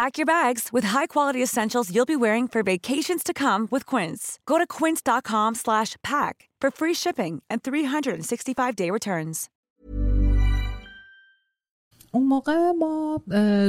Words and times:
Pack 0.00 0.14
your 0.20 0.30
bags 0.38 0.64
with 0.76 0.84
high-quality 0.96 1.40
essentials 1.48 1.86
you'll 1.94 2.12
be 2.14 2.20
wearing 2.26 2.46
for 2.52 2.60
vacations 2.74 3.22
to 3.28 3.32
come 3.44 3.62
with 3.74 3.84
Quince. 3.92 4.22
Go 4.50 4.56
to 4.62 4.66
quince.com/pack 4.78 6.34
for 6.60 6.68
free 6.78 6.96
shipping 7.02 7.34
and 7.50 7.58
365-day 7.68 8.90
returns. 8.98 9.38
اون 12.10 12.26
موقع 12.26 12.72
ما 12.78 13.22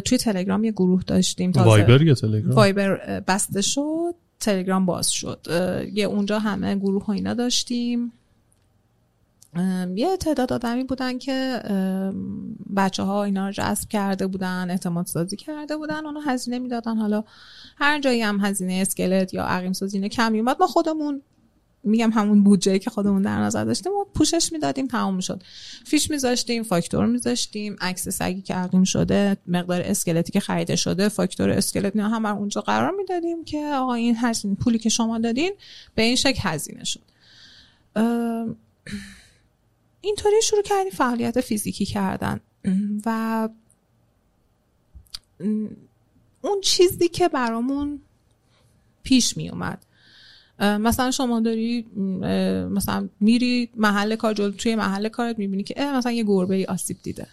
توی 0.06 0.18
تلگرام 0.18 0.64
یه 0.64 0.72
گروه 0.72 1.04
داشتیم 1.04 1.52
تازه 1.52 1.68
وایبر 1.68 2.02
یا 2.02 2.14
تلگرام 2.14 2.56
وایبر 2.56 3.20
بسته 3.28 3.62
شد 3.62 4.16
تلگرام 4.40 4.86
باز 4.86 5.12
شد 5.12 5.40
یه 5.94 6.06
اونجا 6.06 6.40
همه 6.40 6.76
گروه 6.76 7.06
ها 7.06 7.14
اینا 7.14 7.34
داشتیم 7.34 8.14
یه 9.96 10.18
تعداد 10.18 10.54
آدمی 10.54 10.84
بودن 10.84 11.18
که 11.18 11.62
بچه 12.76 13.04
ها 13.04 13.24
اینا 13.24 13.48
رو 13.48 13.54
جذب 13.54 13.90
کرده 13.90 14.28
بودن 14.28 14.70
اعتماد 14.70 15.06
سازی 15.06 15.36
کرده 15.36 15.78
بودن 15.78 16.06
اونو 16.06 16.20
هزینه 16.20 16.60
می‌دادن. 16.60 16.98
حالا 16.98 17.24
هر 17.78 18.00
جایی 18.00 18.22
هم 18.22 18.46
هزینه 18.46 18.74
اسکلت 18.74 19.34
یا 19.34 19.44
عقیم 19.44 19.74
سازی 19.74 19.98
اینا 19.98 20.08
کم 20.08 20.32
میومد 20.32 20.56
ما 20.60 20.68
خودمون 20.68 21.22
میگم 21.84 22.12
همون 22.12 22.44
بودجه 22.44 22.80
که 22.80 22.90
خودمون 22.90 23.22
در 23.22 23.40
نظر 23.40 23.66
داشتیم 23.66 23.92
و 23.92 24.06
پوشش 24.16 24.52
می‌دادیم 24.52 24.88
تمام 24.88 25.20
شد 25.20 25.44
فیش 25.86 26.12
میذاشتیم 26.12 26.64
فاکتور 26.64 27.06
میذاشتیم 27.06 27.76
عکس 27.82 28.10
سگی 28.10 28.42
که 28.42 28.54
عقیم 28.54 28.84
شده 28.84 29.38
مقدار 29.48 29.82
اسکلتی 29.82 30.32
که 30.32 30.40
خریده 30.40 30.76
شده 30.76 31.10
فاکتور 31.10 31.50
اسکلت 31.50 31.96
اینا 31.96 32.10
هم 32.10 32.26
اونجا 32.26 32.62
قرار 32.62 32.92
می‌دادیم 32.92 33.44
که 33.44 33.72
آقا 33.76 33.94
این 33.94 34.16
هزینه 34.20 34.56
پولی 34.56 34.80
که 34.80 34.90
شما 34.90 35.20
دادین 35.20 35.54
به 35.96 36.02
این 36.02 36.16
شکل 36.16 36.40
هزینه 36.44 36.84
شد. 36.84 37.02
اینطوری 40.08 40.42
شروع 40.44 40.62
کردیم 40.62 40.92
فعالیت 40.92 41.42
فیزیکی 41.42 41.86
کردن. 41.86 42.40
و 43.06 43.50
اون 46.42 46.62
چیزی 46.62 47.08
که 47.08 47.28
برامون 47.28 48.00
پیش 49.04 49.38
می 49.38 49.50
اومد. 49.50 49.86
مثلا 50.60 51.12
شما 51.12 51.40
داری 51.40 51.86
مثلا 52.72 53.10
میری 53.20 53.70
محل 53.76 54.16
کار 54.16 54.34
جلو 54.34 54.52
توی 54.52 54.76
محل 54.76 55.10
کارت 55.10 55.40
می‌بینی 55.40 55.64
که 55.64 55.76
مثلا 55.82 56.12
یه 56.12 56.24
گربه 56.24 56.56
ای 56.56 56.66
آسیب 56.66 56.98
دیده. 57.04 57.28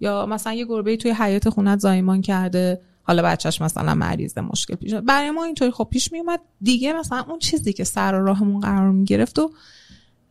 یا 0.00 0.26
مثلا 0.26 0.52
یه 0.52 0.64
گربه 0.64 0.90
ای 0.90 0.96
توی 0.96 1.10
حیات 1.10 1.48
خونت 1.48 1.78
زایمان 1.78 2.22
کرده. 2.22 2.80
حالا 3.02 3.22
بچهش 3.22 3.60
مثلا 3.60 3.94
مریضه 3.94 4.40
مشکل 4.40 4.74
پیش. 4.74 4.94
برای 4.94 5.30
ما 5.30 5.44
اینطوری 5.44 5.70
خب 5.70 5.88
پیش 5.90 6.12
میومد 6.12 6.40
دیگه 6.62 6.92
مثلا 6.92 7.24
اون 7.28 7.38
چیزی 7.38 7.72
که 7.72 7.84
سر 7.84 8.12
راهمون 8.12 8.60
قرار 8.60 8.90
می‌گرفت 8.90 9.38
و 9.38 9.50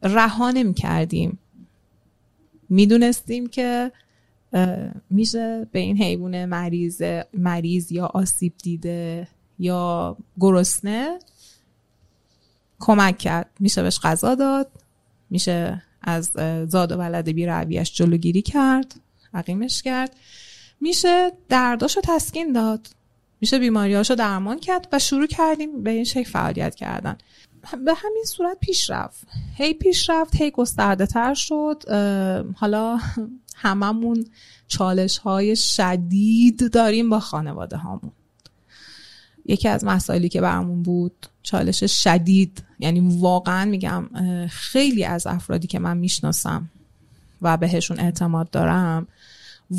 رها 0.04 0.52
نمی‌کردیم 0.52 1.40
می‌دونستیم 2.70 3.48
که 3.48 3.92
میشه 5.10 5.68
به 5.72 5.80
این 5.80 5.98
حیوان 5.98 6.46
مریض 6.46 7.02
مریض 7.34 7.92
یا 7.92 8.06
آسیب 8.06 8.54
دیده 8.64 9.28
یا 9.60 10.18
گرسنه 10.40 11.20
کمک 12.80 13.18
کرد. 13.18 13.50
میشه 13.60 13.84
بهش 13.84 14.00
غذا 14.00 14.36
داد 14.36 14.72
میشه 15.30 15.84
از 16.02 16.32
زاد 16.68 16.92
و 16.92 16.96
ولد 16.96 17.30
بی 17.30 17.46
رویش 17.46 17.94
جلوگیری 17.94 18.42
کرد 18.42 18.96
عقیمش 19.34 19.82
کرد. 19.82 20.16
میشه 20.82 21.32
درداشو 21.50 22.02
تسکین 22.04 22.52
داد. 22.52 22.88
میشه 23.42 23.60
بیماریاشو 23.60 24.16
درمان 24.16 24.60
کرد 24.60 24.88
و 24.92 25.00
شروع 25.00 25.28
کردیم 25.28 25.84
به 25.84 25.90
این 25.90 26.04
شکل 26.04 26.30
فعالیت 26.30 26.76
کردن. 26.76 27.18
به 27.86 27.94
همین 27.94 28.24
صورت 28.26 28.58
پیش 28.60 28.90
رفت. 28.90 29.28
هی 29.56 29.74
پیش 29.74 30.10
رفت 30.10 30.36
هی 30.36 30.52
گسترده 30.52 31.06
تر 31.06 31.34
شد. 31.34 31.84
حالا 32.56 33.00
هممون 33.56 34.26
چالش 34.68 35.18
های 35.18 35.56
شدید 35.56 36.72
داریم 36.72 37.10
با 37.10 37.20
خانواده 37.20 37.78
هامون. 37.78 38.12
یکی 39.46 39.68
از 39.68 39.86
مسائلی 39.86 40.30
که 40.30 40.42
برامون 40.42 40.84
بود 40.84 41.28
چالش 41.44 41.84
شدید. 41.84 42.64
یعنی 42.80 43.20
واقعا 43.20 43.66
میگم 43.66 44.10
خیلی 44.50 45.04
از 45.04 45.28
افرادی 45.28 45.68
که 45.68 45.80
من 45.80 45.98
می‌شناسم 45.98 46.70
و 47.42 47.58
بهشون 47.58 48.00
اعتماد 48.00 48.50
دارم 48.50 49.08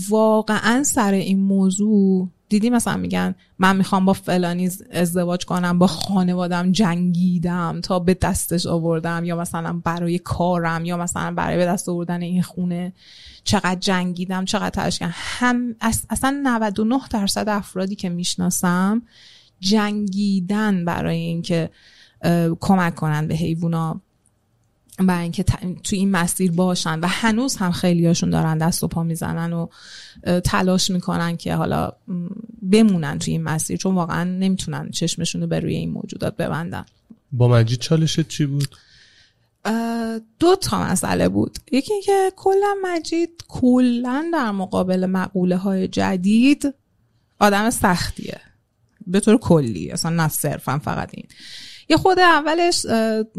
واقعا 0.09 0.82
سر 0.84 1.12
این 1.12 1.41
موضوع 1.41 2.28
دیدی 2.48 2.70
مثلا 2.70 2.97
میگن 2.97 3.34
من 3.59 3.76
می‌خوام 3.76 4.04
با 4.04 4.12
فلانی 4.12 4.70
ازدواج 4.92 5.44
کنم 5.44 5.78
با 5.78 5.86
خانوادم 5.86 6.72
جنگیدم 6.72 7.81
تا 7.82 7.98
به 7.98 8.14
دستش 8.14 8.66
آوردم 8.66 9.25
یا 9.25 9.36
مثلا 9.36 9.81
برای 9.84 10.19
کارم 10.19 10.84
یا 10.84 10.97
مثلا 10.97 11.34
برای 11.34 11.56
به 11.56 11.66
دست 11.66 11.88
آوردن 11.88 12.22
این 12.22 12.42
خونه 12.42 12.92
چقدر 13.44 13.81
جنگیدم 13.81 14.44
چقدر 14.44 14.70
تلاش 14.70 14.98
کردم. 14.98 15.14
هم 15.16 15.75
اص- 15.81 16.06
اصلا 16.10 16.41
99 16.42 17.00
درصد 17.10 17.48
افرادی 17.48 17.94
که 17.94 18.09
می‌شناسم 18.09 19.03
جنگیدن 19.60 20.84
برای 20.84 21.19
اینکه 21.19 21.70
کمک 22.60 22.94
کنن 22.94 23.28
به 23.28 23.34
حیوونا. 23.34 24.00
برای 25.06 25.22
اینکه 25.22 25.42
تو 25.84 25.97
این 25.97 26.10
مسیر 26.10 26.53
باشن 26.53 27.00
و 27.00 27.06
هنوز 27.06 27.56
هم 27.56 27.72
خیلی 27.72 28.06
هاشون 28.06 28.31
دارن 28.31 28.59
دست 28.59 28.82
و 28.82 28.88
پا 28.88 29.03
می‌زنن 29.03 29.53
و 29.53 29.69
تلاش 30.44 30.91
می‌کنن 30.91 31.36
که 31.36 31.54
حالا 31.54 31.92
بمونن 32.70 33.19
تو 33.19 33.31
این 33.31 33.42
مسیر 33.42 33.76
چون 33.76 33.94
واقعا 33.94 34.25
نمی‌تونن 34.25 34.91
چشمشون 34.91 35.41
رو 35.41 35.47
به 35.47 35.60
روی 35.60 35.75
این 35.75 35.91
موجودات 35.91 36.36
ببندن. 36.36 36.84
با 37.32 37.48
مجید 37.48 37.78
چالشت 37.78 38.28
چی 38.28 38.47
بود؟ 38.47 38.69
دو 40.38 40.56
تا 40.56 40.84
مسئله 40.84 41.28
بود. 41.28 41.59
یکی 41.72 41.92
اینکه 41.92 42.32
کلا 42.36 42.74
مجید 42.83 43.30
کلا 43.48 44.30
در 44.33 44.50
مقابل 44.50 45.06
مقوله 45.06 45.56
های 45.56 45.89
جدید 45.89 46.74
آدم 47.39 47.71
سختیه. 47.71 48.41
به 49.06 49.21
طور 49.21 49.39
کلی 49.39 49.91
اصلا 49.91 50.10
نه 50.10 50.28
صرفا 50.28 50.78
فقط 50.78 51.10
این. 51.12 51.27
یه 51.88 51.96
خود 51.96 52.18
اولش 52.18 52.82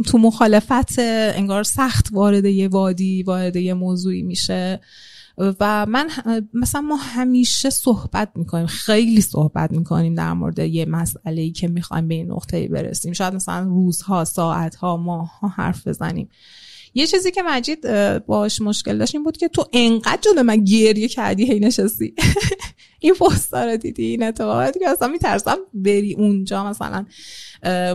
تو 0.06 0.18
مخالفت 0.18 1.00
انگار 1.00 1.64
سخت 1.64 2.08
وارد 2.12 2.46
یه 2.46 2.68
وادی 2.68 3.24
وارد 3.24 3.56
یه 3.56 3.74
موضوعی 3.74 4.22
میشه. 4.22 4.80
و 5.60 5.86
من 5.86 6.10
مثلا 6.54 6.82
ما 6.82 6.96
همیشه 6.96 7.70
صحبت 7.70 8.32
می‌کنیم 8.36 8.66
خیلی 8.66 9.22
صحبت 9.22 9.72
می‌کنیم 9.72 10.16
در 10.16 10.34
مورد 10.34 10.60
یه 10.60 10.86
مسئله 10.86 11.42
ای 11.42 11.52
که 11.52 11.68
می‌خوایم 11.68 12.08
به 12.08 12.16
این 12.16 12.32
نقطه 12.32 12.68
برسیم. 12.68 13.14
شاید 13.14 13.34
مثلا 13.34 13.68
روزها 13.68 14.26
ساعتها 14.26 14.98
ماهها 14.98 15.48
حرف 15.48 15.88
بزنیم. 15.88 16.30
یه 16.94 17.08
چیزی 17.08 17.32
که 17.32 17.42
مجید 17.42 17.88
باش 18.26 18.62
مشکل 18.62 18.98
داشت 18.98 19.16
این 19.16 19.24
بود 19.24 19.38
که 19.38 19.48
تو 19.48 19.66
انقدر 19.74 20.20
جلو 20.22 20.44
من 20.44 20.64
گریه 20.64 21.08
کردی 21.08 21.46
هی 21.46 21.60
نشستی. 21.60 22.14
این 23.00 23.14
پستا 23.14 23.66
رو 23.66 23.78
دیدی 23.78 24.04
این 24.04 24.24
اتفاقاتی 24.24 24.80
که 24.80 24.90
اصلا 24.90 25.08
میترسم 25.08 25.58
بری 25.74 26.14
اونجا 26.14 26.70
مثلا. 26.70 27.06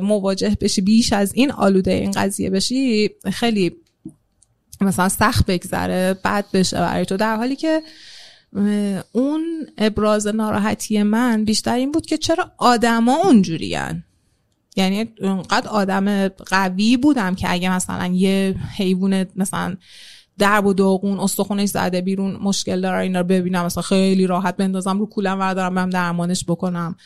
مواجه 0.02 0.56
بشی 0.60 0.80
بیش 0.80 1.12
از 1.12 1.34
این 1.34 1.50
آلوده 1.50 1.92
این 1.92 2.10
قضیه 2.10 2.50
بشی 2.50 3.10
خیلی 3.32 3.76
مثلا 4.80 5.08
سخت 5.08 5.46
بگذره 5.46 6.14
بد 6.24 6.44
بشه 6.52 6.76
برای 6.76 7.04
تو. 7.04 7.16
در 7.16 7.36
حالی 7.36 7.56
که 7.56 7.82
اون 9.12 9.66
ابراز 9.78 10.26
ناراحتی 10.26 11.02
من 11.02 11.44
بیشتر 11.44 11.74
این 11.74 11.92
بود 11.92 12.06
که 12.06 12.18
چرا 12.18 12.52
آدما 12.58 13.16
اونجورین؟ 13.16 14.02
یعنی 14.76 15.12
اونقدر 15.20 15.68
آدم 15.68 16.28
قوی 16.28 16.96
بودم 16.96 17.34
که 17.34 17.52
اگه 17.52 17.72
مثلا 17.72 18.06
یه 18.06 18.54
حیوان 18.76 19.26
مثلا 19.36 19.76
درب 20.38 20.66
و 20.66 20.74
داغون 20.74 21.20
استخونش 21.20 21.68
زده 21.68 22.00
بیرون 22.00 22.36
مشکل 22.36 22.80
داره 22.80 22.98
اینا 22.98 23.20
رو 23.20 23.26
ببینم 23.26 23.64
مثلا 23.64 23.82
خیلی 23.82 24.26
راحت 24.26 24.56
بندازم 24.56 24.98
رو 24.98 25.06
کولم 25.06 25.38
وردارم 25.38 25.74
برم 25.74 25.90
درمانش 25.90 26.44
بکنم. 26.48 26.96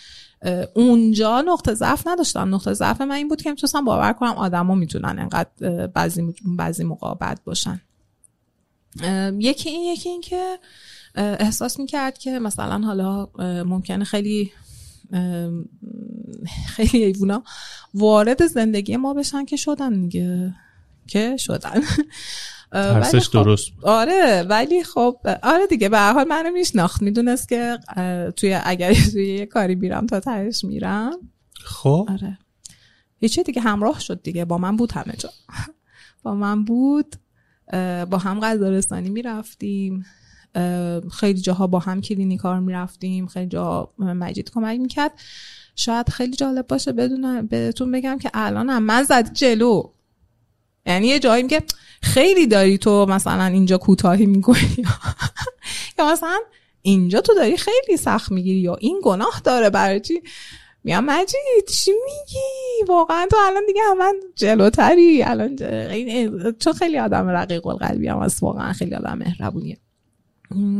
اونجا 0.75 1.41
نقطه 1.41 1.75
ضعف 1.75 2.07
نداشتم 2.07 2.55
نقطه 2.55 2.73
ضعف 2.73 3.01
من 3.01 3.15
این 3.15 3.29
بود 3.29 3.43
که 3.43 3.51
می‌تونستم 3.51 3.85
باور 3.85 4.13
کنم 4.13 4.33
آدما 4.33 4.75
می‌تونن 4.75 5.19
انقدر 5.19 5.87
بعضی 5.87 6.35
بعضی 6.45 6.85
موقع 6.85 7.15
بد 7.15 7.41
باشن. 7.45 7.81
یکی 9.39 9.71
این 9.71 9.93
یکی 9.93 10.09
این 10.09 10.21
که 10.21 10.59
احساس 11.15 11.79
می‌کرد 11.79 12.19
که 12.19 12.39
مثلا 12.39 12.79
حالا 12.87 13.29
ممکنه 13.65 14.05
خیلی 14.05 14.53
خیلی 16.67 17.05
ایوونا 17.05 17.43
وارد 17.95 18.47
زندگی 18.47 18.97
ما 18.97 19.15
بشن 19.15 19.45
که 19.45 19.57
شدن 19.57 20.01
دیگه. 20.01 20.55
که 21.07 21.37
شدن. 21.37 21.83
ترسش 22.73 23.29
خب 23.29 23.33
درست. 23.33 23.71
آره 23.83 24.43
ولی 24.49 24.85
خب 24.85 25.17
آره 25.43 25.67
دیگه 25.67 25.89
به 25.89 25.99
حال 26.01 26.29
منو 26.29 26.51
میشناخت. 26.51 27.03
می‌دونست 27.03 27.49
که 27.49 27.79
توی 28.37 28.59
اگر 28.65 28.95
توی 29.13 29.27
یه 29.27 29.47
کاری 29.47 29.75
میرم 29.75 30.07
تا 30.07 30.21
تهش 30.21 30.65
میرم. 30.65 31.13
خب. 31.65 32.07
آره. 32.11 32.39
هیچی 33.17 33.43
دیگه 33.43 33.61
همراه 33.61 34.01
شد 34.01 34.23
دیگه. 34.23 34.45
با 34.45 34.59
من 34.59 34.77
بود 34.77 34.93
همه 34.93 35.15
جا. 35.19 35.31
با 36.23 36.35
من 36.35 36.65
بود. 36.65 37.17
با 38.11 38.19
هم 38.19 38.41
غذارستانی 38.41 39.09
می‌رفتیم. 39.09 40.05
خیلی 41.13 41.41
جاها 41.41 41.67
با 41.67 41.79
هم 41.79 42.01
کلینیکار 42.01 42.61
می‌رفتیم. 42.61 43.27
خیلی 43.27 43.49
جا 43.49 43.93
مجید 43.99 44.51
کمک 44.51 44.81
می‌کرد. 44.81 45.13
شاید 45.77 46.11
خیلی 46.11 46.37
جالب 46.37 46.67
باشه 46.67 46.93
بدونم 46.93 47.47
بهتون 47.47 47.93
بگم 47.93 48.19
که 48.19 48.31
الان 48.35 48.71
هم 48.71 48.83
من 48.83 49.03
زد 49.03 49.33
جلو. 49.33 49.83
یعنی 50.89 51.07
یه 51.07 51.19
جایی 51.19 51.47
که 51.47 51.63
خیلی 52.03 52.47
داری 52.47 52.79
تو 52.79 53.07
مثلا 53.07 53.45
اینجا 53.45 53.79
کوتاهی 53.79 54.27
می‌کنی. 54.27 54.85
یا 55.99 56.13
مثلا 56.13 56.39
اینجا 56.83 57.21
تو 57.21 57.35
داری 57.35 57.57
خیلی 57.57 57.97
سخت 57.97 58.33
می‌گیری 58.33 58.59
یا 58.59 58.75
این 58.75 59.01
گناه 59.03 59.41
داره 59.45 59.71
برای 59.71 60.01
چی؟ 60.01 60.23
میام 60.85 61.05
مجید 61.05 61.69
چی 61.75 61.91
میگی؟ 61.91 62.89
واقعا 62.89 63.27
تو 63.31 63.37
الان 63.47 63.63
دیگه 63.67 63.81
من 63.99 64.15
جلوتری. 64.35 65.23
الان 65.23 65.57
چون 66.59 66.73
خیلی 66.73 66.99
آدم 66.99 67.29
رقیق 67.29 67.67
القلبی 67.67 68.09
هم 68.09 68.29
واقعا 68.43 68.73
خیلی 68.73 68.95
آدم 68.95 69.19
مهربونیه. 69.19 69.77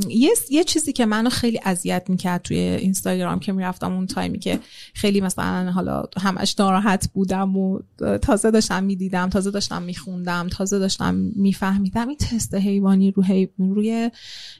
یه 0.09 0.31
یه 0.51 0.65
چیزی 0.65 0.93
که 0.93 1.07
منو 1.07 1.31
خیلی 1.31 1.61
اذیت 1.65 2.05
می‌کرد 2.09 2.43
توی 2.43 2.59
اینستاگرام 2.59 3.41
که 3.41 3.53
می‌رفتم 3.53 3.93
اون 3.93 4.07
تایمی 4.07 4.39
که 4.39 4.59
خیلی 4.95 5.21
مثلا 5.21 5.71
حالا 5.71 6.05
همش 6.21 6.55
ناراحت 6.59 7.11
بودم 7.13 7.57
و 7.57 7.81
تازه 8.23 8.51
داشتم 8.51 8.85
می‌دیدم 8.85 9.29
تازه 9.29 9.51
داشتم 9.51 9.83
میخوندم 9.83 10.49
تازه 10.49 10.79
داشتم 10.79 11.15
میفهمیدم. 11.15 12.09
این 12.09 12.17
تست 12.17 12.55
حیوانی 12.55 13.11
رو 13.11 13.25
روی 13.59 14.11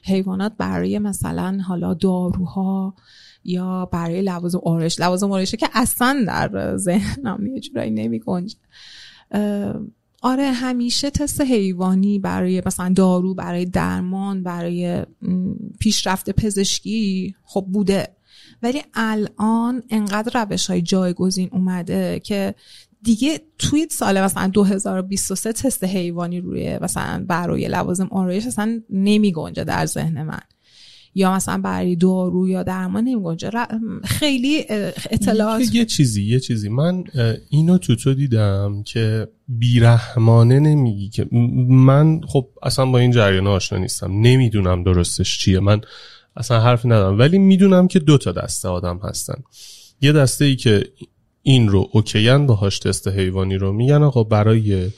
حیوانات 0.03 0.53
برای 0.57 0.99
مثلا 0.99 1.59
حالا 1.67 1.93
داروها 1.93 2.95
یا 3.43 3.85
برای 3.85 4.21
لوازم 4.21 4.61
آرش 4.65 4.99
لوازم 4.99 5.31
آرشه 5.31 5.57
که 5.57 5.69
اصلا 5.73 6.23
در 6.27 6.77
ذهنم 6.77 7.47
یه 7.47 7.59
جورایی 7.59 7.91
نمی 7.91 8.19
آره 10.21 10.51
همیشه 10.51 11.09
تست 11.09 11.41
حیوانی 11.41 12.19
برای 12.19 12.61
مثلا 12.65 12.93
دارو 12.95 13.33
برای 13.33 13.65
درمان 13.65 14.43
برای 14.43 15.05
پیشرفت 15.79 16.29
پزشکی 16.29 17.35
خب 17.43 17.65
بوده. 17.71 18.07
ولی 18.63 18.81
الان 18.93 19.83
انقدر 19.89 20.43
روش 20.43 20.69
های 20.69 20.81
جایگزین 20.81 21.49
اومده 21.51 22.19
که 22.19 22.55
دیگه 23.03 23.41
توی 23.57 23.87
سال 23.91 24.21
مثلا 24.21 24.47
2023 24.47 25.53
تست 25.53 25.83
حیوانی 25.83 26.41
روی 26.41 26.79
مثلا 26.81 27.25
برای 27.27 27.67
لوازم 27.67 28.07
آرایش 28.11 28.47
اصلا 28.47 28.81
نمی 28.89 29.31
گنجه 29.31 29.63
در 29.63 29.85
ذهن 29.85 30.23
من. 30.23 30.41
یا 31.15 31.35
مثلا 31.35 31.57
برای 31.57 31.95
دارو 31.95 32.47
یا 32.47 32.63
درمان 32.63 33.03
نمیگنجه 33.03 33.51
خیلی 34.03 34.65
اطلاعات. 35.11 35.75
یه 35.75 35.85
چیزی 35.85 36.23
یه 36.23 36.39
چیزی. 36.39 36.69
من 36.69 37.03
اینو 37.49 37.77
تو 37.77 37.95
تو 37.95 38.13
دیدم 38.13 38.83
که 38.85 39.27
بیرحمانه 39.47 40.59
نمیگی 40.59 41.09
که 41.09 41.27
من 41.69 42.21
خب 42.27 42.47
اصلا 42.63 42.85
با 42.85 42.97
این 42.97 43.11
جریان 43.11 43.47
آشنا 43.47 43.79
نیستم. 43.79 44.11
نمی‌دونم 44.11 44.83
درستش 44.83 45.39
چیه. 45.39 45.59
من 45.59 45.81
اصلا 46.35 46.61
حرفی 46.61 46.87
ندارم. 46.87 47.19
ولی 47.19 47.37
می‌دونم 47.37 47.87
که 47.87 47.99
دو 47.99 48.17
تا 48.17 48.31
دسته 48.31 48.67
آدم 48.67 48.99
هستن. 49.03 49.43
یه 50.01 50.11
دسته 50.11 50.45
ای 50.45 50.55
که 50.55 50.83
این 51.43 51.69
رو 51.69 51.89
اوکیان 51.91 52.47
باهاش 52.47 52.79
تست 52.79 53.07
حیوانی 53.07 53.55
رو 53.55 53.73
میگن 53.73 54.03
آقا 54.03 54.23
برای 54.23 54.89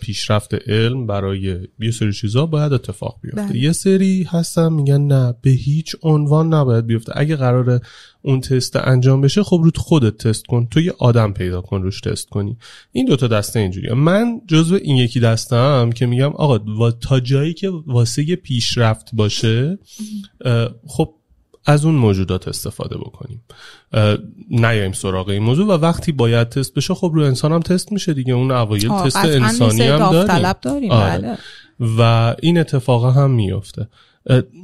پیشرفت 0.00 0.54
علم 0.54 1.06
برای 1.06 1.68
یه 1.80 1.90
سری 1.90 2.12
چیزا 2.12 2.46
باید 2.46 2.72
اتفاق 2.72 3.18
بیفته. 3.22 3.42
بله. 3.42 3.58
یه 3.58 3.72
سری 3.72 4.22
هستن 4.22 4.72
میگن 4.72 5.00
نه 5.00 5.34
به 5.42 5.50
هیچ 5.50 5.96
عنوان 6.02 6.54
نباید 6.54 6.86
بیفته. 6.86 7.12
اگه 7.16 7.36
قراره 7.36 7.80
اون 8.22 8.40
تست 8.40 8.76
انجام 8.76 9.20
بشه 9.20 9.42
خب 9.42 9.60
رو 9.64 9.70
خودت 9.76 10.16
تست 10.16 10.46
کن. 10.46 10.66
تو 10.70 10.80
یه 10.80 10.94
آدم 10.98 11.32
پیدا 11.32 11.60
کن 11.60 11.82
روش 11.82 12.00
تست 12.00 12.28
کنی. 12.28 12.56
این 12.92 13.06
دوتا 13.06 13.26
دسته 13.26 13.60
اینجوریه. 13.60 13.94
من 13.94 14.40
جزو 14.48 14.74
این 14.74 14.96
یکی 14.96 15.20
دستم 15.20 15.90
که 15.90 16.06
میگم 16.06 16.32
آقا 16.32 16.90
تا 16.90 17.20
جایی 17.20 17.54
که 17.54 17.70
واسه 17.86 18.36
پیشرفت 18.36 19.10
باشه 19.12 19.78
خب 20.86 21.14
از 21.68 21.84
اون 21.84 21.94
موجودات 21.94 22.48
استفاده 22.48 22.96
بکنیم. 22.96 23.42
نیایم 24.50 24.92
سراغ 24.92 25.28
این 25.28 25.42
موضوع 25.42 25.66
و 25.66 25.70
وقتی 25.70 26.12
باید 26.12 26.48
تست 26.48 26.74
بشه 26.74 26.94
خب 26.94 27.10
رو 27.14 27.22
انسان 27.22 27.52
هم 27.52 27.60
تست 27.60 27.92
میشه 27.92 28.14
دیگه. 28.14 28.34
اون 28.34 28.50
اوایل 28.50 28.88
تست 28.88 29.16
انسانی 29.16 29.82
هم 29.82 29.98
داریم, 29.98 30.52
داریم 30.62 30.90
آره. 30.90 31.18
بله. 31.18 31.38
و 31.98 32.34
این 32.42 32.58
اتفاق 32.58 33.16
هم 33.16 33.30
میفته 33.30 33.88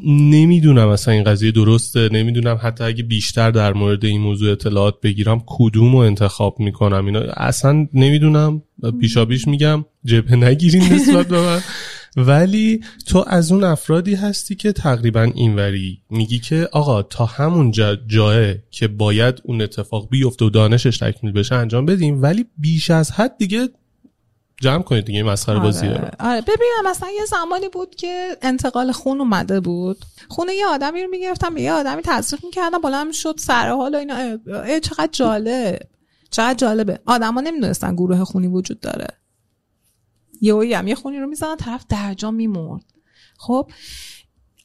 نمی‌دونم 0.06 0.88
اصلا 0.88 1.14
این 1.14 1.24
قضیه 1.24 1.50
درسته. 1.50 2.08
نمی‌دونم 2.12 2.58
حتی 2.62 2.84
اگه 2.84 3.02
بیشتر 3.02 3.50
در 3.50 3.72
مورد 3.72 4.04
این 4.04 4.20
موضوع 4.20 4.52
اطلاعات 4.52 5.00
بگیرم 5.00 5.42
کدوم 5.46 5.92
رو 5.92 5.98
انتخاب 5.98 6.60
می‌کنم؟ 6.60 7.06
اینا 7.06 7.20
اصلا 7.20 7.88
نمی‌دونم. 7.94 8.62
پیشابیش 9.00 9.48
میگم 9.48 9.84
جبه 10.04 10.36
نگیرین 10.36 10.92
نسبت 10.92 11.28
به 11.28 11.40
من. 11.40 11.60
ولی 12.16 12.84
تو 13.06 13.24
از 13.26 13.52
اون 13.52 13.64
افرادی 13.64 14.14
هستی 14.14 14.54
که 14.54 14.72
تقریبا 14.72 15.22
اینوری. 15.22 16.02
میگی 16.10 16.38
که 16.38 16.68
آقا 16.72 17.02
تا 17.02 17.26
همون 17.26 17.70
جا 17.70 17.96
جاه 17.96 18.54
که 18.70 18.88
باید 18.88 19.40
اون 19.44 19.62
اتفاق 19.62 20.08
بیفته 20.08 20.44
و 20.44 20.50
دانشش 20.50 20.98
تکمیل 20.98 21.32
بشه 21.32 21.54
انجام 21.54 21.86
بدیم 21.86 22.22
ولی 22.22 22.46
بیش 22.58 22.90
از 22.90 23.10
حد 23.10 23.36
دیگه 23.38 23.68
جمع 24.60 24.82
کنید 24.82 25.04
دیگه 25.04 25.22
مسخره 25.22 25.58
بازی 25.58 25.86
آره. 25.86 26.10
آره. 26.20 26.40
ببینم 26.40 26.90
مثلا 26.90 27.08
یه 27.10 27.24
زمانی 27.24 27.68
بود 27.68 27.94
که 27.94 28.36
انتقال 28.42 28.92
خون 28.92 29.20
اومده 29.20 29.60
بود. 29.60 30.04
خونه 30.28 30.54
یه 30.54 30.66
آدمی 30.66 31.02
رو 31.02 31.10
می‌گرفتم 31.10 31.56
یه 31.56 31.72
آدمی 31.72 32.02
تصدیق 32.04 32.44
می‌کردم 32.44 32.78
بالا 32.78 33.06
شد 33.12 33.34
سر 33.38 33.68
حال 33.68 33.94
و 33.94 33.98
اینا. 33.98 34.36
چقدر 34.80 35.08
جالب. 35.12 35.78
چقدر 36.30 36.54
جالبه. 36.54 36.98
آدما 37.06 37.40
نمی‌دونستن 37.40 37.94
گروه 37.94 38.24
خونی 38.24 38.46
وجود 38.46 38.80
داره. 38.80 39.06
یه 40.44 40.78
هم 40.78 40.88
یه 40.88 40.94
خونی 40.94 41.18
رو 41.18 41.26
می‌زنن 41.26 41.56
طرف 41.56 41.84
درجا 41.88 42.30
میمرد. 42.30 42.84
خب 43.38 43.70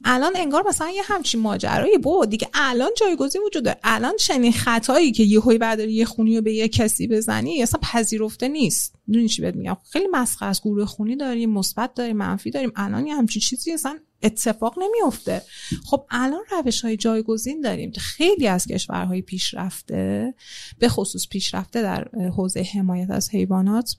الان 0.03 0.33
انگار 0.35 0.67
مثلا 0.67 0.89
یه 0.89 1.01
همچین 1.05 1.41
ماجرایی 1.41 1.97
بود. 1.97 2.29
دیگه 2.29 2.49
الان 2.53 2.89
جایگزین 2.97 3.41
وجود 3.45 3.63
داره. 3.63 3.79
الان 3.83 4.13
چنین 4.19 4.51
خطایی 4.51 5.11
که 5.11 5.23
یه 5.23 5.39
هوی 5.39 5.57
برداری 5.57 5.93
یه 5.93 6.05
خونی 6.05 6.35
رو 6.35 6.41
به 6.41 6.53
یه 6.53 6.67
کسی 6.67 7.07
بزنی 7.07 7.63
اصلا 7.63 7.79
پذیرفته 7.83 8.47
نیست. 8.47 8.95
می‌دونی 9.07 9.27
چی 9.27 9.41
بهت 9.41 9.55
میگم؟ 9.55 9.77
خیلی 9.91 10.07
مسخره 10.11 10.49
از 10.49 10.61
گروه 10.61 10.85
خونی 10.85 11.15
داریم 11.15 11.49
مثبت 11.49 11.93
داریم 11.93 12.17
منفی 12.17 12.51
داریم. 12.51 12.71
الان 12.75 13.07
یه 13.07 13.15
همچین 13.15 13.39
چیزی 13.41 13.71
اصلا 13.71 13.99
اتفاق 14.23 14.79
نمیفته 14.79 15.41
خب 15.85 16.05
الان 16.09 16.41
روش 16.51 16.81
های 16.81 16.97
جایگزین 16.97 17.61
داریم. 17.61 17.91
خیلی 17.91 18.47
از 18.47 18.67
کشورهای 18.67 19.21
پیشرفته 19.21 20.33
به 20.79 20.89
خصوص 20.89 21.27
پیشرفته 21.27 21.81
در 21.81 22.07
حوزه 22.37 22.61
حمایت 22.73 23.09
از 23.09 23.29
حیوانات 23.29 23.95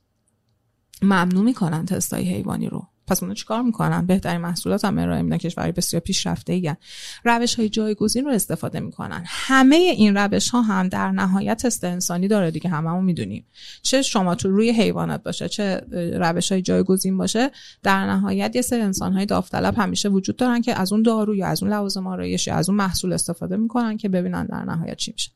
ممنوع 1.03 1.45
می‌کنن 1.45 1.87
تستای 1.87 2.25
حیوانی 2.25 2.69
رو. 2.69 2.87
پس 3.07 3.23
اونا 3.23 3.35
چیکار 3.35 3.63
می‌کنن؟ 3.63 4.07
بهترین 4.07 4.41
محصولات 4.41 4.85
هم 4.85 4.99
ارائه 4.99 5.23
میدن 5.23 5.37
کشوری 5.37 5.73
بسیار 5.73 6.01
پیشرفته 6.01 6.53
ایگن 6.53 6.77
روش 7.25 7.55
های 7.55 7.69
جایگزین 7.69 8.25
رو 8.25 8.31
استفاده 8.31 8.81
می‌کنن. 8.81 9.23
همه 9.27 9.77
این 9.77 10.17
روش 10.17 10.51
ها 10.51 10.63
هم 10.63 10.89
در 10.89 11.11
نهایت 11.11 11.63
تست 11.63 11.85
انسانی 11.85 12.29
داره 12.29 12.51
دیگه 12.51 12.71
هممون 12.71 13.05
می‌دونیم. 13.05 13.47
چه 13.83 14.03
شما 14.03 14.35
تو 14.35 14.51
روی 14.51 14.71
حیوانات 14.71 15.23
باشه 15.23 15.49
چه 15.49 15.81
روش 16.21 16.53
های 16.53 16.63
جایگزین 16.63 17.17
باشه 17.17 17.51
در 17.83 18.07
نهایت 18.07 18.57
یه 18.57 18.63
سری 18.63 18.81
انسان 18.81 19.13
های 19.13 19.27
داوطلب 19.27 19.75
همیشه 19.79 20.09
وجود 20.09 20.37
دارن 20.37 20.61
که 20.61 20.81
از 20.81 20.93
اون 20.93 21.03
دارو 21.03 21.35
یا 21.35 21.47
از 21.47 21.63
اون 21.63 21.73
لوازم 21.73 22.07
آرایش 22.07 22.47
یا 22.47 22.55
از 22.55 22.69
اون 22.69 22.79
محصول 22.79 23.13
استفاده 23.13 23.57
می‌کنن 23.57 23.97
که 23.97 24.09
ببینن 24.09 24.47
در 24.47 24.65
نهایت 24.65 24.97
چی 24.97 25.13
میشه. 25.13 25.31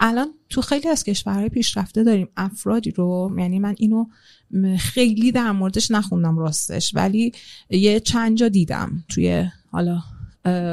الان 0.00 0.28
تو 0.48 0.60
خیلی 0.62 0.88
از 0.88 1.04
کشورهای 1.04 1.48
پیشرفته 1.48 2.04
داریم 2.04 2.28
افرادی 2.36 2.90
رو 2.90 3.34
یعنی 3.38 3.58
من 3.58 3.74
اینو 3.78 4.06
خیلی 4.78 5.32
در 5.32 5.52
موردش 5.52 5.90
نخوندم 5.90 6.38
راستش 6.38 6.94
ولی 6.94 7.32
یه 7.70 8.00
چند 8.00 8.36
جا 8.36 8.48
دیدم 8.48 9.04
توی 9.08 9.48
حالا 9.70 10.02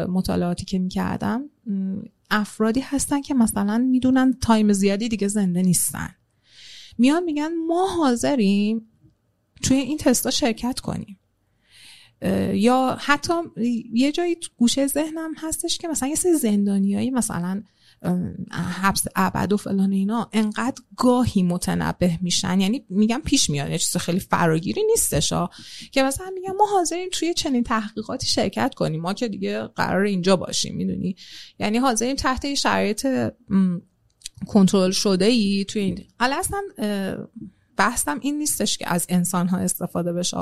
مطالعاتی 0.10 0.66
که 0.66 0.80
می‌کردم. 0.80 1.50
افرادی 2.32 2.80
هستن 2.80 3.22
که 3.22 3.34
مثلا 3.34 3.78
می‌دونن 3.78 4.34
تایم 4.42 4.74
زیادی 4.74 5.10
دیگه 5.10 5.28
زنده 5.28 5.62
نیستن. 5.62 6.10
میان 6.98 7.24
میگن 7.24 7.50
ما 7.68 7.88
حاضریم 7.88 8.82
توی 9.62 9.78
این 9.78 9.98
تستا 9.98 10.32
شرکت 10.32 10.80
کنیم. 10.80 11.20
یا 12.54 12.98
حتی 13.00 13.34
یه 13.94 14.12
جایی 14.12 14.38
گوشه 14.58 14.88
ذهنم 14.88 15.32
هستش 15.38 15.78
که 15.78 15.88
مثلا 15.88 16.10
یه 16.10 16.16
سری 16.16 16.34
زندانیایی 16.34 17.12
مثلا 17.12 17.64
حبس 18.82 19.06
ابد 19.16 19.54
و 19.54 19.58
فلان 19.58 19.92
اینا 19.92 20.30
انقدر 20.34 20.82
گاهی 20.98 21.44
متنبه 21.44 22.20
میشن. 22.22 22.60
یعنی 22.60 22.86
میگم 22.90 23.22
پیش 23.26 23.50
میاد 23.50 23.70
یه 23.70 23.78
چیز 23.78 23.98
خیلی 23.98 24.20
فراگیری 24.20 24.84
نیستش 24.84 25.34
که 25.92 26.04
مثلا 26.04 26.30
میگم 26.34 26.56
ما 26.58 26.66
حاضرین 26.66 27.10
توی 27.10 27.34
چنین 27.34 27.64
تحقیقاتی 27.64 28.28
شرکت 28.28 28.74
کنیم. 28.76 29.02
ما 29.02 29.14
که 29.14 29.28
دیگه 29.28 29.68
قرار 29.68 30.04
اینجا 30.04 30.36
باشیم 30.36 30.76
می‌دونی؟ 30.76 31.16
یعنی 31.60 31.78
حاضرین 31.78 32.16
تحت 32.16 32.54
شرایط 32.54 33.08
کنترل 34.48 34.92
شده 34.92 35.26
ای 35.26 35.66
توی 35.66 35.82
این. 35.82 36.04
حالا 36.20 36.36
اصلا 36.40 36.62
بحثم 37.78 38.20
این 38.22 38.38
نیستش 38.38 38.78
که 38.78 38.90
از 38.90 39.06
انسان 39.10 39.48
ها 39.48 39.58
استفاده 39.58 40.14
بشه. 40.14 40.38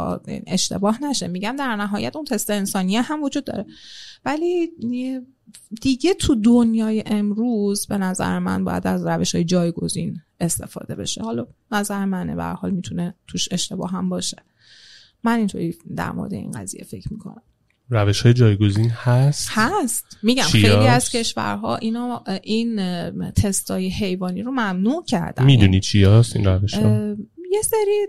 اشتباه 0.48 1.04
نشه. 1.04 1.28
میگم 1.28 1.56
در 1.56 1.76
نهایت 1.76 2.16
اون 2.16 2.26
تست 2.26 2.50
انسانیه 2.50 3.02
هم 3.02 3.24
وجود 3.24 3.44
داره. 3.44 3.66
ولی 4.26 4.72
دیگه 5.82 6.14
تو 6.14 6.36
دنیای 6.36 7.04
امروز 7.06 7.88
به 7.88 7.98
نظر 7.98 8.40
من 8.40 8.64
باید 8.64 8.88
از 8.88 9.06
روش 9.06 9.36
های 9.36 9.44
جایگزین 9.44 10.22
استفاده 10.40 10.96
بشه. 10.96 11.22
حالا 11.22 11.48
نظر 11.72 12.06
منه. 12.06 12.36
به 12.36 12.44
حال 12.44 12.72
می‌تونه 12.72 13.16
توش 13.28 13.48
اشتباه 13.52 13.92
هم 13.92 14.10
باشه. 14.10 14.38
من 15.24 15.38
اینطوری 15.38 15.78
در 15.96 16.12
مورد 16.12 16.34
این 16.34 16.52
قضیه 16.52 16.84
فکر 16.84 17.14
می‌کنم. 17.14 17.42
روش 17.92 18.22
های 18.22 18.34
جایگزین 18.34 18.90
هست؟ 18.90 19.50
هست. 19.52 20.18
میگم 20.24 20.44
خیلی 20.44 20.88
از 20.88 21.10
کشورها 21.10 21.76
اینا 21.76 22.24
این 22.44 23.32
تستای 23.32 23.90
حیوانی 23.90 24.42
رو 24.42 24.52
ممنوع 24.52 25.06
کردن. 25.06 25.46
می‌دونی 25.46 25.80
چی 25.80 26.04
هست 26.04 26.36
این 26.36 26.46
روش 26.46 26.74
ها؟ 26.74 27.16
یه 27.52 27.62
سری 27.62 28.08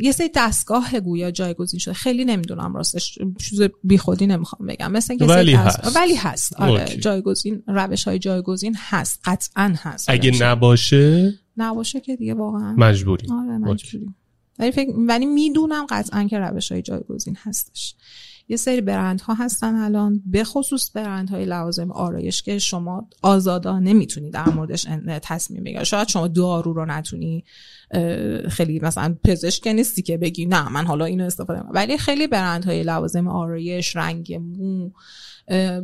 یه 0.00 0.12
سری 0.12 0.30
دستگاه 0.34 1.00
گویا 1.00 1.30
جایگزین 1.30 1.80
شده. 1.80 1.94
خیلی 1.94 2.24
نمی‌دونم 2.24 2.74
راستش 2.74 3.18
چیز 3.38 3.62
بیخودی 3.84 4.26
نمی‌خوام 4.26 4.66
بگم. 4.66 4.92
مثل 4.92 5.12
اینکه 5.12 5.24
ولی 5.24 5.54
هست. 5.54 5.96
ولی 5.96 6.14
هست. 6.14 6.60
آره 6.60 6.96
جایگزین 6.96 7.62
روش 7.66 8.04
های 8.04 8.18
جایگزین 8.18 8.76
هست. 8.78 9.20
قطعا 9.24 9.74
هست. 9.76 10.10
اگه 10.10 10.44
نباشه؟ 10.44 11.34
نباشه 11.56 12.00
که 12.00 12.16
دیگه 12.16 12.34
واقعا. 12.34 12.72
مجبوری 12.72 13.26
آره 13.32 13.58
مجبوری 13.58 14.08
ولی 14.58 14.72
فکر 14.72 14.90
ولی 14.96 15.26
می‌دونم 15.26 15.86
قطعا 15.88 16.24
که 16.24 16.38
روش 16.38 16.72
های 16.72 16.82
جایگزین 16.82 17.36
هستش. 17.42 17.94
یه 18.52 18.56
سری 18.56 18.80
برندها 18.80 19.34
هستن 19.34 19.74
الان 19.74 20.22
به 20.26 20.44
خصوص 20.44 20.90
برندهای 20.94 21.44
لوازم 21.44 21.90
آرایش 21.90 22.42
که 22.42 22.58
شما 22.58 23.08
آزادانه 23.22 23.92
می‌تونی 23.92 24.30
در 24.30 24.48
موردش 24.48 24.86
تصمیم 25.22 25.64
بگیری. 25.64 25.84
شاید 25.84 26.08
شما 26.08 26.28
دارو 26.28 26.72
رو 26.72 26.84
نتونی 26.84 27.44
خیلی 28.48 28.80
مثلا 28.80 29.16
پزشک 29.24 29.66
نیستی 29.66 30.02
که 30.02 30.16
بگی 30.16 30.46
نه 30.46 30.68
من 30.68 30.86
حالا 30.86 31.04
اینو 31.04 31.24
استفاده 31.24 31.60
کنم 31.60 31.70
ولی 31.72 31.98
خیلی 31.98 32.26
برندهای 32.26 32.82
لوازم 32.82 33.28
آرایش 33.28 33.96
رنگ 33.96 34.34
مو 34.34 34.90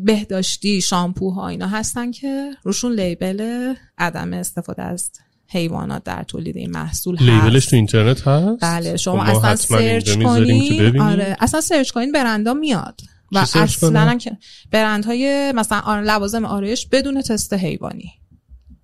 بهداشتی 0.02 0.80
شامپوها 0.80 1.48
اینا 1.48 1.66
هستن 1.66 2.10
که 2.10 2.50
روشون 2.62 2.92
label 2.92 3.74
عدم 3.98 4.32
استفاده 4.32 4.82
از 4.82 5.10
حیوانات 5.48 6.04
در 6.04 6.22
تولید 6.22 6.56
این 6.56 6.70
محصول 6.70 7.16
هست. 7.16 7.24
label 7.24 7.54
ش 7.54 7.66
تو 7.66 7.76
اینترنت 7.76 8.28
هست؟ 8.28 8.62
بله 8.62 8.96
شما 8.96 9.24
خب 9.24 9.36
اصلا 9.36 9.56
search 9.56 10.18
کنید 10.18 11.00
آره 11.00 11.36
اصلا 11.40 11.60
search 11.60 11.90
کنید 11.90 12.12
برندا 12.12 12.54
میاد. 12.54 13.00
و 13.32 13.38
اصلا 13.38 14.14
که 14.14 14.38
برندهای 14.70 15.52
مثلا 15.52 16.00
لوازم 16.00 16.44
آرایش 16.44 16.86
بدون 16.86 17.22
تست 17.22 17.52
حیوانی. 17.52 18.12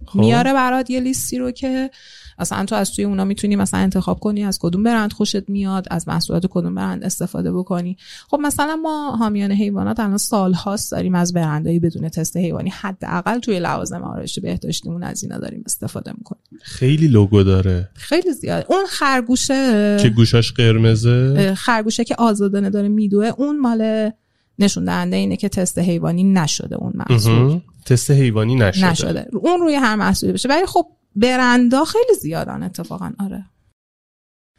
خب. 0.07 0.19
میاره 0.19 0.53
برات 0.53 0.91
یه 0.91 1.01
لیستی 1.01 1.39
رو 1.39 1.51
که 1.51 1.91
اصلا 2.39 2.65
تو 2.65 2.75
از 2.75 2.93
توی 2.93 3.05
اونا 3.05 3.25
می‌تونی 3.25 3.57
مثلا 3.57 3.81
انتخاب 3.81 4.21
کنی 4.21 4.45
از 4.45 4.59
کدوم 4.59 4.83
برند 4.83 5.13
خوشت 5.13 5.49
میاد 5.49 5.87
از 5.91 6.09
محصولات 6.09 6.47
کدوم 6.51 6.75
برند 6.75 7.05
استفاده 7.05 7.53
بکنی. 7.53 7.97
خب 8.29 8.39
مثلا 8.43 8.77
ما 8.77 9.17
حامیان 9.17 9.53
حیوانات 9.53 10.01
الان 10.01 10.19
سالهاست 10.19 10.93
داریم 10.93 11.15
از 11.15 11.33
برندهایی 11.33 11.79
بدون 11.79 12.09
تست 12.09 12.37
حیوانی 12.37 12.71
حداقل 12.71 13.39
توی 13.39 13.61
لوازم 13.61 14.03
آرایش 14.03 14.39
بهداشتیمون 14.39 15.03
از 15.03 15.23
اینا 15.23 15.39
داریم 15.39 15.63
استفاده 15.67 16.13
می‌کنیم. 16.19 16.43
خیلی 16.63 17.09
لوگو 17.09 17.43
داره. 17.43 17.89
خیلی 17.95 18.33
زیاد. 18.33 18.67
اون 18.69 18.87
خرگوشه 18.89 19.97
که 20.03 20.09
گوشاش 20.09 20.53
قرمزه. 20.53 21.55
خرگوشه 21.55 22.05
که 22.05 22.15
آزادانه 22.19 22.71
داره 22.71 22.89
میدوه 22.89 23.27
اون 23.37 23.61
مال 23.61 24.11
نشون 24.59 24.85
دهنده 24.85 25.17
اینه 25.17 25.37
که 25.37 25.49
تست 25.49 25.79
حیوانی 25.79 26.25
نشده 26.25 26.77
اون 26.77 26.93
محصول. 26.95 27.61
تست 27.85 28.11
حیوانی 28.11 28.55
نشده. 28.55 28.91
نشده. 28.91 29.27
اون 29.33 29.61
روی 29.61 29.75
هر 29.75 29.97
محصولی 29.97 30.33
بشه. 30.33 30.49
ولی 30.49 30.67
خب 30.67 30.87
برندا 31.17 31.85
خیلی 31.85 32.15
زیادن 32.21 32.63
اتفاقا 32.63 33.13
آره 33.19 33.45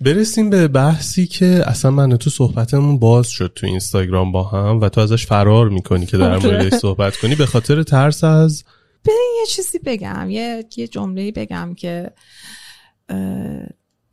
برسیم 0.02 0.50
به 0.50 0.68
بحثی 0.68 1.28
که 1.28 1.64
اصلا 1.66 1.92
من 1.92 2.18
تو 2.18 2.30
صحبتمون 2.30 3.00
باز 3.00 3.28
شد 3.28 3.52
تو 3.56 3.68
اینستاگرام 3.68 4.32
با 4.32 4.44
هم 4.44 4.82
و 4.82 4.90
تو 4.90 5.02
ازش 5.02 5.26
فرار 5.26 5.70
می‌کنی 5.70 6.06
که 6.06 6.18
در 6.18 6.34
آره. 6.34 6.46
موردش 6.46 6.74
صحبت 6.74 7.18
کنی 7.18 7.36
به 7.36 7.46
خاطر 7.46 7.84
ترس 7.84 8.24
از 8.24 8.64
به 9.04 9.12
یه 9.40 9.46
چیزی 9.46 9.80
بگم 9.80 10.30
یه 10.30 10.66
یه 10.78 10.88
جمله 10.88 11.32
بگم 11.32 11.74
که 11.78 12.12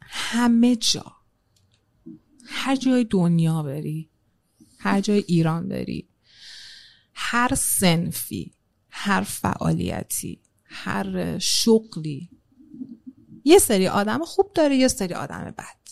همه 0.01 0.77
جا 0.77 1.05
هر 2.47 2.77
جای 2.77 3.05
دنیا 3.05 3.63
بری 3.63 4.11
هر 4.79 5.01
جای 5.01 5.25
ایران 5.27 5.69
بری 5.69 6.09
هر 7.15 7.55
سنفی 7.55 8.53
هر 8.91 9.21
فعالیتی 9.21 10.41
هر 10.65 11.39
شغلی 11.39 12.31
یه 13.45 13.59
سری 13.59 13.89
آدم 13.89 14.25
خوب 14.25 14.53
داره 14.55 14.77
یه 14.77 14.89
سری 14.89 15.15
آدم 15.15 15.55
بد. 15.59 15.83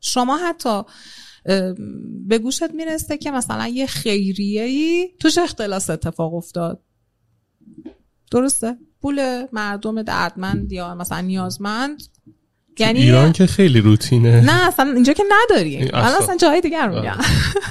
شما 0.00 0.36
حتی 0.36 0.82
به 2.26 2.38
گوشت 2.38 2.70
می‌رسه 2.70 3.18
که 3.18 3.30
مثلا 3.30 3.68
یه 3.68 3.86
خیریه 3.86 4.62
ای 4.62 5.08
توش 5.20 5.38
اختلاس 5.38 5.90
اتفاق 5.90 6.34
افتاد. 6.34 6.82
درسته؟ 8.30 8.78
پول 9.02 9.46
مردم 9.52 10.02
دردمند 10.02 10.72
یا 10.72 10.94
مثلا 10.94 11.20
نیازمند 11.20 12.02
یعنی 12.80 13.02
ایران 13.02 13.32
که 13.32 13.46
خیلی 13.46 13.80
روتینه. 13.80 14.40
نه 14.40 14.68
اصلا 14.68 14.92
اینجا 14.94 15.12
که 15.12 15.24
نداریم 15.30 15.90
اصلا, 15.94 16.18
اصلا 16.18 16.36
جای 16.36 16.60
دیگر 16.60 16.88
میگم. 16.88 17.16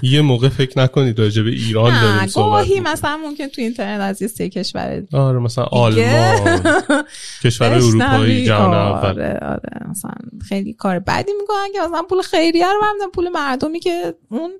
یه 0.02 0.22
موقع 0.22 0.50
فکر 0.50 0.80
نکنید 0.80 1.20
راجع 1.20 1.42
به 1.42 1.50
ایران 1.50 2.02
داریم 2.02 2.28
صحبت 2.28 2.68
گاهی 2.68 2.80
مثلا 2.80 3.18
ممکن 3.18 3.48
تو 3.48 3.62
اینترنت 3.62 4.02
از 4.02 4.22
یه 4.22 4.28
سه 4.28 4.50
کشور 4.50 5.04
آره 5.14 5.40
مثلا 5.40 5.64
آلمان. 5.64 6.62
کشور 7.44 7.74
اروپایی 7.74 8.46
جهان 8.46 8.74
اول 8.74 9.10
آره 9.10 9.40
آره. 9.42 9.90
مثلا 9.90 10.12
خیلی 10.50 10.74
کار 10.74 11.00
بدی 11.00 11.32
می‌کنن 11.42 11.68
که 11.74 11.80
مثلا 11.80 12.04
پول 12.10 12.22
خیریه 12.22 12.66
رو 12.66 12.82
برمیدن 12.82 13.12
پول 13.14 13.30
مردمی 13.30 13.80
که 13.80 14.14
اون 14.30 14.52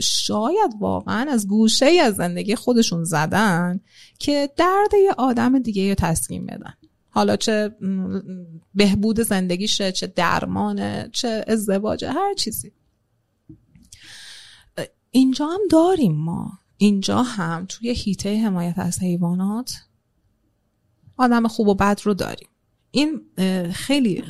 شاید 0.00 0.70
واقعا 0.80 1.30
از 1.30 1.48
گوشه 1.48 1.86
ای 1.86 2.00
از 2.00 2.14
زندگی 2.14 2.54
خودشون 2.54 3.04
زدن 3.04 3.80
که 4.18 4.50
درد 4.56 4.94
یه 5.04 5.12
آدم 5.18 5.58
دیگه 5.58 5.88
رو 5.88 5.94
تسکین 5.94 6.46
بدن. 6.46 6.74
حالا 7.10 7.36
چه 7.36 7.76
بهبود 8.74 9.20
زندگیشه 9.20 9.92
چه 9.92 10.06
درمانه 10.06 11.10
چه 11.12 11.44
ازدواجه 11.48 12.12
هر 12.12 12.34
چیزی. 12.34 12.72
اینجا 15.10 15.46
هم 15.46 15.60
داریم 15.70 16.12
ما. 16.16 16.58
اینجا 16.76 17.22
هم 17.22 17.66
توی 17.68 17.90
هیته 17.90 18.38
حمایت 18.38 18.78
از 18.78 19.02
حیوانات 19.02 19.82
آدم 21.16 21.48
خوب 21.48 21.68
و 21.68 21.74
بد 21.74 22.00
رو 22.04 22.14
داریم. 22.14 22.48
این 22.90 23.20
خیلی 23.72 24.24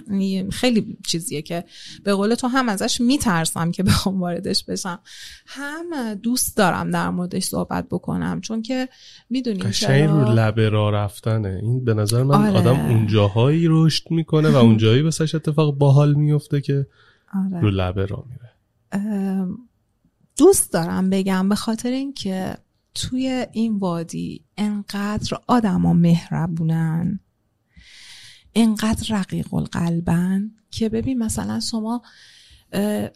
خیلی 0.53 0.99
چیزیه 1.07 1.43
که 1.43 1.65
به 2.05 2.15
قول 2.15 2.35
تو 2.35 2.47
هم 2.47 2.69
ازش 2.69 3.01
میترسم 3.01 3.71
که 3.71 3.83
بخوام 3.83 4.21
واردش 4.21 4.65
بشم. 4.65 5.01
هم 5.47 6.15
دوست 6.15 6.57
دارم 6.57 6.91
در 6.91 7.11
موردش 7.11 7.45
صحبت 7.45 7.89
بکنم 7.89 8.41
چون 8.41 8.63
که 8.63 8.89
می‌دونیم 9.31 9.71
چرا؟ 9.71 10.23
رو 10.23 10.33
لبه 10.35 10.69
را 10.69 10.91
رفتنه. 10.91 11.61
این 11.63 11.85
به 11.85 11.95
نظر 11.95 12.23
من 12.23 12.49
آره. 12.49 12.59
آدم 12.59 12.81
اونجاهایی 12.81 13.67
رشد 13.69 14.11
می‌کنه 14.11 14.51
و 14.51 14.57
اونجایی 14.57 15.03
واسش 15.03 15.35
اتفاق 15.35 15.75
باحال 15.75 16.15
میفته 16.15 16.61
که 16.61 16.87
آره. 17.35 17.61
رو 17.61 17.71
لبه 17.71 18.07
را 18.07 18.25
میره. 18.31 18.51
دوست 20.39 20.73
دارم 20.73 21.11
بگم 21.11 21.49
به 21.49 21.55
خاطر 21.55 21.91
اینکه 21.91 22.57
توی 22.95 23.47
این 23.53 23.79
وادی 23.79 24.45
انقدر 24.57 25.39
آدما 25.47 25.93
مهربونن. 25.93 27.21
انقدر 28.55 29.19
رقیق 29.19 29.55
القلبن. 29.55 30.51
که 30.71 30.89
ببین 30.89 31.19
مثلا 31.19 31.61
شما 31.61 32.03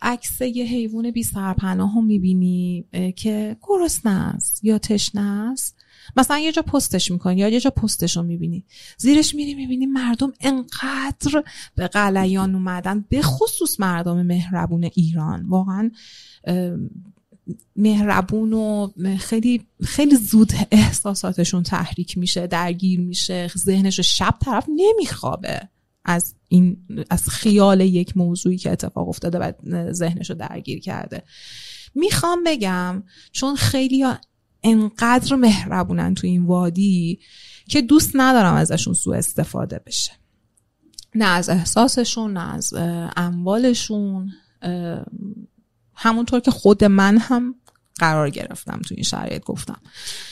عکس 0.03 0.41
یه 0.41 0.65
حیوان 0.65 1.11
بی 1.11 1.23
سرپناه 1.23 1.95
رو 1.95 2.03
می‌بینی 2.03 2.85
که 3.17 3.57
گرسنه 3.63 4.35
است 4.35 4.65
یا 4.65 4.79
تشنه 4.79 5.21
است. 5.21 5.77
مثلا 6.17 6.39
یه 6.39 6.53
جا 6.53 6.63
پستش 6.63 7.11
می‌کنی 7.11 7.37
یا 7.37 7.49
یه 7.49 7.61
جا 7.61 7.71
پستش 7.71 8.17
رو 8.17 8.23
می‌بینی. 8.23 8.65
زیرش 8.99 9.35
میری 9.35 9.55
می‌بینی 9.55 9.87
مردم 9.87 10.33
انقدر 10.41 11.45
به 11.75 11.89
قلیان 11.89 12.55
اومدن 12.55 13.05
به 13.09 13.23
خصوص 13.23 13.81
مردم 13.81 14.23
مهربون 14.23 14.91
ایران. 14.95 15.47
واقعا 15.47 15.91
مهربون 17.77 18.53
و 18.53 18.89
خیلی 19.19 19.63
خیلی 19.83 20.17
زود 20.17 20.53
احساساتشون 20.71 21.63
تحریک 21.63 22.19
میشه 22.19 22.47
درگیر 22.47 23.01
میشه 23.01 23.51
ذهنش 23.59 24.01
شب 24.01 24.35
طرف 24.41 24.67
نمیخوابه 24.69 25.69
از 26.05 26.35
این 26.49 26.77
از 27.11 27.29
خیال 27.29 27.81
یک 27.81 28.17
موضوعی 28.17 28.59
که 28.59 28.71
اتفاق 28.71 29.09
افتاده 29.09 29.39
و 29.39 29.53
ذهنش 29.93 30.31
رو 30.31 30.37
درگیر 30.37 30.81
کرده. 30.81 31.23
می‌خوام 31.95 32.45
بگم 32.47 33.03
چون 33.33 33.57
خیلی 33.57 34.05
انقدر 34.63 35.37
مهربونن 35.37 36.15
تو 36.15 36.27
این 36.27 36.47
وادی 36.47 37.19
که 37.69 37.83
دوست 37.83 38.11
ندارم 38.15 38.55
ازشون 38.55 38.95
سوء 38.95 39.17
استفاده 39.17 39.81
بشه. 39.87 40.13
نه 41.15 41.25
از 41.25 41.49
احساسشون 41.49 42.33
نه 42.33 42.55
از 42.55 42.75
اموالشون 43.17 44.33
همونطور 45.97 46.41
که 46.41 46.51
خود 46.51 46.85
من 46.85 47.19
هم 47.19 47.55
قرار 47.99 48.31
گرفتم 48.31 48.81
تو 48.89 48.95
این 48.95 49.05
شرایط 49.05 49.45
گفتم 49.45 49.79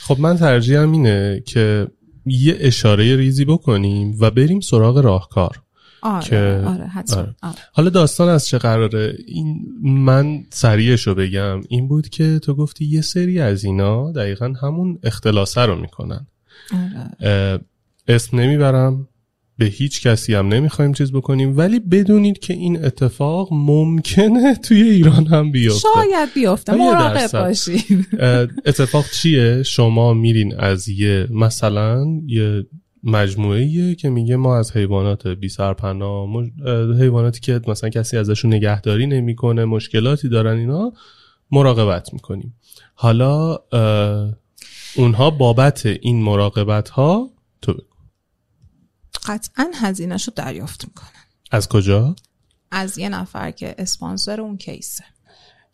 خب 0.01 0.21
من 0.21 0.37
ترجیحم 0.37 0.93
اینه 0.93 1.43
که 1.47 1.89
یه 2.27 2.57
اشاره 2.61 3.17
ریزی 3.17 3.45
بکنیم 3.45 4.17
و 4.21 4.31
بریم 4.31 4.61
سراغ 4.61 4.99
راهکار 4.99 5.63
آره 6.03 6.25
که... 6.25 6.63
آره. 6.67 6.91
آره. 7.17 7.35
آره. 7.43 7.55
حالا 7.73 7.91
داستان 7.91 8.29
از 8.29 8.47
چه 8.47 8.59
قراره 8.59 9.17
این 9.27 9.67
من 9.83 10.45
سریعش 10.51 11.07
رو 11.07 11.15
بگم 11.15 11.61
این 11.69 11.89
بود 11.89 12.09
که 12.09 12.39
تو 12.39 12.55
گفتی 12.55 12.85
یه 12.85 13.01
سری 13.01 13.41
از 13.41 13.65
اینا 13.65 14.13
دقیقا 14.13 14.53
همون 14.63 14.99
اختلاسه 15.03 15.61
رو 15.61 15.81
می‌کنن 15.81 16.27
آره. 16.73 17.61
اسم 18.09 18.39
نمی‌برم 18.39 19.09
به 19.63 19.69
هیچ 19.69 20.03
کسی 20.07 20.35
هم 20.35 20.49
نمی‌خوایم 20.49 20.93
چیز 20.93 21.13
بکنیم. 21.13 21.59
ولی 21.59 21.81
بدونید 21.81 22.39
که 22.39 22.55
این 22.55 22.85
اتفاق 22.85 23.49
ممکنه 23.53 24.55
توی 24.55 24.83
ایران 24.83 25.27
هم 25.27 25.53
بیفته. 25.53 25.89
شاید 25.95 26.35
بیفته. 26.35 26.75
مراقب 26.75 27.31
باشید 27.33 28.07
اتفاق 28.67 29.05
چیه؟ 29.11 29.63
شما 29.63 30.15
میرین 30.15 30.55
از 30.59 30.89
یه 30.89 31.27
مثلا 31.31 32.07
یه 32.27 32.67
مجموعه 33.05 33.95
که 33.95 34.11
میگه 34.11 34.37
ما 34.37 34.59
از 34.59 34.77
حیوانات 34.77 35.27
بی 35.27 35.49
سرپناه 35.49 36.29
حیواناتی 37.01 37.41
که 37.41 37.61
مثلا 37.69 37.91
کسی 37.91 38.17
ازشون 38.17 38.55
نگهداری 38.55 39.07
نمی‌کنه 39.07 39.65
مشکلاتی 39.65 40.29
دارن 40.29 40.57
اینا 40.57 40.93
مراقبت 41.51 42.13
می‌کنیم. 42.13 42.55
حالا 42.95 43.59
اونها 44.97 45.31
بابت 45.31 45.87
این 45.87 46.23
مراقبت 46.23 46.89
ها 46.89 47.31
تو 47.63 47.75
قطعا 49.27 49.71
هزینهش 49.75 50.25
رو 50.25 50.33
دریافت 50.37 50.85
می‌کنن. 50.85 51.09
از 51.51 51.69
کجا؟ 51.69 52.17
از 52.71 52.99
یه 52.99 53.09
نفر 53.09 53.51
که 53.51 53.75
اسپانسر 53.79 54.41
اون 54.41 54.57
کیسه. 54.57 55.05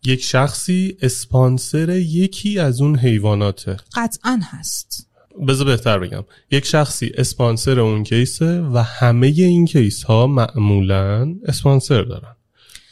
یک 0.05 0.23
شخصی 0.23 0.97
اسپانسر 1.03 1.91
یکی 1.91 2.59
از 2.59 2.81
اون 2.81 2.99
حیواناته. 2.99 3.77
قطعا 3.95 4.41
هست. 4.45 5.09
بذار 5.49 5.67
بهتر 5.67 5.99
بگم. 5.99 6.25
یک 6.51 6.65
شخصی 6.65 7.13
اسپانسر 7.19 7.81
اون 7.81 8.05
کیسه 8.05 8.61
و 8.61 8.83
همه 8.83 9.27
این 9.27 9.67
کیس 9.67 10.03
ها 10.03 10.27
معمولا 10.27 11.35
اسپانسر 11.45 12.03
دارن 12.03 12.37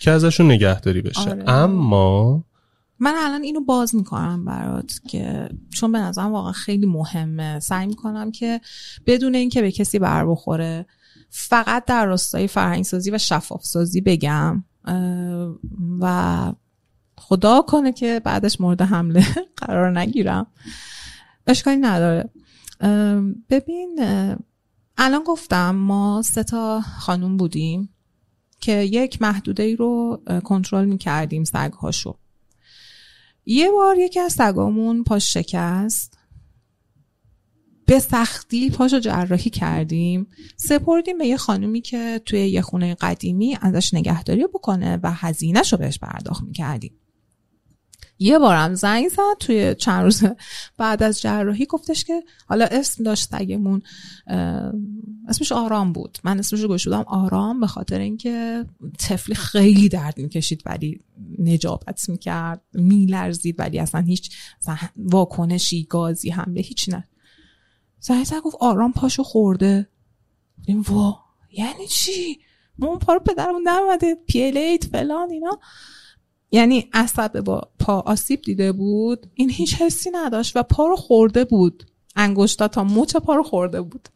که 0.00 0.10
ازشون 0.10 0.50
نگهداری 0.50 1.02
بشه. 1.02 1.20
آره. 1.30 1.50
اما 1.50 2.44
من 2.98 3.14
الان 3.16 3.42
اینو 3.42 3.60
باز 3.60 3.94
می‌کنم 3.94 4.44
برات 4.44 4.92
که 5.08 5.48
چون 5.70 5.92
به 5.92 5.98
نظرم 5.98 6.32
واقعا 6.32 6.52
خیلی 6.52 6.86
مهمه. 6.86 7.60
سعی 7.60 7.86
می‌کنم 7.86 8.30
که 8.30 8.60
بدون 9.06 9.34
اینکه 9.34 9.62
به 9.62 9.72
کسی 9.72 9.98
بر 9.98 10.26
بخوره 10.26 10.86
فقط 11.30 11.84
در 11.84 12.06
راستای 12.06 12.46
فرهنگسازی 12.46 13.10
و 13.10 13.18
شفاف 13.18 13.64
سازی 13.64 14.00
بگم 14.00 14.64
و 16.00 16.52
خدا 17.18 17.62
کنه 17.62 17.92
که 17.92 18.20
بعدش 18.24 18.60
مورد 18.60 18.82
حمله 18.82 19.26
قرار 19.56 19.98
نگیرم. 19.98 20.46
اشکالی 21.46 21.76
نداره. 21.76 22.30
ببین 23.50 23.98
الان 24.98 25.22
گفتم 25.26 25.70
ما 25.70 26.22
سه 26.22 26.44
تا 26.44 26.80
خانوم 26.80 27.36
بودیم 27.36 27.94
که 28.60 28.72
یک 28.72 29.22
محدوده 29.22 29.62
ای 29.62 29.76
رو 29.76 30.22
کنترل 30.44 30.84
می‌کردیم 30.84 31.44
سگ 31.44 31.72
هاشو 31.72 32.18
یه 33.46 33.70
بار 33.70 33.98
یکی 33.98 34.20
از 34.20 34.32
سگامون 34.32 35.04
پاش 35.04 35.32
شکست. 35.32 36.18
به 37.86 37.98
سختی 37.98 38.70
پاشو 38.70 38.98
جراحی 38.98 39.50
کردیم. 39.50 40.26
سپردیم 40.56 41.18
به 41.18 41.26
یه 41.26 41.36
خانومی 41.36 41.80
که 41.80 42.20
توی 42.24 42.48
یه 42.48 42.62
خونه 42.62 42.94
قدیمی 42.94 43.58
ازش 43.60 43.94
نگهداری 43.94 44.46
بکنه 44.46 44.98
و 45.02 45.12
هزینهش 45.12 45.72
رو 45.72 45.78
بهش 45.78 45.98
پرداخت 45.98 46.42
می‌کردیم. 46.42 46.92
یه 48.18 48.38
بارم 48.38 48.74
زنگ 48.74 49.08
زد. 49.08 49.38
توی 49.40 49.74
چند 49.74 50.04
روز 50.04 50.22
بعد 50.76 51.02
از 51.02 51.20
جراحی 51.20 51.66
گفتش 51.66 52.04
که 52.04 52.22
حالا 52.46 52.64
اسم 52.70 53.04
داشت 53.04 53.28
سگمون 53.30 53.82
اسمش 55.26 55.52
آرام 55.52 55.92
بود. 55.92 56.18
من 56.24 56.38
اسمش 56.38 56.60
رو 56.60 56.68
گوش 56.68 56.88
آرام 56.88 57.60
به 57.60 57.66
خاطر 57.66 57.98
اینکه 57.98 58.64
طفلی 58.98 59.34
خیلی 59.34 59.88
درد 59.88 60.18
می‌کشید 60.18 60.62
ولی 60.66 61.00
نجابت 61.38 62.08
می‌کرد 62.08 62.62
میلرزید 62.72 63.54
ولی 63.58 63.78
اصلا 63.78 64.00
هیچ 64.00 64.30
واکنشی 64.96 65.84
گازی 65.84 66.30
حمله 66.30 66.60
هیچ 66.60 66.88
نه. 66.88 67.08
زد 68.00 68.40
گفت 68.44 68.56
آرام 68.60 68.92
پاشو 68.92 69.22
خورده. 69.22 69.88
این 70.66 70.80
وا 70.80 71.18
یعنی 71.52 71.86
چی؟ 71.86 72.38
ما 72.78 72.86
اون 72.86 72.98
پا 72.98 73.14
رو 73.14 73.20
پدرمون 73.20 73.68
نمده 73.68 74.14
پیلیت 74.14 74.84
فلان 74.84 75.30
اینا. 75.30 75.58
یعنی 76.50 76.88
عصب 76.92 77.40
با 77.40 77.70
پا 77.78 78.00
آسیب 78.00 78.42
دیده 78.42 78.72
بود. 78.72 79.26
این 79.34 79.50
هیچ 79.50 79.74
حسی 79.74 80.10
نداشت 80.10 80.56
و 80.56 80.62
پا 80.62 80.86
رو 80.86 80.96
خورده 80.96 81.44
بود. 81.44 81.84
انگشتا 82.16 82.68
تا 82.68 82.84
مچ 82.84 83.16
پا 83.16 83.34
رو 83.34 83.42
خورده 83.42 83.82
بود. 83.82 84.08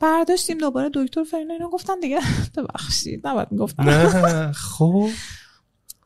برداشتیم 0.00 0.58
دوباره 0.58 0.90
دکتر 0.94 1.24
فرنا 1.24 1.54
اینو 1.54 1.68
گفتن 1.68 2.00
دیگه. 2.00 2.20
ببخشید 2.56 3.26
نباید 3.26 3.52
می‌گفتن. 3.52 3.84
نه 3.84 4.52
خب. 4.76 5.08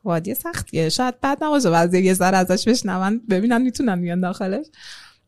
وادی 0.03 0.33
سختیه. 0.33 0.89
شاید 0.89 1.19
بعد 1.19 1.43
نباشه 1.43 1.69
بعضی 1.69 1.99
یه 1.99 2.13
ذره 2.13 2.37
ازش 2.37 2.67
بشنون 2.67 3.21
ببینن 3.29 3.61
می‌تونن 3.61 3.99
میان 3.99 4.19
داخلش. 4.19 4.65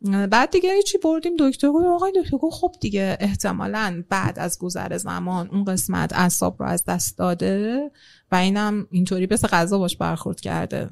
بعد 0.01 0.51
دیگه 0.51 0.81
چی 0.81 0.97
بردیم 0.97 1.33
دکتر 1.39 1.71
گفت 1.71 1.85
آقای 1.85 2.11
دکتر 2.23 2.37
گفت 2.37 2.55
خب 2.55 2.75
دیگه 2.81 3.17
احتمالا 3.19 4.03
بعد 4.09 4.39
از 4.39 4.59
گذر 4.59 4.97
زمان 4.97 5.49
اون 5.49 5.63
قسمت 5.63 6.13
اعصاب 6.13 6.63
رو 6.63 6.69
از 6.69 6.85
دست 6.85 7.17
داده 7.17 7.91
و 8.31 8.35
اینم 8.35 8.87
اینطوری 8.91 9.27
مثل 9.31 9.47
غذا 9.47 9.77
باش 9.77 9.97
برخورد 9.97 10.39
کرده. 10.41 10.89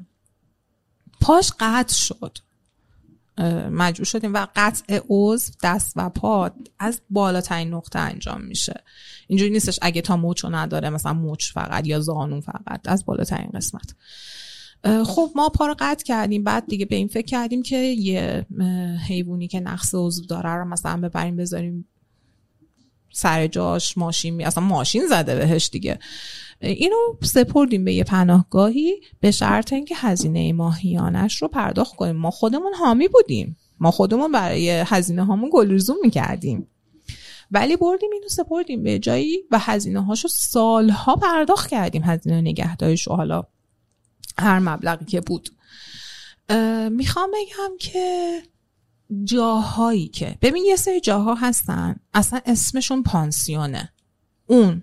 پاش 1.20 1.52
قطع 1.60 1.94
شد. 1.94 2.38
مجبور 3.70 4.04
شدیم 4.04 4.34
و 4.34 4.46
قطع 4.56 5.00
عضو 5.08 5.52
دست 5.62 5.92
و 5.96 6.10
پا 6.10 6.50
از 6.78 7.00
بالاترین 7.10 7.74
نقطه 7.74 7.98
انجام 7.98 8.40
میشه. 8.40 8.84
اینجوری 9.26 9.50
نیستش 9.50 9.78
اگه 9.82 10.00
تا 10.00 10.16
موچو 10.16 10.50
نداره 10.50 10.90
مثلا 10.90 11.12
موچ 11.12 11.52
فقط 11.52 11.86
یا 11.86 12.00
زانون 12.00 12.40
فقط 12.40 12.80
از 12.84 13.04
بالاترین 13.04 13.50
قسمت. 13.54 13.94
خب 15.04 15.30
ما 15.34 15.48
پا 15.48 15.66
رو 15.66 15.74
قطع 15.78 16.04
کردیم 16.04 16.44
بعد 16.44 16.66
دیگه 16.66 16.86
به 16.86 16.96
این 16.96 17.08
فکر 17.08 17.26
کردیم 17.26 17.62
که 17.62 17.76
یه 17.76 18.46
حیوانی 19.08 19.48
که 19.48 19.60
نقص 19.60 19.94
عضو 19.94 20.26
داره 20.26 20.50
رو 20.50 20.64
مثلا 20.64 21.00
ببریم 21.00 21.36
بذاریم 21.36 21.88
سر 23.12 23.46
جاش 23.46 23.98
ماشین 23.98 24.34
می 24.34 24.44
اصلا 24.44 24.64
ماشین 24.64 25.06
زده 25.06 25.34
بهش 25.34 25.68
دیگه. 25.72 25.98
اینو 26.60 26.96
سپردیم 27.22 27.84
به 27.84 27.94
یه 27.94 28.04
پناهگاهی 28.04 29.00
به 29.20 29.30
شرط 29.30 29.72
اینکه 29.72 29.94
هزینه 29.96 30.52
ماهیانش 30.52 31.42
رو 31.42 31.48
پرداخت 31.48 31.96
کنیم. 31.96 32.16
ما 32.16 32.30
خودمون 32.30 32.74
حامی 32.74 33.08
بودیم. 33.08 33.56
ما 33.80 33.90
خودمون 33.90 34.32
برای 34.32 34.70
هزینه 34.86 35.24
هامون 35.24 35.50
گلرزوم 35.52 35.96
می‌کردیم. 36.02 36.68
ولی 37.50 37.76
بردیم 37.76 38.10
اینو 38.12 38.28
سپردیم 38.28 38.82
به 38.82 38.98
جایی 38.98 39.38
و 39.50 39.58
هزینه 39.58 40.04
هاشو 40.04 40.28
سالها 40.28 41.16
پرداخت 41.16 41.70
کردیم 41.70 42.02
هزینه 42.04 42.40
نگهداریش 42.40 43.08
حالا 43.08 43.42
هر 44.38 44.58
مبلغی 44.58 45.04
که 45.04 45.20
بود. 45.20 45.48
می‌خوام 46.90 47.30
بگم 47.30 47.76
که 47.78 48.42
جاهایی 49.24 50.08
که 50.08 50.38
ببین 50.42 50.64
یه 50.64 50.76
سری 50.76 51.00
جاها 51.00 51.34
هستن. 51.34 51.96
اصلا 52.14 52.40
اسمشون 52.46 53.02
پانسیونه. 53.02 53.92
اون 54.46 54.82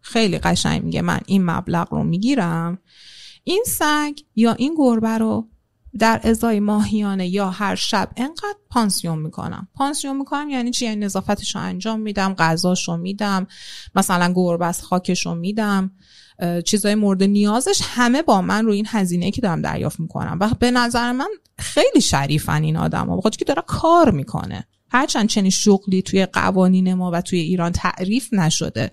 خیلی 0.00 0.38
قشنگ 0.38 0.84
میگه 0.84 1.02
من 1.02 1.20
این 1.26 1.50
مبلغ 1.50 1.94
رو 1.94 2.04
می‌گیرم. 2.04 2.78
این 3.44 3.64
سگ 3.66 4.12
یا 4.36 4.52
این 4.52 4.74
گربه 4.78 5.18
رو 5.18 5.48
در 5.98 6.20
ازای 6.24 6.60
ماهیانه 6.60 7.28
یا 7.28 7.50
هر 7.50 7.74
شب 7.74 8.10
انقدر 8.16 8.58
پانسیون 8.70 9.18
می‌کنم. 9.18 9.68
پانسیون 9.74 10.16
می‌کنم 10.16 10.48
یعنی 10.50 10.70
چی؟ 10.70 10.84
یعنی 10.84 11.04
نظافتش 11.04 11.56
رو 11.56 11.62
انجام 11.62 12.00
میدم 12.00 12.34
غذاش 12.34 12.88
رو 12.88 12.96
میدم 12.96 13.46
مثلا 13.94 14.32
گربه 14.36 14.66
از 14.66 14.82
خاکش 14.82 15.26
رو 15.26 15.34
میدم 15.34 15.90
چیزای 16.64 16.94
مورد 16.94 17.22
نیازش 17.22 17.80
همه 17.84 18.22
با 18.22 18.42
من 18.42 18.64
روی 18.64 18.76
این 18.76 18.86
هزینه 18.88 19.30
که 19.30 19.40
دارم 19.40 19.62
دریافت 19.62 20.00
می‌کنم. 20.00 20.38
و 20.40 20.50
به 20.58 20.70
نظر 20.70 21.12
من 21.12 21.28
خیلی 21.58 22.00
شریفن 22.00 22.62
این 22.62 22.76
آدم 22.76 23.08
ها 23.08 23.30
که 23.30 23.44
داره 23.44 23.62
کار 23.66 24.10
می‌کنه. 24.10 24.66
هرچند 24.90 25.28
چنین 25.28 25.50
شغلی 25.50 26.02
توی 26.02 26.26
قوانین 26.26 26.94
ما 26.94 27.10
و 27.10 27.20
توی 27.20 27.38
ایران 27.38 27.72
تعریف 27.72 28.32
نشده. 28.32 28.90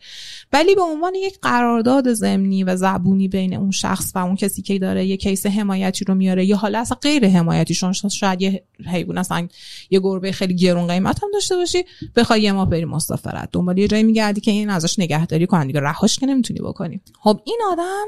ولی 0.54 0.76
به 0.76 0.82
عنوان 0.82 1.16
یک 1.16 1.40
قرارداد 1.42 2.14
ضمنی 2.14 2.64
و 2.64 2.76
زبونی 2.76 3.28
بین 3.28 3.54
اون 3.54 3.72
شخص 3.72 4.12
و 4.16 4.20
اون 4.20 4.36
کسی 4.36 4.62
که 4.62 4.80
داره 4.80 5.06
یه 5.06 5.18
کیس 5.18 5.46
حمایتی 5.46 6.06
رو 6.06 6.16
میاره 6.16 6.46
یا 6.46 6.58
حالا 6.58 6.80
اصلا 6.80 6.98
غیر 7.02 7.28
حمایتی 7.28 7.74
شون 7.74 7.94
شاید 7.94 8.42
یه 8.42 8.64
حیوان 8.86 9.18
اصلا 9.18 9.48
یه 9.90 10.00
گربه 10.00 10.32
خیلی 10.32 10.56
گرون 10.56 10.88
قیمت 10.88 11.24
هم 11.24 11.30
داشته 11.34 11.56
باشی 11.56 11.84
بخوای 12.16 12.42
یه 12.42 12.52
ما 12.52 12.66
بری 12.66 12.86
مسافرت. 12.86 13.50
دنبال 13.52 13.78
یه 13.78 13.88
جایی 13.88 14.04
میگردی 14.04 14.42
که 14.42 14.52
این 14.52 14.70
ازش 14.70 15.00
نگهداری 15.00 15.48
کنن 15.48 15.68
دیگه. 15.68 15.80
رهاش 15.80 16.20
که 16.20 16.26
نمی‌تونی 16.26 16.60
بکنی. 16.60 17.02
خب 17.20 17.42
این 17.46 17.60
آدم 17.72 18.06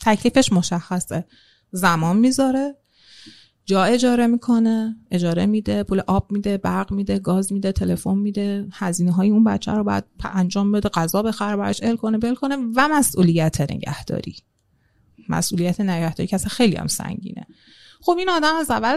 تکلیفش 0.00 0.52
مشخصه. 0.52 1.24
زمان 1.72 2.16
می‌ذاره. 2.16 2.74
جا 3.70 3.84
اجاره 3.84 4.26
می‌کنه 4.26 4.96
اجاره 5.10 5.46
میده 5.46 5.82
پول 5.82 6.02
آب 6.06 6.32
میده 6.32 6.58
برق 6.58 6.92
میده 6.92 7.18
گاز 7.18 7.52
میده 7.52 7.72
تلفن 7.72 8.18
میده 8.18 8.66
هزینه 8.72 9.12
های 9.12 9.30
اون 9.30 9.44
بچه 9.44 9.72
رو 9.72 9.84
باید 9.84 10.04
انجام 10.24 10.72
بده 10.72 10.88
غذا 10.88 11.22
بخره 11.22 11.56
براش 11.56 11.82
ال 11.82 11.96
کنه 11.96 12.18
بل 12.18 12.34
کنه 12.34 12.56
و 12.56 12.88
مسئولیت 12.88 13.60
نگهداری. 13.60 14.36
مسئولیت 15.28 15.80
نگهداری 15.80 16.26
که 16.26 16.38
خیلی 16.38 16.76
هم 16.76 16.86
سنگینه. 16.86 17.46
خب 18.00 18.16
این 18.18 18.28
آدم 18.28 18.56
از 18.56 18.70
اول 18.70 18.96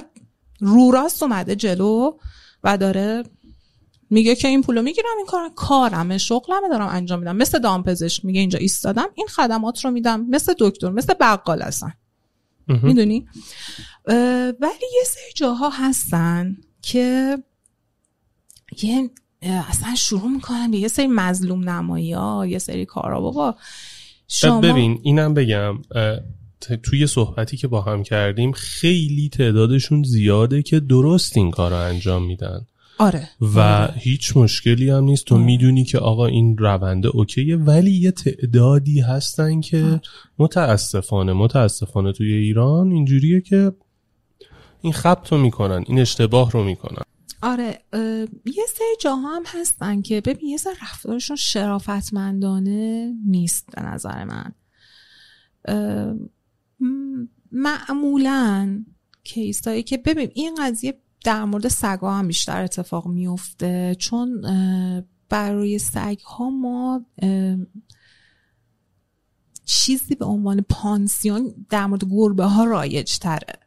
رو 0.59 0.91
راست 0.91 1.23
اومده 1.23 1.55
جلو 1.55 2.11
و 2.63 2.77
داره 2.77 3.23
میگه 4.09 4.35
که 4.35 4.47
این 4.47 4.61
پولو 4.61 4.81
می‌گیرم 4.81 5.17
این 5.17 5.25
کار 5.25 5.49
کارمه 5.55 6.17
شغلمه 6.17 6.69
دارم 6.69 6.87
انجام 6.87 7.19
میدم. 7.19 7.35
مثل 7.35 7.59
دامپزشک 7.59 8.25
میگه 8.25 8.39
اینجا 8.39 8.59
ایستادم 8.59 9.07
این 9.13 9.27
خدمات 9.27 9.85
رو 9.85 9.91
میدم. 9.91 10.25
مثل 10.29 10.53
دکتر 10.59 10.89
مثل 10.89 11.13
بقال 11.13 11.61
هستن. 11.61 11.93
می‌دونی؟ 12.67 13.27
ولی 14.59 14.85
یه 14.95 15.03
سری 15.05 15.33
جاها 15.35 15.69
هستن 15.69 16.57
که 16.81 17.37
یه 18.81 19.09
اصلا 19.41 19.95
شروع 19.95 20.29
می‌کنن 20.29 20.71
به 20.71 20.77
یه 20.77 20.87
سری 20.87 21.07
مظلوم 21.07 21.69
نمایی 21.69 22.13
ها 22.13 22.45
یه 22.45 22.59
سری 22.59 22.85
کارا 22.85 23.21
بابا 23.21 23.55
شما 24.27 24.61
ببین 24.61 24.99
اینم 25.03 25.33
بگم 25.33 25.77
توی 26.83 27.07
صحبتی 27.07 27.57
که 27.57 27.67
با 27.67 27.81
هم 27.81 28.03
کردیم 28.03 28.51
خیلی 28.51 29.29
تعدادشون 29.29 30.03
زیاده 30.03 30.61
که 30.61 30.79
درست 30.79 31.37
این 31.37 31.51
کار 31.51 31.71
رو 31.71 31.77
انجام 31.77 32.25
میدن 32.25 32.65
آره 32.97 33.29
و 33.41 33.59
آره. 33.59 33.93
هیچ 33.97 34.37
مشکلی 34.37 34.89
هم 34.89 35.03
نیست 35.03 35.25
تو 35.25 35.35
آره. 35.35 35.43
می‌دونی 35.43 35.83
که 35.83 35.97
آقا 35.97 36.25
این 36.25 36.57
رونده 36.57 37.07
اوکیه 37.07 37.55
ولی 37.57 37.91
یه 37.91 38.11
تعدادی 38.11 38.99
هستن 38.99 39.61
که 39.61 39.83
آره. 39.83 40.01
متاسفانه 40.39 41.33
متاسفانه 41.33 42.11
توی 42.11 42.33
ایران 42.33 42.91
اینجوریه 42.91 43.41
که 43.41 43.71
این 44.83 44.93
خبت 44.93 45.31
رو 45.31 45.37
می‌کنن 45.37 45.83
این 45.87 45.99
اشتباه 45.99 46.51
رو 46.51 46.63
می‌کنن. 46.63 47.03
آره 47.41 47.79
یه 48.45 48.65
سری 48.77 48.95
جاها 49.01 49.35
هم 49.35 49.43
هستن 49.45 50.01
که 50.01 50.21
ببین 50.21 50.49
یه 50.49 50.57
سری 50.57 50.73
رفتارشون 50.81 51.35
شرافتمندانه 51.35 53.13
نیست 53.25 53.65
به 53.75 53.81
نظر 53.81 54.23
من. 54.23 54.53
معمولا 57.51 58.83
کیسایی 59.23 59.83
که 59.83 59.97
ببین 59.97 60.31
این 60.33 60.55
قضیه 60.59 60.99
در 61.23 61.45
مورد 61.45 61.67
سگا 61.67 62.13
هم 62.13 62.27
بیشتر 62.27 62.63
اتفاق 62.63 63.07
میفته 63.07 63.95
چون 63.99 64.41
برای 65.29 65.79
سگ 65.79 66.19
ها 66.25 66.49
ما 66.49 67.05
چیزی 69.65 70.15
به 70.15 70.25
عنوان 70.25 70.61
پانسیون 70.69 71.65
در 71.69 71.85
مورد 71.85 72.05
گربه 72.11 72.45
ها 72.45 72.63
رایج 72.63 73.17
تره 73.17 73.62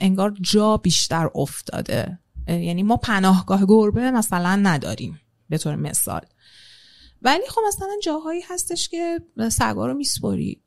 انگار 0.00 0.34
جا 0.40 0.76
بیشتر 0.76 1.30
افتاده. 1.34 2.18
یعنی 2.48 2.82
ما 2.82 2.96
پناهگاه 2.96 3.66
گربه 3.66 4.10
مثلا 4.10 4.56
نداریم 4.56 5.20
به 5.48 5.58
طور 5.58 5.76
مثال. 5.76 6.20
ولی 7.22 7.42
خب 7.48 7.60
مثلا 7.68 7.90
جاهایی 8.02 8.40
هستش 8.48 8.88
که 8.88 9.20
سگا 9.48 9.86
رو 9.86 9.94
میسپری. 9.94 10.62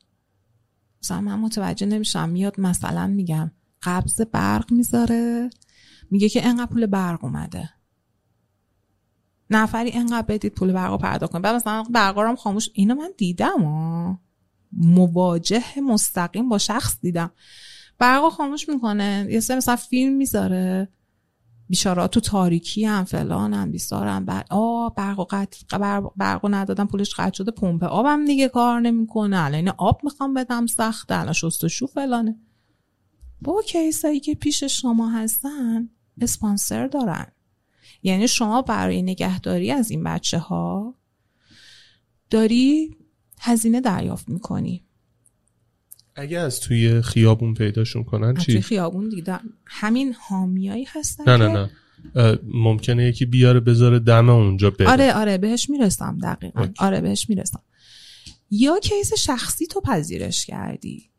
مثلا 1.02 1.20
من 1.20 1.38
متوجه 1.38 1.86
نمیشم. 1.86 2.28
میاد 2.28 2.60
مثلا 2.60 3.06
میگم 3.06 3.50
قبض 3.82 4.20
برق 4.20 4.72
می‌ذاره. 4.72 5.50
میگه 6.10 6.28
که 6.28 6.46
انقدر 6.46 6.66
پول 6.72 6.86
برق 6.86 7.24
اومده. 7.24 7.70
نفری 9.50 9.92
انقدر 9.92 10.26
بدید 10.26 10.54
پول 10.54 10.72
برق 10.72 10.90
رو 10.90 10.98
پرداخت 10.98 11.32
کنید 11.32 11.44
بعد 11.44 11.54
مثلا 11.54 11.82
برق 11.90 12.18
هم 12.18 12.36
خاموش 12.36 12.68
اینو 12.72 12.94
من 12.94 13.10
دیدم 13.16 13.62
ها 13.62 14.20
مواجه 14.72 15.80
مستقیم 15.80 16.48
با 16.48 16.58
شخص 16.58 17.00
دیدم. 17.00 17.30
برق 17.98 18.28
خاموش 18.28 18.68
می‌کنه. 18.68 19.26
یه 19.30 19.40
سه 19.40 19.56
مثلا 19.56 19.76
فیلم 19.76 20.12
می‌ذاره. 20.12 20.88
بیچاره 21.68 22.06
تو 22.06 22.20
تاریکی 22.20 22.84
هم 22.84 23.04
فلان 23.04 23.54
هم 23.54 23.70
بیسارم. 23.70 24.24
بر 24.24 24.44
آ 24.50 24.88
برق 24.88 25.18
و 25.18 25.26
قطع 25.30 25.78
برق 26.16 26.40
ندادم 26.50 26.86
پولش 26.86 27.14
قطع 27.14 27.36
شده 27.36 27.50
پمپ 27.50 27.84
آبم 27.84 28.24
دیگه 28.24 28.48
کار 28.48 28.80
نمی‌کنه. 28.80 29.44
الان 29.44 29.68
آب 29.68 30.00
می‌خوام 30.04 30.34
بدم 30.34 30.66
سخته. 30.66 31.20
الان 31.20 31.32
شستشو 31.32 31.86
فلانه. 31.86 32.36
با 33.42 33.62
کیسایی 33.62 34.20
که 34.20 34.34
پیش 34.34 34.64
شما 34.64 35.10
هستن 35.10 35.88
اسپانسر 36.20 36.86
دارن. 36.86 37.26
یعنی 38.02 38.28
شما 38.28 38.62
برای 38.62 39.02
نگهداری 39.02 39.70
از 39.70 39.90
این 39.90 40.04
بچه 40.04 40.38
ها 40.38 40.94
داری 42.30 42.96
هزینه 43.40 43.80
دریافت 43.80 44.28
می‌کنی. 44.28 44.84
اگه 46.18 46.38
از 46.38 46.60
توی 46.60 47.02
خیابون 47.02 47.54
پیداشون 47.54 48.04
کنن 48.04 48.34
چی؟ 48.34 48.52
توی 48.52 48.60
خیابون 48.60 49.08
دیدم 49.08 49.40
همین 49.66 50.14
حامیایی 50.28 50.86
هستن 50.92 51.24
نه 51.24 51.48
نه 51.48 51.68
نه. 52.14 52.38
ممکنه 52.42 53.04
یکی 53.04 53.26
بیاره 53.26 53.60
بذاره 53.60 53.98
دم 53.98 54.28
اونجا 54.28 54.70
بره. 54.70 54.90
آره 54.90 55.12
آره 55.14 55.38
بهش 55.38 55.70
می‌رسم 55.70 56.18
دقیقا. 56.22 56.68
آره 56.78 57.00
بهش 57.00 57.28
می‌رسم. 57.28 57.62
یا 58.50 58.78
کیس 58.78 59.14
شخصی 59.14 59.66
تو 59.66 59.80
پذیرش 59.80 60.46
کردی. 60.46 61.10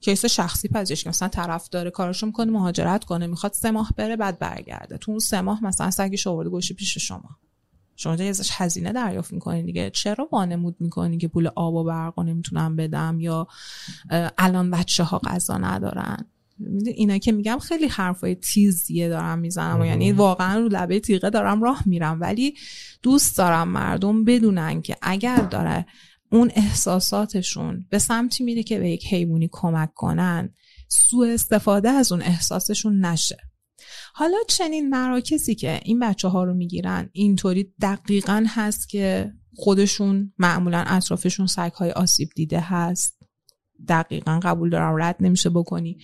کیس 0.00 0.26
شخصی 0.26 0.68
پذیرش 0.68 1.06
مثلا 1.06 1.28
طرف 1.28 1.68
داره 1.68 1.90
کارشو 1.90 2.26
می‌کنه 2.26 2.52
مهاجرت 2.52 3.04
کنه 3.04 3.26
می‌خواد 3.26 3.52
سه 3.52 3.70
ماه 3.70 3.92
بره 3.96 4.16
بعد 4.16 4.38
برگرده. 4.38 4.98
تو 4.98 5.10
اون 5.10 5.20
سه 5.20 5.40
ماه 5.40 5.64
مثلا 5.64 5.90
سگش 5.90 6.26
آورده 6.26 6.50
گوشی 6.50 6.74
پیش 6.74 6.98
شما. 6.98 7.38
شما 7.96 8.16
دیگه 8.16 8.30
ازش 8.30 8.50
هزینه 8.52 8.92
دریافت 8.92 9.32
می‌کنین 9.32 9.66
دیگه. 9.66 9.90
چرا 9.90 10.28
وانمود 10.32 10.76
می‌کنین 10.80 11.18
که 11.18 11.28
پول 11.28 11.50
آب 11.56 11.74
و 11.74 11.84
برق 11.84 12.20
نمی‌تونم 12.20 12.76
بدم 12.76 13.20
یا 13.20 13.46
الان 14.38 14.70
بچه 14.70 15.04
ها 15.04 15.18
غذا 15.18 15.58
ندارن؟ 15.58 16.16
اینا 16.86 17.18
که 17.18 17.32
میگم 17.32 17.58
خیلی 17.58 17.86
حرفای 17.86 18.34
تیزیه 18.34 19.08
دارم 19.08 19.38
می‌زنم 19.38 19.80
و 19.80 19.86
یعنی 19.86 20.12
واقعا 20.12 20.58
رو 20.58 20.68
لبه 20.68 21.00
تیغه 21.00 21.30
دارم 21.30 21.62
راه 21.62 21.82
میرم. 21.86 22.20
ولی 22.20 22.54
دوست 23.02 23.38
دارم 23.38 23.68
مردم 23.68 24.24
بدونن 24.24 24.82
که 24.82 24.96
اگر 25.02 25.36
داره 25.36 25.86
اون 26.30 26.50
احساساتشون 26.54 27.86
به 27.90 27.98
سمتی 27.98 28.44
میره 28.44 28.62
که 28.62 28.78
به 28.78 28.90
یک 28.90 29.06
حیوانی 29.06 29.48
کمک 29.52 29.94
کنن 29.94 30.54
سوء 30.88 31.32
استفاده 31.32 31.90
از 31.90 32.12
اون 32.12 32.22
احساسشون 32.22 33.04
نشه. 33.04 33.38
حالا 34.14 34.36
چنین 34.48 34.88
مراکزی 34.88 35.54
که 35.54 35.80
این 35.84 35.98
بچه 35.98 36.28
ها 36.28 36.44
رو 36.44 36.54
می‌گیرن 36.54 37.10
اینطوری 37.12 37.74
دقیقا 37.80 38.44
هست 38.48 38.88
که 38.88 39.32
خودشون 39.54 40.32
معمولا 40.38 40.84
اطرافشون 40.86 41.46
سگ 41.46 41.72
های 41.72 41.90
آسیب 41.90 42.28
دیده 42.36 42.60
هست؟ 42.60 43.18
دقیقا 43.88 44.40
قبول 44.42 44.70
دارم 44.70 45.02
رد 45.02 45.16
نمیشه 45.20 45.50
بکنی. 45.50 45.98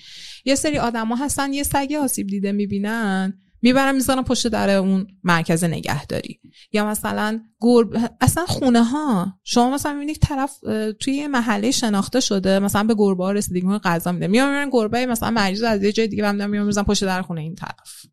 یه 0.44 0.54
سری 0.54 0.78
آدما 0.78 1.16
هستن 1.16 1.52
یه 1.52 1.62
سگ 1.62 1.94
آسیب 2.02 2.26
دیده 2.26 2.52
می‌بینن. 2.52 3.38
می‌برم 3.62 3.94
می‌ذارم 3.94 4.24
پشت 4.24 4.48
در 4.48 4.70
اون 4.70 5.06
مرکز 5.24 5.64
نگهداری. 5.64 6.40
یا 6.72 6.86
مثلا 6.86 7.40
گرب 7.60 8.16
اصلا 8.20 8.46
خونه 8.46 8.84
ها 8.84 9.32
شما 9.44 9.70
مثلا 9.70 9.92
می‌بینید 9.92 10.16
طرف 10.16 10.58
توی 11.00 11.14
یه 11.14 11.28
محله 11.28 11.70
شناخته 11.70 12.20
شده 12.20 12.58
مثلا 12.58 12.84
به 12.84 12.94
گربه 12.98 13.24
ها 13.24 13.32
رسیدگی 13.32 13.68
غذا 13.68 14.12
میده. 14.12 14.26
میام 14.26 14.48
می‌برن 14.48 14.70
گربه 14.72 15.06
مثلا 15.06 15.30
مریض 15.30 15.62
از 15.62 15.82
یه 15.82 15.92
جای 15.92 16.08
دیگه 16.08 16.22
بندم 16.22 16.50
میام 16.50 16.66
می‌ذارم 16.66 16.86
پشت 16.86 17.04
در 17.04 17.22
خونه 17.22 17.40
این 17.40 17.54
طرف. 17.54 18.06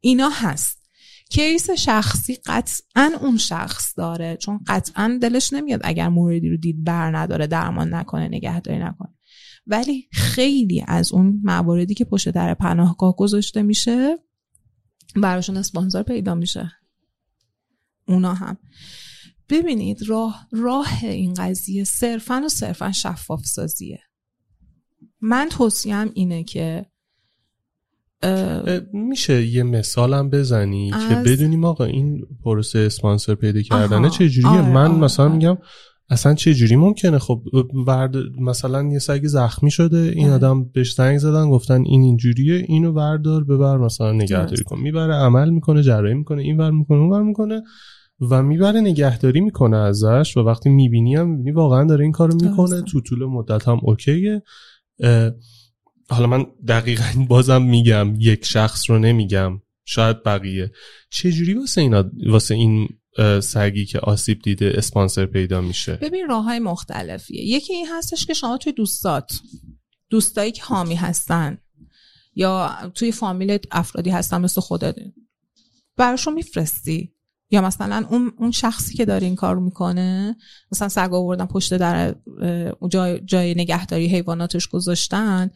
اینا 0.00 0.28
هست. 0.28 0.78
کیس 1.30 1.70
شخصی 1.70 2.38
قطعا 2.46 3.10
اون 3.20 3.36
شخص 3.36 3.94
داره 3.96 4.36
چون 4.36 4.60
قطعا 4.66 5.18
دلش 5.22 5.52
نمیاد 5.52 5.80
اگر 5.84 6.08
موردی 6.08 6.48
رو 6.48 6.56
دید 6.56 6.84
بر 6.84 7.16
نداره 7.16 7.46
درمان 7.46 7.94
نکنه 7.94 8.28
نگهداری 8.28 8.78
نکنه. 8.78 9.14
ولی 9.66 10.08
خیلی 10.12 10.84
از 10.88 11.12
اون 11.12 11.40
مواردی 11.44 11.94
که 11.94 12.04
پشت 12.04 12.28
در 12.28 12.54
پناهگاه 12.54 13.16
گذاشته 13.16 13.62
میشه 13.62 14.18
براشون 15.16 15.56
اسپانسر 15.56 16.02
پیدا 16.02 16.34
میشه. 16.34 16.72
اونا 18.08 18.34
هم. 18.34 18.56
ببینید 19.48 20.08
راه 20.08 20.48
راه 20.52 20.88
این 21.02 21.34
قضیه 21.34 21.84
صرفا 21.84 22.42
و 22.44 22.48
صرفا 22.48 22.92
شفاف 22.92 23.46
سازیه 23.46 24.00
من 25.20 25.48
توصیم 25.50 26.10
اینه 26.14 26.44
که 26.44 26.86
میشه 28.92 29.46
یه 29.46 29.62
مثالم 29.62 30.30
بزنی 30.30 30.90
که 30.90 31.14
بدونیم 31.14 31.64
آقا 31.64 31.84
این 31.84 32.26
پروسه 32.44 32.78
اسپانسر 32.78 33.34
پیدا 33.34 33.62
کردنه 33.62 34.10
چه 34.10 34.28
جوریه 34.28 34.50
آره 34.50 34.72
من 34.72 34.90
آره 34.90 34.98
مثلا 34.98 35.26
آره. 35.26 35.34
میگم 35.34 35.58
اصلا 36.10 36.34
چه 36.34 36.54
جوری 36.54 36.76
ممکنه؟ 36.76 37.18
خب 37.18 37.42
ورد 37.86 38.16
مثلا 38.40 38.88
یه 38.92 38.98
سگ 38.98 39.26
زخمی 39.26 39.70
شده 39.70 40.12
این 40.16 40.30
آدم 40.30 40.64
بهش 40.64 40.94
زنگ 40.94 41.18
زدن 41.18 41.50
گفتن 41.50 41.84
این 41.86 42.02
اینجوریه 42.02 42.64
اینو 42.68 42.92
وردار 42.92 43.44
ببر 43.44 43.78
مثلا 43.78 44.12
نگهداری 44.12 44.64
کن. 44.64 44.80
می‌بره 44.80 45.14
عمل 45.14 45.50
می‌کنه 45.50 45.82
جراحی 45.82 46.14
می‌کنه 46.14 46.42
این 46.42 46.56
ور 46.56 46.70
می‌کنه 46.70 46.98
اون 46.98 47.10
ور 47.10 47.22
می‌کنه 47.22 47.62
و 48.30 48.42
می‌بره 48.42 48.80
نگهداری 48.80 49.40
می‌کنه 49.40 49.76
ازش 49.76 50.36
و 50.36 50.40
وقتی 50.40 50.70
می‌بینی 50.70 51.16
هم 51.16 51.28
می‌بینی 51.28 51.50
واقعا 51.50 51.84
داره 51.84 52.02
این 52.02 52.12
کارو 52.12 52.34
می‌کنه. 52.34 52.82
تو 52.82 53.00
طول 53.00 53.24
مدت 53.24 53.68
هم 53.68 53.78
اوکیه. 53.82 54.42
حالا 56.10 56.26
من 56.26 56.46
دقیقا 56.68 57.04
بازم 57.28 57.62
میگم 57.62 58.14
یک 58.18 58.44
شخص 58.44 58.90
رو 58.90 58.98
نمیگم. 58.98 59.60
شاید 59.84 60.22
بقیه. 60.22 60.70
چجوری 61.10 61.54
واسه 61.54 61.80
اینا 61.80 62.04
واسه 62.26 62.54
این 62.54 62.88
سگی 63.40 63.84
که 63.84 63.98
آسیب 63.98 64.42
دیده 64.42 64.72
اسپانسر 64.74 65.26
پیدا 65.26 65.60
میشه. 65.60 65.96
ببین 65.96 66.28
راه 66.28 66.44
های 66.44 66.58
مختلفیه. 66.58 67.44
یکی 67.44 67.74
این 67.74 67.86
هستش 67.92 68.26
که 68.26 68.34
شما 68.34 68.58
توی 68.58 68.72
دوستات 68.72 69.40
دوستایی 70.10 70.52
که 70.52 70.62
حامی 70.62 70.94
هستن 70.94 71.58
یا 72.34 72.90
توی 72.94 73.12
فامیل 73.12 73.58
افرادی 73.70 74.10
هستن 74.10 74.40
مثل 74.40 74.60
خودت 74.60 74.96
براشون 75.96 76.34
میفرستی. 76.34 77.14
یا 77.50 77.60
مثلا 77.60 78.06
اون 78.10 78.32
اون 78.38 78.50
شخصی 78.50 78.94
که 78.94 79.04
داره 79.04 79.26
این 79.26 79.36
کار 79.36 79.58
می‌کنه 79.58 80.36
مثلا 80.72 80.88
سگ 80.88 81.14
آوردن 81.14 81.46
پشت 81.46 81.74
در 81.76 82.14
جای, 82.88 83.20
جای 83.20 83.54
نگهداری 83.54 84.06
حیواناتش 84.06 84.68
گذاشتن 84.68 85.50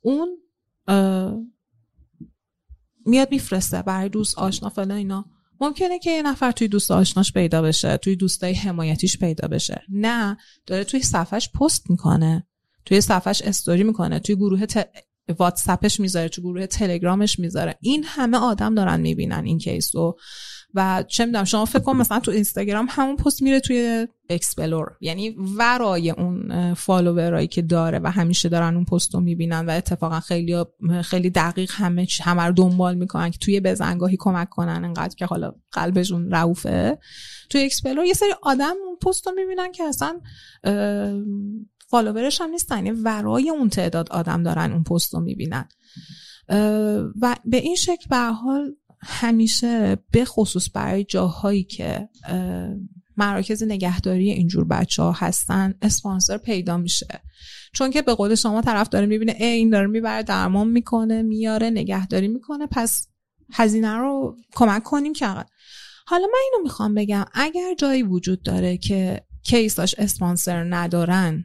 اون 0.00 0.28
میاد 3.06 3.30
میفرسته 3.30 3.82
برای 3.82 4.08
دوست 4.08 4.38
آشنا 4.38 4.68
فلان 4.68 4.90
اینا. 4.90 5.24
ممکنه 5.60 5.98
که 5.98 6.10
یه 6.10 6.22
نفر 6.22 6.52
توی 6.52 6.68
دوست 6.68 6.90
آشناش 6.90 7.32
پیدا 7.32 7.62
بشه 7.62 7.96
توی 7.96 8.16
دوستای 8.16 8.54
حمایتیش 8.54 9.18
پیدا 9.18 9.48
بشه. 9.48 9.82
نه 9.88 10.36
داره 10.66 10.84
توی 10.84 11.02
صفحش 11.02 11.50
پست 11.52 11.90
می‌کنه 11.90 12.46
توی 12.84 13.00
صفحش 13.00 13.42
استوری 13.42 13.82
می‌کنه 13.82 14.18
توی 14.18 14.36
گروه 14.36 14.66
ت... 14.66 14.88
واتسپش 15.38 16.00
می‌ذاره 16.00 16.28
توی 16.28 16.44
گروه 16.44 16.66
تلگرامش 16.66 17.38
می‌ذاره. 17.38 17.78
این 17.80 18.04
همه 18.06 18.38
آدم 18.38 18.74
دارن 18.74 19.00
می‌بینن 19.00 19.44
این 19.44 19.58
case 19.58 19.94
رو 19.96 20.18
و 20.74 21.04
چه 21.08 21.24
می‌دونم 21.24 21.44
شما 21.44 21.64
فکر 21.64 21.82
کن 21.82 21.96
مثلا 21.96 22.20
تو 22.20 22.30
اینستاگرام 22.30 22.86
همون 22.90 23.16
پست 23.16 23.42
میره 23.42 23.60
توی 23.60 24.08
explore 24.30 24.96
یعنی 25.00 25.30
ورای 25.58 26.10
اون 26.10 26.74
follower 26.74 27.32
ایی 27.32 27.46
که 27.46 27.62
داره 27.62 27.98
و 27.98 28.10
همیشه 28.10 28.48
دارن 28.48 28.74
اون 28.74 28.84
پست 28.84 29.14
رو 29.14 29.20
می‌بینن 29.20 29.66
و 29.66 29.70
اتفاقا 29.70 30.20
خیلی 30.20 30.64
خیلی 31.04 31.30
دقیق 31.30 31.70
همه 31.74 32.06
همه 32.22 32.42
رو 32.42 32.52
دنبال 32.52 32.94
می‌کنن 32.94 33.30
که 33.30 33.38
توی 33.38 33.60
بزنگاهی 33.60 34.16
کمک 34.20 34.48
کنن 34.48 34.84
انقدر 34.84 35.14
که 35.14 35.26
حالا 35.26 35.52
قلبشون 35.72 36.30
رئوفه 36.30 36.98
توی 37.50 37.62
explore 37.64 38.04
یه 38.04 38.14
سری 38.14 38.32
آدم 38.42 38.74
اون 38.86 38.96
پست 38.96 39.26
رو 39.26 39.32
می‌بینن 39.36 39.72
که 39.72 39.84
اصلا 39.84 40.20
فالوورش 41.88 42.40
هم 42.40 42.50
نیستن 42.50 42.86
یعنی 42.86 43.00
ورای 43.00 43.50
اون 43.50 43.68
تعداد 43.68 44.10
آدم 44.10 44.42
دارن 44.42 44.72
اون 44.72 44.82
پست 44.82 45.14
رو 45.14 45.20
می‌بینن. 45.20 45.68
و 47.20 47.36
به 47.44 47.56
این 47.56 47.74
شکل 47.74 48.06
به 48.10 48.16
حال 48.16 48.74
همیشه 49.00 49.98
به 50.10 50.24
خصوص 50.24 50.68
برای 50.74 51.04
جاهایی 51.04 51.64
که 51.64 52.08
مراکز 53.16 53.62
نگهداری 53.62 54.30
اینجور 54.30 54.64
بچه 54.64 55.02
ها 55.02 55.12
هستن 55.12 55.74
اسپانسر 55.82 56.38
پیدا 56.38 56.76
میشه. 56.76 57.20
چون 57.72 57.90
که 57.90 58.02
به 58.02 58.14
قول 58.14 58.34
شما 58.34 58.62
طرف 58.62 58.88
داره 58.88 59.06
می‌بینه 59.06 59.36
ای 59.38 59.44
این 59.44 59.70
داره 59.70 59.86
می‌بره 59.86 60.22
درمان 60.22 60.68
می‌کنه 60.68 61.22
میاره 61.22 61.70
نگهداری 61.70 62.28
می‌کنه 62.28 62.66
پس 62.70 63.08
هزینه 63.52 63.96
رو 63.96 64.36
کمک 64.54 64.82
کنیم 64.82 65.12
که 65.12 65.26
حالا 66.06 66.26
من 66.26 66.38
اینو 66.52 66.62
می‌خوام 66.62 66.94
بگم 66.94 67.24
اگر 67.34 67.74
جایی 67.78 68.02
وجود 68.02 68.42
داره 68.42 68.76
که 68.76 69.22
کیساش 69.42 69.94
اسپانسر 69.98 70.64
ندارن 70.74 71.44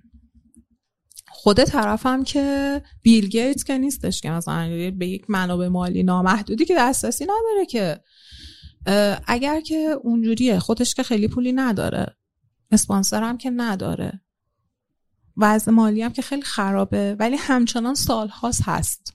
خود 1.43 1.63
طرفم 1.63 2.23
که 2.23 2.81
بیل 3.01 3.27
گیتس 3.27 3.63
که 3.63 3.77
نیستش 3.77 4.21
که 4.21 4.29
مثلا 4.31 4.91
به 4.97 5.07
یک 5.07 5.29
منابع 5.29 5.67
مالی 5.67 6.03
نامحدودی 6.03 6.65
که 6.65 6.75
دسترسی 6.77 7.23
نداره 7.23 7.65
که 7.69 7.99
اگر 9.27 9.61
که 9.61 9.75
اونجوریه 10.03 10.59
خودش 10.59 10.95
که 10.95 11.03
خیلی 11.03 11.27
پولی 11.27 11.53
نداره 11.53 12.15
اسپانسر 12.71 13.23
هم 13.23 13.37
که 13.37 13.49
نداره 13.49 14.21
وضع 15.37 15.71
مالی 15.71 16.01
هم 16.01 16.13
که 16.13 16.21
خیلی 16.21 16.41
خرابه 16.41 17.15
ولی 17.19 17.35
همچنان 17.35 17.95
سالهاست 17.95 18.61
هست. 18.65 19.13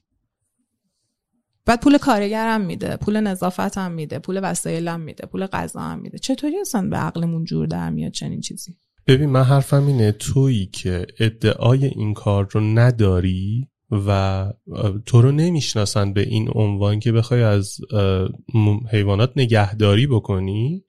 بعد 1.64 1.80
پول 1.80 1.98
کارگرم 1.98 2.60
میده 2.60 2.96
پول 2.96 3.20
نظافت 3.20 3.78
هم 3.78 3.92
میده 3.92 4.18
پول 4.18 4.40
وسایلم 4.42 5.00
میده 5.00 5.26
پول 5.26 5.46
غذا 5.46 5.80
هم 5.80 5.98
میده. 5.98 6.18
چطوری 6.18 6.60
اصلا 6.60 6.88
به 6.88 6.96
عقلمون 6.96 7.44
جور 7.44 7.66
در 7.66 7.90
میاد 7.90 8.12
چنین 8.12 8.40
چیزی؟ 8.40 8.76
ببین 9.08 9.30
من 9.30 9.42
حرفم 9.42 9.86
اینه 9.86 10.12
تویی 10.12 10.66
که 10.66 11.06
ادعای 11.20 11.84
این 11.84 12.14
کار 12.14 12.48
رو 12.50 12.60
نداری 12.60 13.68
و 14.06 14.46
تو 15.06 15.22
رو 15.22 15.32
نمی‌شناسن 15.32 16.12
به 16.12 16.20
این 16.20 16.48
عنوان 16.54 17.00
که 17.00 17.12
بخوای 17.12 17.42
از 17.42 17.76
حیوانات 18.92 19.32
نگهداری 19.36 20.06
بکنی 20.06 20.84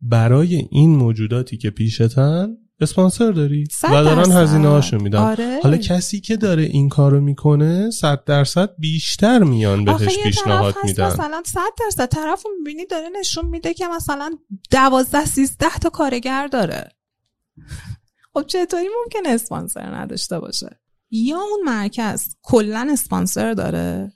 برای 0.00 0.68
این 0.70 0.96
موجوداتی 0.96 1.56
که 1.56 1.70
پیشتن 1.70 2.48
اسپانسر 2.80 3.32
داری 3.32 3.64
و 3.82 3.88
دارن 3.88 4.32
هزینه 4.32 4.68
هاشو 4.68 4.98
میدن. 4.98 5.18
آره. 5.18 5.60
حالا 5.62 5.76
کسی 5.76 6.20
که 6.20 6.36
داره 6.36 6.62
این 6.62 6.88
کارو 6.88 7.20
می‌کنه 7.20 7.90
صد 7.90 8.24
درصد 8.24 8.70
بیشتر 8.78 9.42
میان 9.42 9.84
بهش 9.84 10.18
پیشنهاد 10.24 10.74
میدن. 10.84 11.06
مثلا 11.06 11.42
صد 11.46 11.60
درصد. 11.80 12.08
طرف 12.08 12.42
می‌بینی 12.58 12.86
داره 12.86 13.08
نشون 13.20 13.46
میده 13.46 13.74
که 13.74 13.86
مثلا 13.96 14.30
دوازده 14.70 15.24
سیزده 15.24 15.78
تا 15.78 15.90
کارگر 15.90 16.46
داره. 16.46 16.88
خب 18.32 18.44
چطوری 18.46 18.88
ممکن 18.88 19.30
اسپانسر 19.30 19.94
نداشته 19.94 20.40
باشه؟ 20.40 20.80
یا 21.10 21.38
اون 21.38 21.60
مرکز 21.64 22.36
کلا 22.42 22.88
اسپانسر 22.92 23.54
داره؟ 23.54 24.12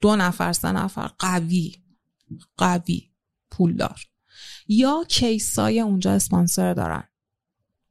دو 0.00 0.16
نفر 0.16 0.52
سه 0.52 0.72
نفر 0.72 1.06
قوی 1.06 1.82
قوی 2.56 3.10
پولدار. 3.50 4.00
یا 4.68 5.04
کیسای 5.08 5.80
اونجا 5.80 6.12
اسپانسر 6.12 6.74
دارن؟ 6.74 7.04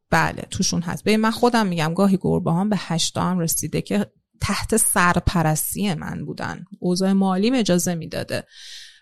بله 0.09 0.41
توشون 0.51 0.81
هست. 0.81 1.03
به 1.03 1.17
من 1.17 1.31
خودم 1.31 1.67
میگم 1.67 1.93
گاهی 1.93 2.17
گربه 2.21 2.53
هم 2.53 2.69
به 2.69 2.75
هشتا 2.79 3.21
هم 3.21 3.39
رسیده 3.39 3.81
که 3.81 4.11
تحت 4.41 4.77
سرپرستی 4.77 5.93
من 5.93 6.25
بودن. 6.25 6.65
اوضاع 6.79 7.11
مالیم 7.11 7.53
اجازه 7.53 7.95
می‌داده. 7.95 8.47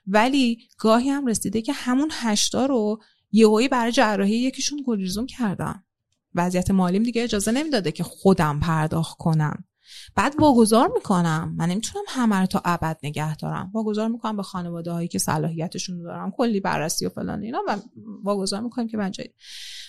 ولی 0.08 0.68
گاهی 0.78 1.10
هم 1.10 1.26
رسیده 1.26 1.62
که 1.62 1.74
همون 1.74 2.12
هشتا 2.14 2.66
رو 2.66 3.02
یهویی 3.36 3.68
برای 3.68 3.92
جراحی 3.92 4.38
یکیشون 4.38 4.84
گریزون 4.86 5.26
کردم. 5.26 5.84
وضعیت 6.36 6.72
مالیم 6.72 7.04
دیگه 7.04 7.24
اجازه 7.24 7.52
نمی‌داده 7.52 7.92
که 7.92 8.04
خودم 8.04 8.60
پرداخت 8.60 9.18
کنم. 9.18 9.64
بعد 10.16 10.36
واگذار 10.40 10.92
می‌کنم. 10.96 11.56
من 11.58 11.70
نمی‌تونم 11.70 12.06
همه 12.08 12.36
رو 12.36 12.46
تا 12.46 12.62
ابد 12.66 12.98
نگه 13.04 13.36
دارم. 13.36 13.72
واگذار 13.74 14.08
می‌کنم 14.08 14.38
به 14.38 14.44
خانواده 14.44 14.92
هایی 14.92 15.08
که 15.08 15.20
صلاحیتشون 15.20 16.04
دارم. 16.04 16.32
کلی 16.32 16.60
بررسی 16.60 17.06
و 17.06 17.10
فلان 17.10 17.42
اینا 17.42 17.62
و 17.68 17.78
واگذار 18.24 18.62
می‌کنم 18.62 18.88
که 18.88 18.98
من 18.98 19.12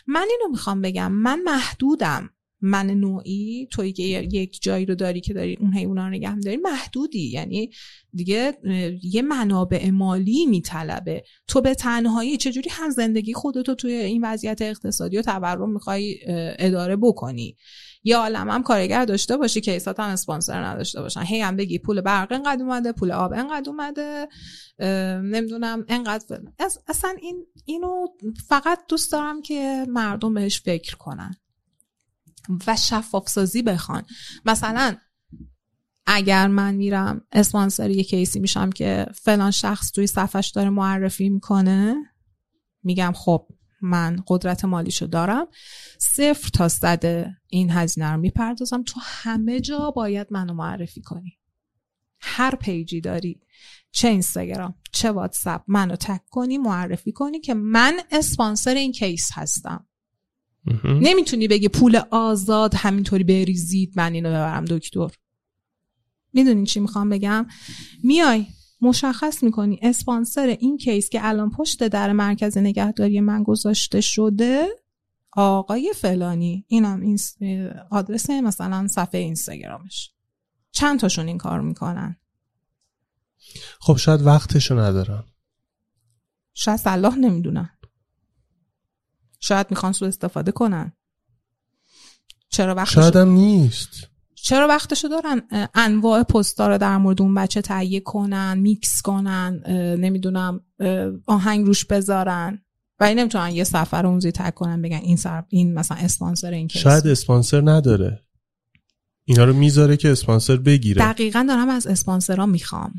من 0.07 0.27
اینو 0.31 0.51
می‌خوام 0.51 0.83
بگم. 0.83 1.13
من 1.13 1.43
محدودم. 1.45 2.31
من 2.61 2.87
نوعی 2.87 3.69
توی 3.71 3.92
که 3.92 4.03
یک 4.03 4.62
جایی 4.62 4.87
رو 4.87 4.95
داری 4.95 5.21
که 5.21 5.35
داری 5.35 5.57
اون 5.61 5.73
حیونا 5.73 6.05
رو 6.05 6.11
نگه 6.11 6.38
داری 6.40 6.57
محدودی. 6.57 7.31
یعنی 7.31 7.71
دیگه 8.12 8.59
یه 9.03 9.23
منابع 9.23 9.90
مالی 9.90 10.47
میطلبه. 10.47 11.25
تو 11.49 11.61
به 11.61 11.75
تنهایی 11.75 12.37
چجوری 12.37 12.71
هم 12.71 12.90
زندگی 12.90 13.35
خودتو 13.35 13.75
توی 13.75 13.92
این 13.92 14.25
وضعیت 14.25 14.62
اقتصادی 14.62 15.19
و 15.19 15.23
تورم 15.23 15.73
می‌خوای 15.73 16.19
اداره 16.59 16.97
بکنی؟ 16.97 17.57
یا 18.05 18.19
عالم 18.19 18.51
هم 18.51 18.62
کارگر 18.62 19.05
داشته 19.05 19.37
باشی 19.37 19.61
که 19.61 19.81
هم 19.99 20.05
اسپانسر 20.05 20.64
نداشته 20.64 21.01
باشن. 21.01 21.23
هی 21.23 21.40
هم 21.40 21.57
بگی 21.57 21.79
پول 21.79 22.01
برق 22.01 22.33
انقدر 22.33 22.62
اومده 22.62 22.92
پول 22.92 23.12
آب 23.12 23.33
انقدر 23.33 23.71
اومده 23.71 24.29
نمی‌دونم 25.23 25.85
انقدر 25.88 26.40
اصلا 26.88 27.14
این 27.23 27.47
اینو 27.64 28.07
فقط 28.49 28.79
دوست 28.88 29.12
دارم 29.12 29.42
که 29.42 29.87
مردم 29.88 30.35
بهش 30.35 30.61
فکر 30.61 30.97
کنن. 30.97 31.35
و 32.67 32.77
شفاف 32.77 33.29
سازی 33.29 33.63
بخوان. 33.63 34.03
مثلا 34.45 34.97
اگر 36.07 36.47
من 36.47 36.75
میرم 36.75 37.21
اسپانسر 37.33 37.91
یه 37.91 38.05
case 38.05 38.33
ی 38.33 38.41
میشم 38.41 38.71
که 38.71 39.07
فلان 39.15 39.51
شخص 39.51 39.91
توی 39.91 40.07
صفحش 40.07 40.49
داره 40.49 40.71
معرفی 40.71 41.29
می‌کنه 41.29 41.95
میگم 42.83 43.13
خب 43.17 43.49
من 43.83 44.23
قدرت 44.27 44.65
مالیشو 44.65 45.07
دارم. 45.07 45.47
صفر 45.99 46.49
تا 46.49 46.69
صد 46.69 47.27
این 47.47 47.71
هزینه 47.71 48.13
رو 48.13 48.21
می‌پردازم. 48.21 48.83
تو 48.83 49.01
همه 49.03 49.61
جا 49.61 49.91
باید 49.91 50.27
منو 50.31 50.55
معرفی 50.55 51.03
کنی. 51.03 51.39
هر 52.21 52.55
page 52.55 52.91
ی 52.91 53.01
داری. 53.01 53.41
چه 53.93 54.09
اینستاگرام 54.09 54.75
چه 54.93 55.11
واتساپ 55.11 55.63
منو 55.67 55.97
tag 55.97 56.21
کنی 56.31 56.59
معرفی 56.59 57.13
کنی 57.13 57.41
که 57.41 57.55
من 57.55 58.01
اسپانسر 58.11 58.75
این 58.75 58.93
case 58.93 59.31
هستم. 59.33 59.87
نمی‌تونی 60.85 61.49
بگی 61.49 61.69
پول 61.69 62.01
آزاد 62.11 62.75
همینطوری 62.75 63.25
بریزید 63.25 63.93
من 63.97 64.13
اینو 64.13 64.29
ببرم 64.29 64.65
دکتر. 64.65 65.09
می‌دونین 66.33 66.65
چی 66.65 66.81
می‌خوام 66.81 67.09
بگم؟ 67.09 67.47
میای 68.03 68.47
مشخص 68.81 69.43
می‌کنی 69.43 69.79
اسپانسر 69.83 70.47
این 70.47 70.77
کیس 70.77 71.11
که 71.11 71.29
الان 71.29 71.51
پشت 71.51 71.89
در 71.89 72.13
مرکز 72.13 72.59
نگهداری 72.59 73.21
من 73.21 73.43
گذاشته 73.43 74.01
شده 74.01 74.69
آقای 75.33 75.93
فلانی. 75.97 76.65
اینم 76.69 77.01
این 77.01 77.19
آدرس 77.91 78.31
مثلا 78.31 78.87
صفحه 78.87 79.21
اینستاگرامش. 79.21 80.11
چند 80.73 81.01
تاشون 81.01 81.27
این 81.27 81.39
کار 81.39 81.61
می‌کنن؟ 81.61 82.17
خب 83.81 83.97
شاید 83.97 84.23
وقتشو 84.23 84.79
ندارن 84.79 85.25
شاید 86.55 86.79
صلاح 86.79 87.17
نمی‌دونن 87.19 87.76
شاید 89.40 89.66
می‌خوان 89.70 89.92
سو 89.92 90.05
استفاده 90.05 90.53
کنن. 90.53 90.92
چرا 92.49 92.75
وقتشو 92.75 93.01
شاید 93.01 93.16
هم 93.16 93.29
نیست. 93.29 93.90
چرا 94.35 94.68
وقتشو 94.68 95.09
دارن؟ 95.09 95.42
انواع 95.75 96.22
پستا 96.22 96.68
رو 96.68 96.79
در 96.79 96.96
مورد 96.96 97.22
اون 97.22 97.35
بچه 97.35 97.61
تهیه 97.61 98.01
کنن 98.01 98.59
میکس 98.59 99.03
کنن 99.03 99.62
نمی‌دونم 100.01 100.61
آهنگ 101.27 101.66
روش 101.66 101.85
بذارن. 101.85 102.62
ولی 103.01 103.14
نمی‌تونن 103.14 103.51
یه 103.51 103.64
نفر 103.65 104.07
اون 104.07 104.17
زیر 104.17 104.33
tag 104.33 104.55
کنن 104.55 104.83
بگن 104.83 104.96
این 104.96 105.16
سر 105.16 105.44
این 105.49 105.75
مثلا 105.75 105.96
اسپانسر 105.96 106.51
این 106.51 106.68
case. 106.69 106.83
شاید 106.83 107.07
اسپانسر 107.07 107.70
نداره. 107.70 108.20
اینا 109.25 109.44
رو 109.44 109.53
می‌ذاره 109.53 109.96
که 109.96 110.12
اسپانسر 110.12 110.57
بگیره. 110.57 111.03
دقیقا 111.03 111.44
دارم 111.49 111.68
از 111.68 111.87
اسپانسرها 111.87 112.46
می‌خوام. 112.46 112.92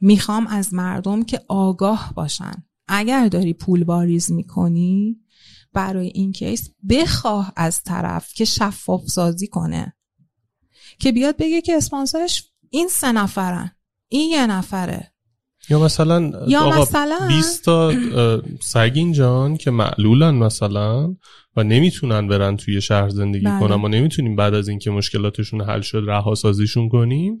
می‌خوام 0.00 0.46
از 0.46 0.74
مردم 0.74 1.24
که 1.24 1.40
آگاه 1.48 2.12
باشن. 2.14 2.64
اگر 2.88 3.28
داری 3.28 3.52
پول 3.54 3.84
باریز 3.84 4.32
می‌کنی 4.32 5.16
برای 5.72 6.06
این 6.14 6.32
کیس 6.32 6.70
بخواه 6.88 7.52
از 7.56 7.82
طرف 7.82 8.34
که 8.34 8.44
شفاف 8.44 9.06
سازی 9.06 9.46
کنه. 9.46 9.96
که 10.98 11.12
بیاد 11.12 11.36
بگه 11.36 11.60
که 11.60 11.76
اسپانسرش 11.76 12.52
این 12.70 12.88
سه 12.88 13.12
نفرن 13.12 13.70
این 14.08 14.30
یه 14.30 14.46
نفره. 14.46 15.12
یا 15.70 15.84
مثلا 15.84 16.32
یا 16.48 16.80
مثلا 16.80 17.28
20 17.28 17.64
تا 17.64 17.92
سگین 18.60 19.12
جان 19.12 19.56
که 19.56 19.70
معلولن 19.70 20.34
مثلا 20.34 21.16
و 21.56 21.64
نمی‌تونن 21.64 22.28
برن 22.28 22.56
توی 22.56 22.80
شهر 22.80 23.08
زندگی 23.08 23.44
بله. 23.44 23.60
کنن 23.60 23.74
ما 23.74 23.88
نمی‌تونیم 23.88 24.36
بعد 24.36 24.54
از 24.54 24.68
اینکه 24.68 24.90
مشکلاتشون 24.90 25.60
حل 25.60 25.80
شد 25.80 26.02
رها 26.06 26.34
سازیشون 26.34 26.88
کنیم. 26.88 27.40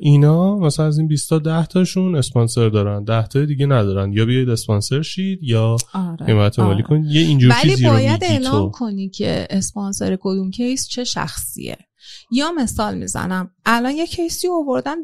اینا 0.00 0.56
مثلا 0.58 0.86
از 0.86 0.98
این 0.98 1.08
20 1.08 1.28
تا 1.28 1.38
10 1.38 1.66
تاشون 1.66 2.14
اسپانسر 2.14 2.68
دارن. 2.68 3.04
10 3.04 3.26
تا 3.26 3.44
دیگه 3.44 3.66
ندارن. 3.66 4.12
یا 4.12 4.24
بیاید 4.24 4.48
اسپانسر 4.48 5.02
شید 5.02 5.38
یا 5.42 5.76
آره. 5.92 6.26
حمایت 6.26 6.58
مالی 6.58 6.72
آره. 6.72 6.82
کنید. 6.82 7.10
یه 7.10 7.20
اینجور 7.20 7.50
ولی 7.50 7.70
چیزی 7.70 7.86
باید 7.86 8.24
اعلام 8.24 8.70
تو. 8.70 8.70
کنی 8.70 9.08
که 9.08 9.46
اسپانسر 9.50 10.18
کدوم 10.20 10.50
کیس 10.50 10.88
چه 10.88 11.04
شخصیه. 11.04 11.78
یا 12.32 12.52
مثال 12.52 12.98
می‌زنم. 12.98 13.50
الان 13.66 13.94
یه 13.94 14.06
کیسی 14.06 14.48
آوردن. 14.48 14.96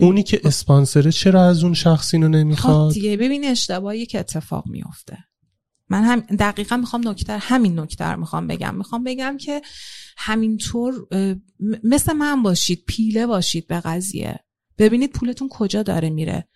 اونی 0.00 0.22
که 0.22 0.40
اسپانسره 0.44 1.12
چرا 1.12 1.44
از 1.44 1.64
اون 1.64 1.74
شخص 1.74 2.14
اینو 2.14 2.26
خب 2.26 2.34
نمی‌خواد 2.34 2.92
دیگه 2.92 3.16
ببین 3.16 3.44
اشتباهی 3.44 4.06
که 4.06 4.20
اتفاق 4.20 4.64
میفته 4.66 5.18
من 5.88 6.02
هم 6.02 6.20
دقیقا 6.20 6.76
می‌خوام 6.76 7.08
نکته 7.08 7.38
همین 7.38 7.80
نکته 7.80 8.04
رو 8.04 8.20
می‌خوام 8.20 8.46
بگم. 8.46 8.74
می‌خوام 8.74 9.04
بگم 9.04 9.36
که 9.40 9.62
همینطور 10.22 11.06
مثل 11.84 12.12
من 12.12 12.42
باشید 12.42 12.84
پیله 12.86 13.26
باشید 13.26 13.66
به 13.66 13.80
قضیه. 13.80 14.40
ببینید 14.78 15.12
پولتون 15.12 15.48
کجا 15.48 15.82
داره 15.82 16.10
میره. 16.10 16.48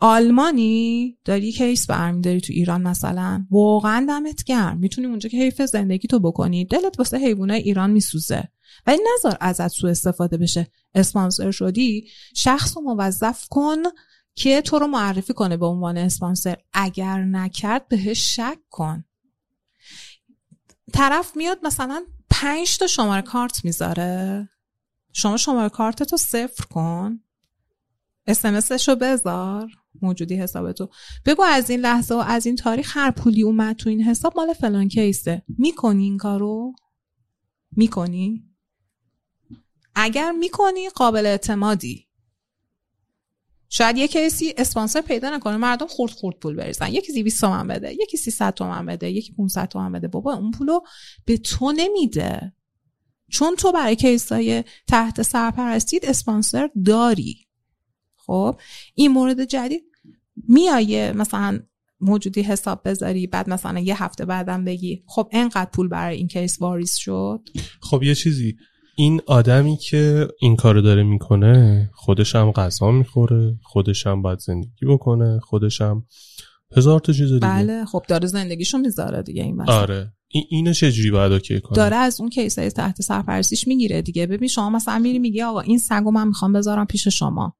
آلمانی 0.00 1.18
داری 1.24 1.52
کیس 1.52 1.86
برمیداری 1.86 2.40
تو 2.40 2.52
ایران 2.52 2.82
مثلا. 2.82 3.46
واقعا 3.50 4.06
دمت 4.08 4.44
گرم. 4.44 4.78
می‌تونی 4.78 5.06
اونجا 5.06 5.28
که 5.28 5.36
حیف 5.36 5.62
زندگی 5.62 6.08
تو 6.08 6.18
بکنی 6.18 6.64
دلت 6.64 6.98
واسه 6.98 7.18
حیوانای 7.18 7.60
ایران 7.60 7.90
میسوزه. 7.90 8.48
ولی 8.86 8.98
نذار 9.14 9.36
ازت 9.40 9.68
سوء 9.68 9.90
استفاده 9.90 10.36
بشه. 10.36 10.66
اسپانسر 10.94 11.50
شدی 11.50 12.08
شخص 12.34 12.76
رو 12.76 12.82
موظف 12.82 13.48
کن 13.48 13.76
که 14.34 14.62
تو 14.62 14.78
رو 14.78 14.86
معرفی 14.86 15.32
کنه 15.32 15.56
به 15.56 15.66
عنوان 15.66 15.96
اسپانسر. 15.98 16.56
اگر 16.72 17.24
نکرد 17.24 17.88
بهش 17.88 18.36
شک 18.36 18.58
کن. 18.70 19.04
طرف 20.92 21.36
میاد 21.36 21.58
مثلا 21.62 22.06
پنج 22.30 22.78
تا 22.78 22.86
شماره 22.86 23.22
کارت 23.22 23.64
می‌ذاره. 23.64 24.48
شما 25.12 25.36
شماره 25.36 25.68
کارت 25.68 26.02
تو 26.02 26.16
صفر 26.16 26.64
کن. 26.64 27.20
اسمسش 28.26 28.88
رو 28.88 28.96
بذار. 28.96 29.70
موجودی 30.02 30.36
حسابتو 30.36 30.90
بگو 31.24 31.42
از 31.42 31.70
این 31.70 31.80
لحظه 31.80 32.14
و 32.14 32.18
از 32.18 32.46
این 32.46 32.56
تاریخ 32.56 32.96
هر 32.96 33.10
پولی 33.10 33.42
اومد 33.42 33.76
تو 33.76 33.88
این 33.88 34.02
حساب 34.02 34.32
مال 34.36 34.52
فلان 34.52 34.88
کیسه. 34.88 35.42
می‌کنی 35.48 36.04
این 36.04 36.18
کارو؟ 36.18 36.72
می‌کنی؟ 37.72 38.44
اگر 39.94 40.32
می‌کنی 40.32 40.88
قابل 40.88 41.26
اعتمادی. 41.26 42.05
شاید 43.68 43.96
یه 43.96 44.08
کسی 44.08 44.54
اسپانسر 44.58 45.00
پیدا 45.00 45.36
نکنه 45.36 45.56
مردم 45.56 45.86
خورد 45.86 46.12
خورد 46.12 46.36
پول 46.36 46.56
بریزن. 46.56 46.92
یکی 46.92 47.12
سی 47.12 47.22
20 47.22 47.40
تومن 47.40 47.66
بده 47.66 47.92
یکی 47.92 48.16
300 48.16 48.54
تومن 48.54 48.86
بده 48.86 49.10
یکی 49.10 49.32
500 49.32 49.68
تومن 49.68 49.92
بده. 49.92 50.08
بابا 50.08 50.34
اون 50.34 50.50
پولو 50.50 50.80
به 51.24 51.36
تو 51.36 51.72
نمیده. 51.72 52.52
چون 53.28 53.56
تو 53.56 53.72
برای 53.72 53.96
کیسای 53.96 54.64
تحت 54.86 55.22
سرپرستید 55.22 56.04
اسپانسر 56.04 56.70
داری. 56.84 57.46
خب 58.16 58.60
این 58.94 59.10
مورد 59.10 59.44
جدید 59.44 59.84
میایه 60.48 61.12
مثلا 61.12 61.60
موجودی 62.00 62.42
حساب 62.42 62.88
بذاری 62.88 63.26
بعد 63.26 63.50
مثلا 63.50 63.80
یه 63.80 64.02
هفته 64.02 64.24
بعدم 64.24 64.64
بگی 64.64 65.02
خب 65.06 65.28
انقدر 65.32 65.70
پول 65.70 65.88
برای 65.88 66.16
این 66.16 66.28
کیس 66.28 66.60
واریز 66.60 66.94
شد؟ 66.94 67.48
خب 67.80 68.02
یه 68.02 68.14
چیزی. 68.14 68.56
این 68.98 69.20
آدمی 69.26 69.76
که 69.76 70.28
این 70.40 70.56
کارو 70.56 70.82
داره 70.82 71.02
می‌کنه 71.02 71.90
خودش 71.94 72.34
هم 72.34 72.50
غذا 72.50 72.90
می‌خوره 72.90 73.58
خودش 73.62 74.06
هم 74.06 74.22
باید 74.22 74.38
زندگی 74.38 74.86
بکنه 74.88 75.40
خودش 75.40 75.80
هم 75.80 76.06
هزار 76.76 77.00
تا 77.00 77.12
چیز 77.12 77.32
دیگه. 77.32 77.40
بله 77.40 77.84
خب 77.84 78.02
داره 78.08 78.26
زندگیشو 78.26 78.78
می‌ذاره 78.78 79.22
دیگه 79.22 79.42
این 79.42 79.56
وسط. 79.56 79.70
آره. 79.70 80.12
این 80.28 80.44
اینو 80.50 80.72
چجوری 80.72 81.10
باید 81.10 81.32
OK 81.32 81.60
کنه؟ 81.60 81.76
داره 81.76 81.96
از 81.96 82.20
اون 82.20 82.30
case 82.30 82.62
ای 82.62 82.70
تحت 82.70 83.02
سرپرستیش 83.02 83.68
می‌گیره 83.68 84.02
دیگه. 84.02 84.26
ببین 84.26 84.48
شما 84.48 84.70
مثلا 84.70 84.98
میری 84.98 85.18
میگی 85.18 85.42
آقا 85.42 85.60
این 85.60 85.78
سگو 85.78 86.10
من 86.10 86.28
می‌خوام 86.28 86.52
بذارم 86.52 86.86
پیش 86.86 87.08
شما. 87.08 87.56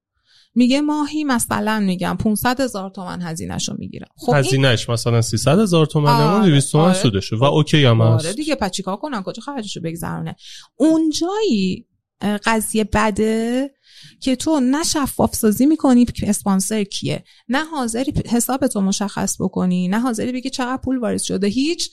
میگه 0.56 0.80
ماهی 0.80 1.24
مثلا 1.24 1.80
میگم 1.80 2.16
500 2.20 2.60
هزار 2.60 2.90
تومن 2.90 3.22
هزینهشو 3.22 3.74
می‌گیرم. 3.78 4.08
خب 4.16 4.30
این 4.30 4.38
هزینهش 4.38 4.88
مثلا 4.88 5.22
300 5.22 5.58
هزار 5.58 5.86
تومنه 5.86 6.32
اون 6.32 6.40
آره، 6.40 6.50
200 6.50 6.72
تومن 6.72 6.84
آره. 6.84 6.94
سودشه 6.94 7.36
و 7.36 7.44
OK 7.44 7.84
هم 7.84 8.00
آره 8.00 8.28
هست. 8.28 8.36
دیگه 8.36 8.54
پس 8.54 8.70
چیکار 8.70 8.96
کنن 8.96 9.22
کجا 9.22 9.42
خرجشو 9.42 9.80
بگذرونه؟ 9.80 10.36
اونجایی 10.76 11.86
قضیه 12.44 12.84
بده 12.84 13.70
که 14.20 14.36
تو 14.36 14.60
نه 14.60 14.84
شفاف 14.84 15.34
سازی 15.34 15.66
می‌کنی 15.66 16.04
که 16.04 16.28
اسپانسر 16.30 16.84
کیه 16.84 17.24
نه 17.48 17.64
حاضری 17.64 18.12
حسابتو 18.28 18.80
مشخص 18.80 19.36
بکنی 19.40 19.88
نه 19.88 20.00
حاضری 20.00 20.32
بگی 20.32 20.50
چقدر 20.50 20.82
پول 20.82 20.98
واریز 20.98 21.22
شده 21.22 21.46
هیچ. 21.46 21.90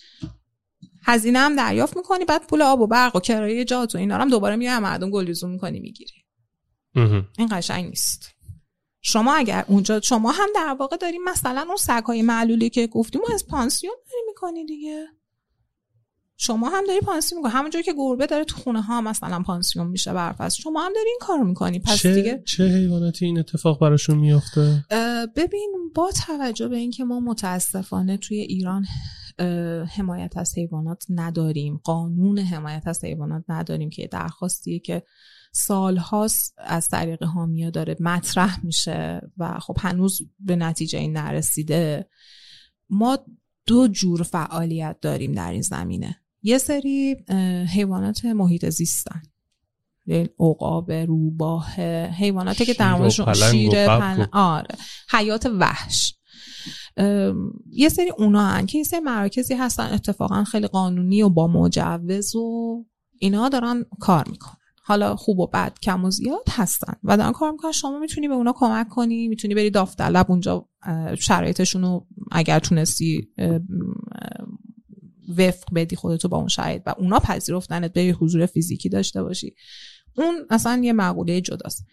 هزینه 1.06 1.40
هم 1.40 1.56
دریافت 1.56 1.98
می‌کنی 1.98 2.26
بعد 2.26 2.48
پول 2.48 2.62
آب 2.62 2.82
و 2.82 2.88
برق 2.88 3.16
و 3.16 3.20
کرایه 3.20 3.66
جات 3.66 3.96
و 3.96 3.98
اینا 3.98 4.18
هم 4.18 4.30
دوباره 4.30 4.56
میای 4.56 4.80
مردم 4.80 5.10
گلدوزون 5.10 5.52
می‌کنی 5.52 5.80
می‌گیری. 5.80 6.14
این 7.38 7.48
قشنگ 7.52 7.90
نیست. 7.90 8.30
شما 9.06 9.34
اگر 9.34 9.66
اونجا 9.68 10.02
شما 10.02 10.32
هم 10.32 10.50
در 10.56 10.76
واقع 10.80 10.98
داریم 10.98 11.24
مثلا 11.24 11.66
اون 11.68 11.78
سگهای 11.78 12.22
معلولی 12.22 12.70
که 12.70 12.88
گفتیم 12.88 13.22
و 13.22 13.34
از 13.34 13.48
پانسیون 13.48 13.94
داری 14.12 14.22
می‌کنی 14.28 14.66
دیگه. 14.66 15.06
شما 16.38 16.70
هم 16.70 16.84
داری 16.88 17.00
پانسیون 17.00 17.42
می‌کنی. 17.42 17.54
همونجوری 17.60 17.84
که 17.84 17.94
گربه 17.98 18.26
داره 18.26 18.46
تو 18.46 18.58
خونه 18.58 18.82
ها 18.82 19.02
مثلا 19.02 19.44
پانسیون 19.44 19.88
میشه 19.88 20.14
برفست 20.14 20.60
شما 20.60 20.82
هم 20.82 20.94
داری 20.94 21.08
این 21.08 21.20
کارو 21.22 21.44
می‌کنی. 21.44 21.80
پس 21.80 21.98
چه 21.98 22.16
دیگه 22.16 22.44
چه 22.46 22.64
حیواناتی 22.64 23.26
این 23.26 23.40
اتفاق 23.40 23.80
براشون 23.80 24.18
میافته؟ 24.18 24.86
ببین 25.36 25.76
با 25.96 26.12
توجه 26.28 26.68
به 26.68 26.78
اینکه 26.78 27.04
ما 27.04 27.20
متاسفانه 27.20 28.18
توی 28.18 28.38
ایران 28.38 28.86
حمایت 29.96 30.38
از 30.38 30.58
حیوانات 30.58 31.06
نداریم. 31.10 31.82
قانون 31.84 32.40
حمایت 32.40 32.88
از 32.88 33.04
حیوانات 33.04 33.44
نداریم 33.50 33.90
که 33.90 34.08
درخواستیه 34.08 34.80
که 34.80 35.04
سالهاست 35.56 36.54
از 36.58 36.88
طریق 36.88 37.24
حامیا 37.24 37.70
داره 37.70 37.96
مطرح 38.00 38.66
میشه 38.66 39.22
و 39.38 39.60
خب 39.60 39.78
هنوز 39.80 40.22
به 40.40 40.56
نتیجه 40.56 41.00
این 41.00 41.18
نرسیده. 41.18 42.10
ما 42.90 43.20
دو 43.66 43.88
جور 43.88 44.24
فعالیت 44.24 44.98
داریم 45.02 45.32
در 45.32 45.52
این 45.52 45.62
زمینه. 45.62 46.22
یه 46.42 46.58
سری 46.58 47.16
حیوانات 47.74 48.26
محیط 48.26 48.70
زیستن. 48.70 49.22
عقاب 50.40 50.92
روباه 50.92 51.72
حیواناتی 52.06 52.66
که 52.66 52.74
در 52.74 52.96
موردشون 52.96 53.34
شیر 53.34 53.88
پلنگ 53.88 54.28
آره. 54.32 54.76
حیات 55.12 55.46
وحش. 55.46 56.16
یه 57.70 57.90
سری 57.90 58.10
اونا 58.18 58.48
هن 58.48 58.66
که 58.66 58.78
یه 58.78 58.84
سری 58.84 59.00
مراکزی 59.00 59.54
هستن 59.54 59.94
اتفاقا 59.94 60.44
خیلی 60.44 60.68
قانونی 60.68 61.22
و 61.22 61.30
با 61.30 61.48
مجوز 61.48 62.36
و 62.36 62.86
اینا 63.20 63.50
دارن 63.50 63.86
کار 64.00 64.30
می‌کنن. 64.30 64.63
حالا 64.86 65.16
خوب 65.16 65.40
و 65.40 65.48
بد 65.48 65.80
کم 65.80 66.06
و 66.06 66.12
زیاد 66.12 66.46
هستن. 66.50 66.94
و 67.04 67.18
دارن 67.18 67.32
کار 67.32 67.52
می‌کنن 67.52 67.72
شما 67.72 68.00
می‌تونی 68.00 68.28
به 68.28 68.34
اونا 68.34 68.54
کمک 68.56 68.90
کنی 68.90 69.28
می‌تونی 69.28 69.56
بری 69.56 69.70
داوطلب 69.70 70.32
اونجا 70.32 70.70
شرایطشون 71.20 71.82
رو 71.82 72.08
اگر 72.32 72.60
تونستی 72.60 73.30
وفق 75.38 75.74
بدی 75.76 75.96
خودتو 75.96 76.28
با 76.28 76.38
اون 76.38 76.48
شرایط 76.48 76.82
و 76.86 76.94
اونا 76.98 77.20
پذیرفتنت 77.20 77.94
بری 77.94 78.12
حضور 78.12 78.46
فیزیکی 78.46 78.90
داشته 78.90 79.24
باشی. 79.24 79.56
اون 80.18 80.36
اصلا 80.50 80.82
یه 80.84 80.94
مقوله 80.94 81.42
جداست. 81.42 81.86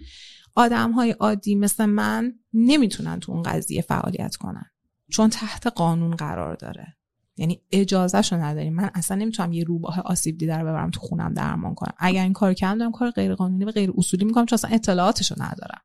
آدم 0.54 0.92
های 0.92 1.10
عادی 1.10 1.54
مثل 1.54 1.84
من 1.84 2.32
نمی‌تونن 2.52 3.20
تو 3.20 3.32
اون 3.32 3.42
قضیه 3.42 3.82
فعالیت 3.82 4.36
کنن 4.36 4.70
چون 5.10 5.30
تحت 5.30 5.66
قانون 5.66 6.16
قرار 6.16 6.54
داره. 6.54 6.96
یعنی 7.40 7.60
اجازهشو 7.72 8.36
نداریم. 8.36 8.74
من 8.74 8.90
اصلا 8.94 9.16
نمی‌تونم 9.16 9.52
یه 9.52 9.64
روباه 9.64 10.00
آسیب 10.00 10.38
دیده 10.38 10.56
رو 10.56 10.62
ببرم 10.62 10.90
تو 10.90 11.00
خونم 11.00 11.34
درمان 11.34 11.74
کنم. 11.74 11.94
اگر 11.98 12.22
این 12.22 12.32
کار 12.32 12.54
کردم 12.54 12.78
دارم 12.78 12.92
کار 12.92 13.10
غیر 13.10 13.34
قانونی 13.34 13.64
و 13.64 13.70
غیر 13.70 13.92
اصولی 13.96 14.24
می‌کنم 14.24 14.46
چون 14.46 14.54
اصلا 14.54 14.70
اطلاعاتشو 14.70 15.34
ندارم. 15.38 15.80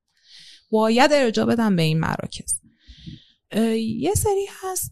باید 0.72 1.12
ارجاع 1.14 1.45
بدم 1.45 1.76
به 1.76 1.82
این 1.82 1.99
مراکز. 1.99 2.62
یه 3.99 4.14
سری 4.14 4.47
هست 4.64 4.91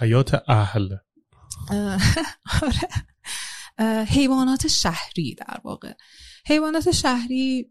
حیات 0.00 0.50
اهل. 0.50 0.88
آره. 2.62 4.04
حیوانات 4.04 4.68
شهری 4.68 5.34
در 5.34 5.60
واقع. 5.64 5.92
حیوانات 6.46 6.90
شهری 6.90 7.70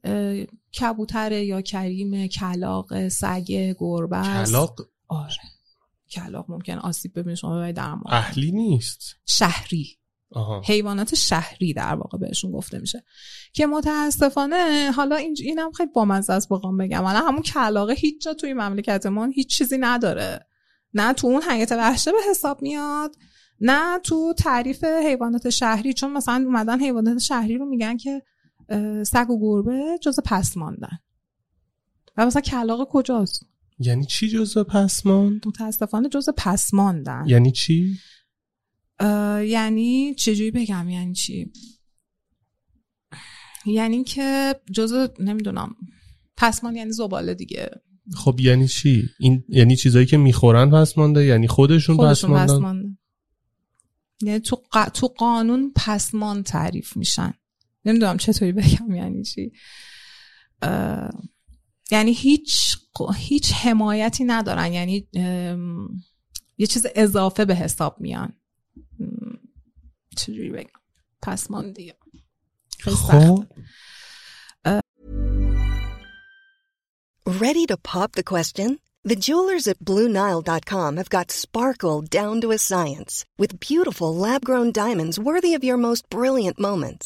کبوتر 0.80 1.32
یا 1.32 1.62
کریم 1.62 2.28
کلاق 2.28 3.08
سگ 3.08 3.76
گربه 3.80 4.22
کلاق؟ 4.22 4.80
آره. 5.08 5.53
کلاق 6.14 6.46
ممکن 6.52 6.78
آسیب 6.78 7.20
ببینه 7.20 7.36
شما 7.36 7.56
ببرید 7.56 7.76
درمان. 7.76 8.04
اهلی 8.06 8.52
نیست. 8.52 9.16
شهری. 9.26 9.98
آها. 10.32 10.62
حیوانات 10.66 11.16
شهری 11.16 11.74
در 11.74 11.96
واقع 11.96 12.18
بهشون 12.18 12.52
گفته 12.52 12.80
میشه. 12.80 13.04
که 13.54 13.66
متاسفانه 13.68 14.92
حالا 14.92 15.16
این 15.16 15.36
اینم 15.40 15.72
خیلی 15.72 15.90
بامزه 15.96 16.34
است 16.34 16.50
بخوام 16.50 16.78
بگم. 16.78 17.02
حالا 17.04 17.20
همون 17.20 17.42
کلاقه 17.42 17.94
هیچ 17.94 18.24
جا 18.24 18.34
توی 18.34 18.54
مملکتمون 18.54 19.32
هیچ 19.36 19.58
چیزی 19.58 19.78
نداره. 19.78 20.48
نه 20.94 21.14
تو 21.14 21.28
اون 21.28 21.42
حیات 21.42 21.72
وحشه 21.72 22.12
به 22.12 22.18
حساب 22.30 22.62
میاد 22.62 23.16
نه 23.62 24.00
تو 24.00 24.34
تعریف 24.38 24.84
حیوانات 24.84 25.50
شهری. 25.50 25.94
چون 25.94 26.14
مثلا 26.14 26.44
اومدن 26.46 26.80
حیوانات 26.80 27.18
شهری 27.18 27.58
رو 27.58 27.66
میگن 27.66 27.98
که 27.98 28.22
سگ 29.04 29.30
و 29.30 29.40
گربه 29.42 30.00
جز 30.02 30.20
پس 30.26 30.58
ماندن. 30.58 31.00
و 32.18 32.26
مثلا 32.26 32.42
کلاقه 32.42 32.86
کجاست؟ 32.86 33.46
یعنی 33.80 34.06
چی 34.06 34.30
جزء 34.30 34.64
پس 34.64 35.06
ماند 35.06 35.48
متاسفانه 35.48 36.10
جز 36.10 36.30
پس 36.38 36.74
ماندن 36.74 37.24
یعنی 37.28 37.52
چی؟ 37.52 37.98
یعنی 39.46 40.16
چجوری 40.16 40.52
بگم 40.52 40.90
یعنی 40.90 41.14
چی؟ 41.14 41.52
یعنی 43.66 44.04
که 44.04 44.56
جزء 44.72 45.08
نمی‌دونم. 45.20 45.76
پسمان 46.38 46.76
یعنی 46.76 46.92
زباله 46.92 47.34
دیگه. 47.34 47.70
خب 48.16 48.40
یعنی 48.40 48.68
چی؟ 48.68 49.10
این 49.20 49.44
یعنی 49.50 49.76
چیزایی 49.76 50.06
که 50.06 50.18
می‌خورن 50.18 50.70
پس 50.70 50.98
مانده 50.98 51.26
یعنی 51.26 51.48
خودشون, 51.48 51.96
خودشون 51.96 52.34
پس 52.34 52.50
ماندن. 52.50 52.98
یعنی 54.22 54.40
تو, 54.40 54.56
ق... 54.56 54.90
تو 54.90 55.08
قانون 55.08 55.72
پسمان 55.76 56.44
تعریف 56.44 56.98
میشن. 56.98 57.34
نمی‌دونم 57.86 58.18
چطوری 58.18 58.52
بگم 58.52 58.96
یعنی 58.96 59.24
چی. 59.24 59.52
اه، 60.62 61.10
یعنی 61.94 62.14
هیچ 62.14 62.78
هیچ 63.16 63.54
حمایتی 63.54 64.24
ندارن 64.24 64.74
یعنی 64.74 65.08
یه 66.58 66.68
چیز 66.68 66.86
اضافه 66.96 67.46
به 67.46 67.56
حساب 67.56 67.96
میان 68.00 68.34
چجوری 70.18 70.50
بگم 70.50 70.80
پسمان 71.22 71.72
دیگه 71.72 71.96
خیلی 72.80 72.96
خب. 72.96 73.46
Ready 77.26 77.66
to 77.72 77.78
pop 77.92 78.10
the 78.20 78.30
question? 78.34 78.70
The 79.12 79.22
jewelers 79.28 79.66
at 79.72 79.84
BlueNile.com 79.88 80.92
have 81.00 81.12
got 81.18 81.32
sparkle 81.44 82.00
down 82.20 82.36
to 82.42 82.52
a 82.52 82.64
science 82.70 83.14
with 83.42 83.62
beautiful 83.70 84.12
lab 84.26 84.42
grown 84.50 84.70
diamonds 84.84 85.16
worthy 85.30 85.54
of 85.56 85.64
your 85.64 85.78
most 85.78 86.04
brilliant 86.10 86.58
moments. 86.68 87.06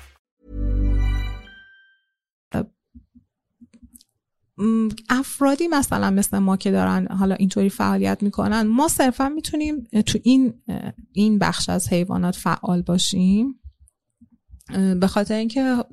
افرادی 5.09 5.67
مثلا 5.67 6.09
مثل 6.09 6.37
ما 6.37 6.57
که 6.57 6.71
دارن 6.71 7.07
حالا 7.07 7.35
اینطوری 7.35 7.69
فعالیت 7.69 8.23
می‌کنن 8.23 8.61
ما 8.61 8.87
صرفا 8.87 9.29
می‌تونیم 9.29 9.87
تو 10.05 10.19
این 10.23 10.53
این 11.11 11.39
بخش 11.39 11.69
از 11.69 11.89
حیوانات 11.89 12.35
فعال 12.35 12.81
باشیم. 12.81 13.59
به 14.99 15.07
خاطر 15.07 15.35
اینکه 15.35 15.83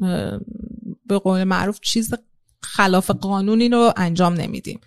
به 1.07 1.19
قول 1.19 1.45
معروف 1.45 1.81
چیز 1.81 2.14
خلاف 2.62 3.11
قانونی 3.11 3.69
رو 3.69 3.93
انجام 3.97 4.35
نمیدیم. 4.35 4.81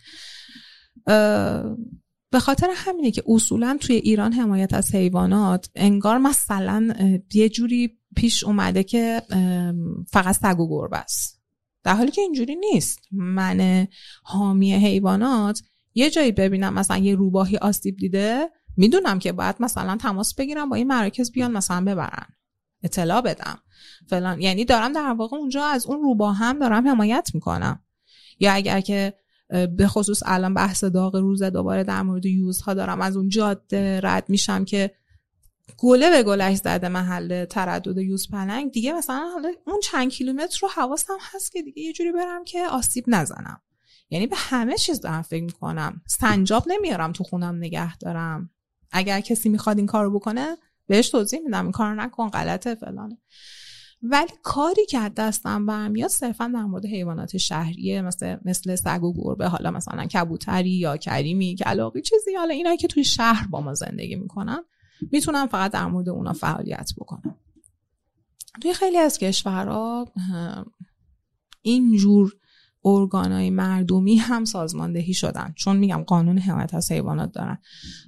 به 2.32 2.40
خاطر 2.40 2.68
همینه 2.76 3.12
که 3.12 3.24
اصولا 3.28 3.78
توی 3.82 3.96
ایران 3.96 4.34
حمایت 4.34 4.74
از 4.74 4.96
حیوانات 4.96 5.70
انگار 5.76 6.18
مثلا 6.18 6.94
یه 7.34 7.50
جوری 7.50 7.98
پیش 8.16 8.44
اومده 8.44 8.84
که 8.84 9.22
فقط 10.10 10.36
سگ 10.36 10.60
و 10.60 10.70
گربه 10.70 10.98
است. 10.98 11.41
در 11.84 11.96
حالی 11.96 12.12
که 12.12 12.22
اینجوری 12.22 12.56
نیست. 12.56 13.00
من 13.12 13.88
حامی 14.24 14.74
حیوانات 14.74 15.62
یه 15.94 16.10
جایی 16.10 16.32
ببینم 16.32 16.74
مثلا 16.74 16.98
یه 16.98 17.16
روباهی 17.16 17.58
آسیب 17.58 17.98
دیده 17.98 18.50
می‌دونم 18.78 19.20
که 19.20 19.32
باید 19.32 19.56
مثلا 19.60 19.98
تماس 19.98 20.36
بگیرم 20.36 20.70
با 20.70 20.76
این 20.76 20.88
مراکز 20.88 21.32
بیان 21.32 21.52
مثلا 21.52 21.86
ببرن. 21.86 22.26
اطلاع 22.84 23.22
بدم. 23.22 23.60
فلان. 24.08 24.42
یعنی 24.42 24.66
دارم 24.66 24.94
در 24.94 25.16
واقع 25.18 25.38
اونجا 25.38 25.66
از 25.66 25.86
اون 25.86 26.02
روباه 26.02 26.36
هم 26.36 26.60
دارم 26.60 26.88
حمایت 26.88 27.30
می‌کنم. 27.34 27.80
یا 28.40 28.54
اگر 28.54 28.82
که 28.82 29.14
به 29.78 29.88
خصوص 29.88 30.24
الان 30.26 30.54
بحث 30.54 30.84
داغ 30.84 31.16
روزه 31.16 31.50
دوباره 31.50 31.84
در 31.84 32.02
مورد 32.02 32.26
یوزها 32.26 32.74
دارم 32.74 33.02
از 33.02 33.18
اون 33.18 33.30
جاده 33.30 34.00
رد 34.04 34.30
میشم 34.30 34.66
که 34.66 34.92
گله 35.78 36.10
به 36.10 36.24
گلش 36.24 36.58
زده 36.58 36.88
محل 36.88 37.46
تردد 37.46 37.98
یوز 37.98 38.30
پلنگ. 38.30 38.72
دیگه 38.72 38.94
مثلا 38.94 39.30
اون 39.68 39.80
چند 39.84 40.12
کیلومتر 40.12 40.60
رو 40.62 40.68
حواسم 40.76 41.18
هست 41.20 41.52
که 41.52 41.62
دیگه 41.62 41.82
یه 41.82 41.94
جوری 41.94 42.12
برم 42.12 42.44
که 42.44 42.66
آسیب 42.66 43.06
نزنم. 43.08 43.62
یعنی 44.10 44.28
به 44.28 44.36
همه 44.38 44.78
چیز 44.78 45.02
دارم 45.02 45.22
فکر 45.22 45.44
می‌کنم. 45.44 46.02
سنجاب 46.08 46.64
نمیارم 46.68 47.12
تو 47.12 47.24
خونم 47.24 47.56
نگه 47.56 47.98
دارم. 47.98 48.50
اگر 48.92 49.20
کسی 49.20 49.50
می‌خواد 49.50 49.78
این 49.78 49.88
کارو 49.88 50.20
بکنه 50.20 50.58
بهش 50.88 51.10
توضیح 51.10 51.40
میدم. 51.40 51.64
این 51.64 51.72
کارو 51.72 51.96
نکن 51.96 52.30
غلطه 52.30 52.76
فلانه. 52.76 53.18
ولی 54.04 54.32
کاری 54.44 54.86
که 54.86 55.00
از 55.00 55.12
دستم 55.16 55.66
برمیاد 55.66 56.10
صرفا 56.10 56.52
در 56.54 56.64
مورد 56.64 56.86
حیوانات 56.86 57.38
شهریه 57.38 58.02
مثل 58.02 58.38
مثل 58.46 58.76
سگ 58.76 59.04
و 59.04 59.14
گربه 59.14 59.48
حالا 59.48 59.72
مثلا 59.72 60.06
کبوتری 60.06 60.70
یا 60.70 60.98
کریمی 60.98 61.56
کلاقی 61.56 62.02
چیزی 62.02 62.36
حالا 62.36 62.54
اینایی 62.54 62.78
که 62.78 62.88
توی 62.88 63.04
شهر 63.04 63.48
با 63.48 63.62
ما 63.62 63.74
زندگی 63.74 64.16
می‌کنن 64.16 64.64
می‌تونم 65.12 65.48
فقط 65.48 65.72
در 65.72 65.86
مورد 65.86 66.10
اونا 66.10 66.34
فعالیت 66.34 66.92
بکنم. 66.98 67.36
توی 68.62 68.74
خیلی 68.74 68.98
از 68.98 69.18
کشورها 69.18 70.14
اینجور 71.62 72.34
ارگانهای 72.86 73.50
مردمی 73.50 74.16
هم 74.16 74.46
سازماندهی 74.46 75.14
شدن. 75.14 75.54
چون 75.58 75.78
میگم 75.78 76.04
قانون 76.04 76.38
حمایت 76.38 76.74
از 76.74 76.92
حیوانات 76.92 77.32
دارن. 77.32 77.58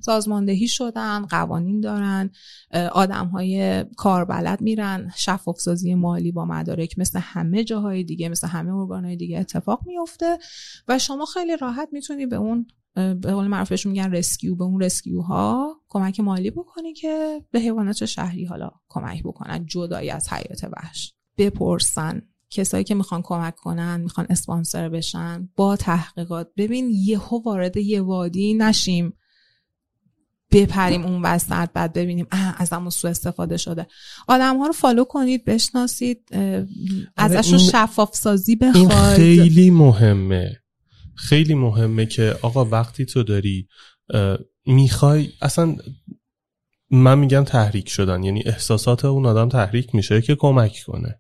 سازماندهی 0.01 0.67
شدن 0.67 1.25
قوانین 1.25 1.79
دارن 1.79 2.29
آدم 2.91 3.27
های 3.27 3.85
کاربلد 3.97 4.61
میرن 4.61 5.11
شفاف 5.15 5.59
سازی 5.59 5.95
مالی 5.95 6.31
با 6.31 6.45
مدارک 6.45 6.99
مثل 6.99 7.19
همه 7.19 7.63
جاهای 7.63 8.03
دیگه 8.03 8.29
مثل 8.29 8.47
همه 8.47 8.73
ارگانهای 8.73 9.15
دیگه 9.15 9.39
اتفاق 9.39 9.81
میفته 9.85 10.37
و 10.87 10.99
شما 10.99 11.25
خیلی 11.25 11.57
راحت 11.57 11.89
می‌تونی 11.91 12.25
به 12.25 12.35
اون 12.35 12.67
به 12.95 13.33
قول 13.33 13.47
معروف 13.47 13.69
بهشون 13.69 13.91
میگن 13.91 14.11
رسکیو 14.11 14.55
به 14.55 14.63
اون 14.63 14.81
رسکیو 14.81 15.21
ها 15.21 15.81
کمک 15.89 16.19
مالی 16.19 16.51
بکنی 16.51 16.93
که 16.93 17.41
به 17.51 17.59
حیوانات 17.59 18.05
شهری 18.05 18.45
حالا 18.45 18.71
کمک 18.89 19.23
بکنن 19.23 19.65
جدایی 19.65 20.09
از 20.09 20.33
حیات 20.33 20.63
وحش. 20.63 21.13
بپرسن. 21.37 22.21
کسایی 22.49 22.83
که 22.83 22.95
می‌خوان 22.95 23.21
کمک 23.21 23.55
کنن 23.55 24.01
می‌خوان 24.01 24.27
اسپانسر 24.29 24.89
بشن 24.89 25.49
با 25.55 25.75
تحقیقات. 25.75 26.49
ببین 26.57 26.89
یهو 26.89 27.41
وارد 27.43 27.77
یه 27.77 28.01
وادی 28.01 28.53
نشیم. 28.53 29.13
بپریم 30.51 31.05
اون 31.05 31.21
وسط 31.21 31.69
بعد 31.73 31.93
ببینیم 31.93 32.27
اه 32.31 32.55
از 32.61 32.73
همون 32.73 32.89
سو 32.89 33.07
استفاده 33.07 33.57
شده. 33.57 33.87
آدم 34.27 34.57
ها 34.57 34.67
رو 34.67 34.73
فالو 34.73 35.03
کنید 35.03 35.45
بشناسید 35.45 36.29
ازشون 37.15 37.57
شفاف 37.57 38.15
سازی 38.15 38.55
بخواید. 38.55 38.91
این 38.91 39.15
خیلی 39.15 39.71
مهمه. 39.71 40.62
خیلی 41.15 41.53
مهمه 41.53 42.05
که 42.05 42.35
آقا 42.41 42.65
وقتی 42.65 43.05
تو 43.05 43.23
داری 43.23 43.67
می‌خوای 44.65 45.29
اصلا 45.41 45.75
من 46.91 47.19
میگم 47.19 47.43
تحریک 47.43 47.89
شدن 47.89 48.23
یعنی 48.23 48.43
احساسات 48.45 49.05
اون 49.05 49.25
آدم 49.25 49.49
تحریک 49.49 49.95
میشه 49.95 50.21
که 50.21 50.35
کمک 50.35 50.83
کنه. 50.85 51.19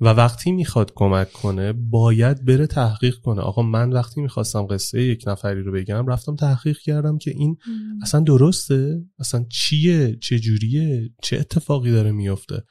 و 0.00 0.08
وقتی 0.08 0.52
می‌خواد 0.52 0.92
کمک 0.94 1.32
کنه 1.32 1.72
باید 1.72 2.44
بره 2.44 2.66
تحقیق 2.66 3.14
کنه. 3.14 3.40
آقا 3.40 3.62
من 3.62 3.92
وقتی 3.92 4.20
می‌خواستم 4.20 4.66
قصه 4.66 5.02
یک 5.02 5.24
نفری 5.26 5.62
رو 5.62 5.72
بگم 5.72 6.06
رفتم 6.06 6.36
تحقیق 6.36 6.78
کردم 6.78 7.18
که 7.18 7.30
این 7.30 7.56
اصلا 8.02 8.20
درسته؟ 8.20 9.04
اصلا 9.18 9.44
چیه؟ 9.50 10.16
چه 10.16 10.38
جوریه؟ 10.38 11.10
چه 11.22 11.36
اتفاقی 11.36 11.90
داره 11.90 12.12
میفته 12.12 12.62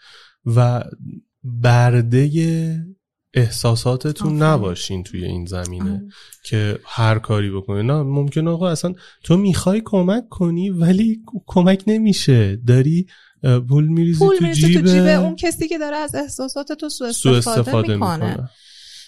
و 0.46 0.84
برده 1.44 2.20
احساساتتون 3.34 4.42
نباشین 4.42 5.04
توی 5.04 5.26
این 5.26 5.46
زمینه 5.46 6.08
که 6.44 6.80
هر 6.84 7.20
کاری 7.20 7.52
بکنه 7.52 7.82
نه 7.82 8.04
ممکن 8.04 8.48
آقا 8.48 8.70
اصلا 8.70 8.94
تو 9.24 9.38
می‌خوای 9.38 9.82
کمک 9.86 10.30
کنی 10.30 10.70
ولی 10.70 11.22
کمک 11.46 11.84
نمیشه. 11.88 12.56
داری 12.68 13.08
پول 13.70 13.88
میریزی 13.88 14.20
پول 14.20 14.38
تو 14.38 14.52
جیب 14.52 14.86
تو 14.86 15.22
اون 15.22 15.36
کسی 15.36 15.68
که 15.68 15.78
داره 15.78 15.96
از 15.96 16.16
احساسات 16.16 16.72
تو 16.72 16.90
سو 16.90 17.06
استفاده, 17.06 17.38
استفاده 17.38 17.94
می‌کنه. 17.94 18.30
می‌کنه. 18.30 18.50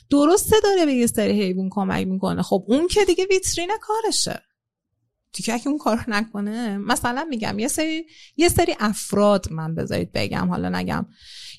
درسته 0.09 0.55
داره 0.63 0.85
به 0.85 0.93
یه 0.93 1.07
سری 1.07 1.41
حیوان 1.41 1.69
کمک 1.71 2.07
می‌کنه. 2.07 2.41
خب 2.41 2.65
اون 2.67 2.87
که 2.87 3.05
دیگه 3.05 3.25
ویترین 3.29 3.71
کارشه. 3.81 4.41
دیگه 5.33 5.53
اگه 5.53 5.67
اون 5.67 5.77
کار 5.77 6.05
نکنه 6.07 6.77
مثلا 6.77 7.27
میگم 7.29 7.59
یه 7.59 7.67
سری 7.67 8.05
یه 8.37 8.49
سری 8.49 8.75
افراد 8.79 9.51
من 9.51 9.75
بذارید 9.75 10.11
بگم 10.13 10.49
حالا 10.49 10.69
نگم. 10.69 11.05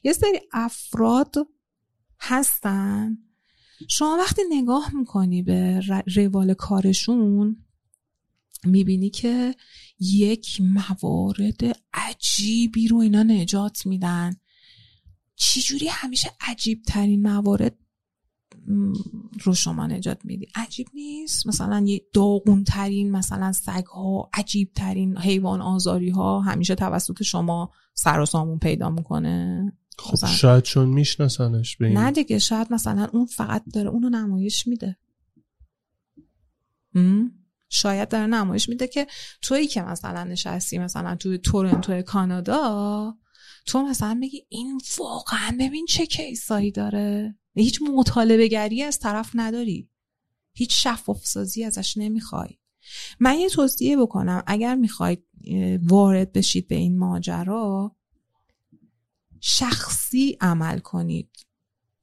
یه 0.05 0.13
سری 0.13 0.41
افراد 0.53 1.35
هستن. 2.21 3.19
شما 3.89 4.17
وقتی 4.21 4.43
نگاه 4.51 4.91
می‌کنی 4.95 5.43
به 5.43 5.83
روال 6.17 6.55
کارشون 6.55 7.57
می‌بینی 8.65 9.11
که 9.11 9.55
یک 10.01 10.61
موارد 10.61 11.61
عجیبی 11.95 12.89
رو 12.89 12.97
اینا 12.97 13.23
نجات 13.23 13.87
میدن. 13.87 14.37
چجوری 15.37 15.89
همیشه 15.89 16.31
عجیب 16.41 16.83
ترین 16.83 17.23
موارد 17.23 17.77
رو 19.43 19.55
شما 19.55 19.87
نجات 19.87 20.25
میدی؟ 20.25 20.47
عجیب 20.55 20.87
نیست؟ 20.95 21.47
مثلا 21.47 21.85
یه 21.87 22.03
داغون 22.13 22.65
ترین 22.65 23.11
مثلا 23.11 23.53
سگ 23.53 23.85
ها 23.95 24.31
عجیب 24.35 24.73
ترین 24.73 25.19
حیوان 25.19 25.61
آزاری 25.61 26.11
ها 26.11 26.41
همیشه 26.41 26.75
توسط 26.75 27.23
شما 27.23 27.71
سر 27.95 28.21
و 28.21 28.27
سامون 28.27 28.59
پیدا 28.59 28.91
می‌کنه؟ 28.91 29.73
خب 29.99 30.13
مثلا- 30.13 30.31
شاید 30.31 30.65
چون 30.65 30.89
میشناسنش 30.89 31.77
به 31.77 31.87
این. 31.87 31.99
نه 31.99 32.11
دیگه 32.11 32.39
شاید 32.39 32.73
مثلا 32.73 33.09
اون 33.13 33.27
فقط 33.27 33.65
داره 33.75 33.89
اونو 33.89 34.09
نمایش 34.09 34.67
میده. 34.67 34.97
م؟ 36.95 37.25
شاید 37.69 38.09
داره 38.09 38.27
نمایش 38.27 38.69
میده 38.69 38.87
که 38.87 39.07
تویی 39.43 39.67
که 39.67 39.83
مثلا 39.83 40.25
نشستی 40.25 40.79
مثلا 40.79 41.17
توی 41.17 41.39
تورنتو 41.39 42.03
کانادا 42.03 43.15
تو 43.67 43.83
مثلا 43.83 44.15
میگی 44.15 44.47
این 44.49 44.81
واقعا 44.99 45.57
ببین 45.61 45.87
چه 45.87 46.07
کیسایی 46.07 46.71
داره. 46.71 47.37
هیچ 47.55 47.81
مطالبه 47.97 48.49
گری 48.49 48.83
از 48.83 48.99
طرف 48.99 49.31
نداری. 49.35 49.91
هیچ 50.53 50.83
شفاف 50.87 51.27
سازی 51.27 51.65
ازش 51.65 51.97
نمی‌خوای. 51.97 52.59
من 53.21 53.39
یه 53.39 53.49
توصیه 53.49 53.97
بکنم 53.97 54.43
اگر 54.47 54.75
می‌خواید 54.75 55.25
وارد 55.83 56.33
بشید 56.33 56.69
به 56.69 56.75
این 56.75 56.99
ماجرا 56.99 57.97
شخصی 59.41 60.37
عمل 60.41 60.79
کنید. 60.79 61.31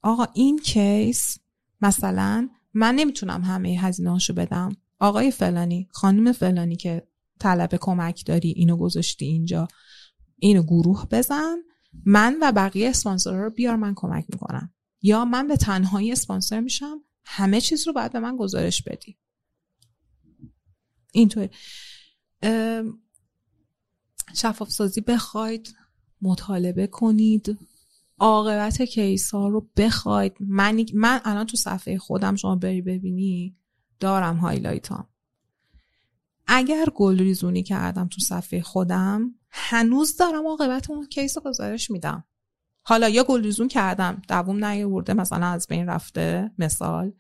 آقا 0.02 0.26
این 0.34 0.60
کیس 0.60 1.38
مثلا 1.82 2.50
من 2.74 2.96
نمی‌تونم 2.96 3.42
همه 3.44 3.70
هزینه 3.70 4.18
بدم. 4.38 4.76
آقای 5.00 5.32
فلانی 5.32 5.88
خانم 5.92 6.32
فلانی 6.32 6.76
که 6.76 7.08
طلب 7.40 7.76
کمک 7.76 8.26
داری 8.26 8.50
اینو 8.50 8.78
گذاشتی 8.78 9.26
اینجا. 9.26 9.68
اینو 10.40 10.64
گروه 10.64 11.08
بزن. 11.12 11.58
من 12.06 12.38
و 12.42 12.52
بقیه 12.52 12.90
اسپانسرها 12.90 13.42
رو 13.42 13.50
بیار 13.50 13.76
من 13.76 13.94
کمک 13.96 14.26
می‌کنم. 14.30 14.74
یا 15.02 15.26
من 15.26 15.48
به 15.48 15.58
تنهایی 15.58 16.12
اسپانسر 16.12 16.60
میشم 16.60 16.98
همه 17.26 17.62
چیز 17.62 17.88
رو 17.88 17.94
باید 17.94 18.12
به 18.12 18.20
من 18.20 18.38
گزارش 18.38 18.82
بدی. 18.82 19.18
اینطور 21.12 21.50
شفاف 24.36 24.70
سازی 24.70 25.02
بخواید. 25.02 25.76
مطالبه 26.24 26.88
کنید. 26.88 27.58
عاقبت 28.20 28.82
case 28.82 29.32
ها 29.32 29.48
رو 29.48 29.68
بخواید. 29.78 30.34
من 30.40 30.86
من 30.94 31.22
الان 31.24 31.46
تو 31.46 31.58
صفحه 31.58 31.98
خودم 31.98 32.36
شما 32.36 32.56
بری 32.56 32.82
ببینی. 32.82 33.56
دارم 34.00 34.38
highlight 34.38 34.88
ها. 34.88 35.10
اگر 36.48 36.86
گل 36.96 37.20
ریزونی 37.20 37.64
کردم 37.64 38.08
تو 38.08 38.22
صفحه 38.22 38.62
خودم 38.62 39.36
هنوز 39.50 40.18
دارم 40.18 40.48
عاقبت 40.48 40.90
اون 40.90 41.06
case 41.06 41.38
رو 41.38 41.44
گزارش 41.44 41.92
میدم. 41.92 42.24
حالا 42.86 43.10
یا 43.10 43.24
گل 43.24 43.44
ریزون 43.44 43.68
کردم 43.68 44.22
دووم 44.28 44.66
نیاورده 44.66 45.14
مثلا 45.14 45.46
از 45.46 45.68
بین 45.68 45.88
رفته 45.88 46.52
مثال. 46.58 47.14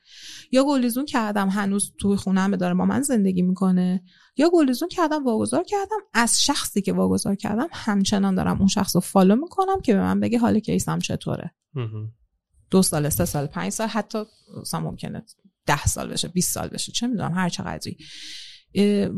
یا 0.51 0.63
گل 0.63 0.81
ریزون 0.81 1.05
کردم 1.05 1.49
هنوز 1.49 1.93
توی 1.99 2.15
خونم 2.15 2.55
داره 2.55 2.73
با 2.73 2.85
من 2.85 3.01
زندگی 3.01 3.41
می‌کنه. 3.41 4.03
یا 4.37 4.49
گل 4.53 4.67
ریزون 4.67 4.89
کردم 4.89 5.25
واگذار 5.25 5.63
کردم 5.63 5.97
از 6.13 6.43
شخصی 6.43 6.81
که 6.81 6.93
واگذار 6.93 7.35
کردم 7.35 7.67
همچنان 7.71 8.35
دارم 8.35 8.57
اون 8.57 8.67
شخص 8.67 8.95
رو 8.95 9.01
follow 9.01 9.35
می‌کنم 9.35 9.81
که 9.81 9.93
به 9.93 9.99
من 9.99 10.19
بگه 10.19 10.39
حال 10.39 10.59
case 10.59 10.91
م 10.91 10.99
چطوره. 10.99 11.51
دو 12.71 12.81
سال 12.81 13.09
سه 13.09 13.25
سال 13.25 13.45
پنج 13.45 13.71
سال 13.71 13.87
حتی 13.87 14.23
مثلا 14.61 14.79
ممکنه 14.79 15.23
ده 15.65 15.85
سال 15.85 16.09
بشه 16.09 16.27
20 16.27 16.53
سال 16.53 16.67
بشه 16.67 16.91
چه 16.91 17.07
می‌دونم 17.07 17.33
هر 17.33 17.49
چقدری. 17.49 17.97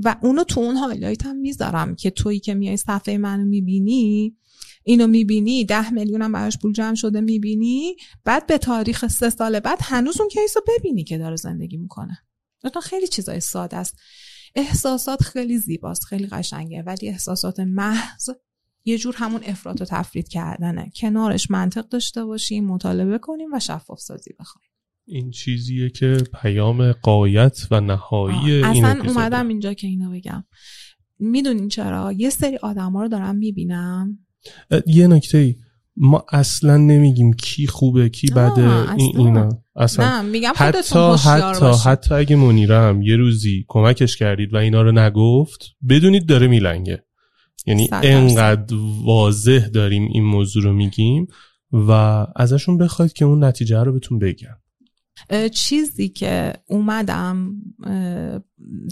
و 0.03 0.15
اونو 0.21 0.43
تو 0.43 0.61
اون 0.61 0.75
highlight 0.75 1.25
هم 1.25 1.35
می‌ذارم 1.35 1.95
که 1.95 2.09
تویی 2.09 2.39
که 2.39 2.53
میای 2.53 2.77
صفحه 2.77 3.17
منو 3.17 3.45
می‌بینی 3.45 4.37
اینو 4.87 5.07
می‌بینی 5.07 5.65
ده 5.65 5.89
میلیون 5.89 6.21
هم 6.21 6.31
براش 6.31 6.57
پول 6.57 6.73
جمع 6.73 6.95
شده 6.95 7.21
می‌بینی 7.21 7.95
بعد 8.25 8.47
به 8.47 8.57
تاریخ 8.57 9.07
سه 9.07 9.29
سال 9.29 9.59
بعد 9.59 9.79
هنوز 9.81 10.19
اون 10.19 10.29
کیس 10.29 10.57
رو 10.57 10.63
ببینی 10.67 11.03
که 11.03 11.17
داره 11.17 11.35
زندگی 11.35 11.77
می‌کنه. 11.77 12.17
خیلی 12.83 13.07
چیزای 13.07 13.39
ساده 13.39 13.77
است. 13.77 13.97
احساسات 14.55 15.23
خیلی 15.23 15.57
زیباست 15.57 16.03
خیلی 16.03 16.27
قشنگه 16.27 16.81
ولی 16.81 17.09
احساسات 17.09 17.59
محض 17.59 18.29
یه 18.85 18.97
جور 18.97 19.15
همون 19.17 19.41
افراط 19.45 19.81
و 19.81 19.85
تفرید 19.85 20.27
کردنه. 20.27 20.91
کنارش 20.95 21.51
منطق 21.51 21.87
داشته 21.87 22.25
باشیم 22.25 22.65
مطالبه 22.65 23.17
کنیم 23.17 23.53
و 23.53 23.59
شفاف 23.59 23.99
سازی 23.99 24.31
بخوایم. 24.39 24.69
این 25.07 25.31
چیزیه 25.31 25.89
که 25.89 26.17
پیام 26.41 26.91
قایت 26.91 27.67
و 27.71 27.81
نهایی 27.81 28.63
آه، 28.63 28.71
این 28.71 28.85
اصلا 28.85 28.99
اپیزوده. 28.99 29.19
اومدم 29.19 29.47
اینجا 29.47 29.73
که 29.73 29.87
اینو 29.87 30.11
بگم. 30.11 30.43
می‌دونین 31.19 31.67
چرا؟ 31.67 32.11
یه 32.11 32.29
سری 32.29 32.57
آدما 32.57 33.01
رو 33.01 33.07
دارم 33.07 33.35
می‌بینم 33.35 34.24
یه 34.85 35.07
نکته 35.07 35.37
ای 35.37 35.55
ما 35.97 36.25
اصلا 36.31 36.77
نمیگیم 36.77 37.33
کی 37.33 37.67
خوبه 37.67 38.09
کی 38.09 38.27
بده 38.31 38.91
این. 38.97 39.17
اینا 39.19 39.49
اصلا 39.75 40.21
نه 40.21 40.29
میگم 40.29 40.53
حتی 40.55 40.77
حتی 40.77 41.59
باشید. 41.59 41.87
حتی 41.87 42.13
اگه 42.13 42.35
منیره 42.35 42.77
هم 42.77 43.01
یه 43.01 43.15
روزی 43.15 43.65
کمکش 43.67 44.17
کردید 44.17 44.53
و 44.53 44.57
اینا 44.57 44.81
رو 44.81 44.91
نگفت 44.91 45.65
بدونید 45.89 46.25
داره 46.25 46.47
میلنگه 46.47 47.03
یعنی. 47.65 47.89
انقدر 47.91 48.75
واضح 49.05 49.67
داریم 49.67 50.07
این 50.13 50.23
موضوع 50.23 50.63
رو 50.63 50.73
میگیم 50.73 51.27
و 51.71 51.91
ازشون 52.35 52.77
بخواید 52.77 53.13
که 53.13 53.25
اون 53.25 53.43
نتیجه 53.43 53.83
رو 53.83 53.93
بهتون 53.93 54.19
بگن 54.19 54.55
چیزی 55.53 56.09
که 56.09 56.53
اومدم 56.67 57.51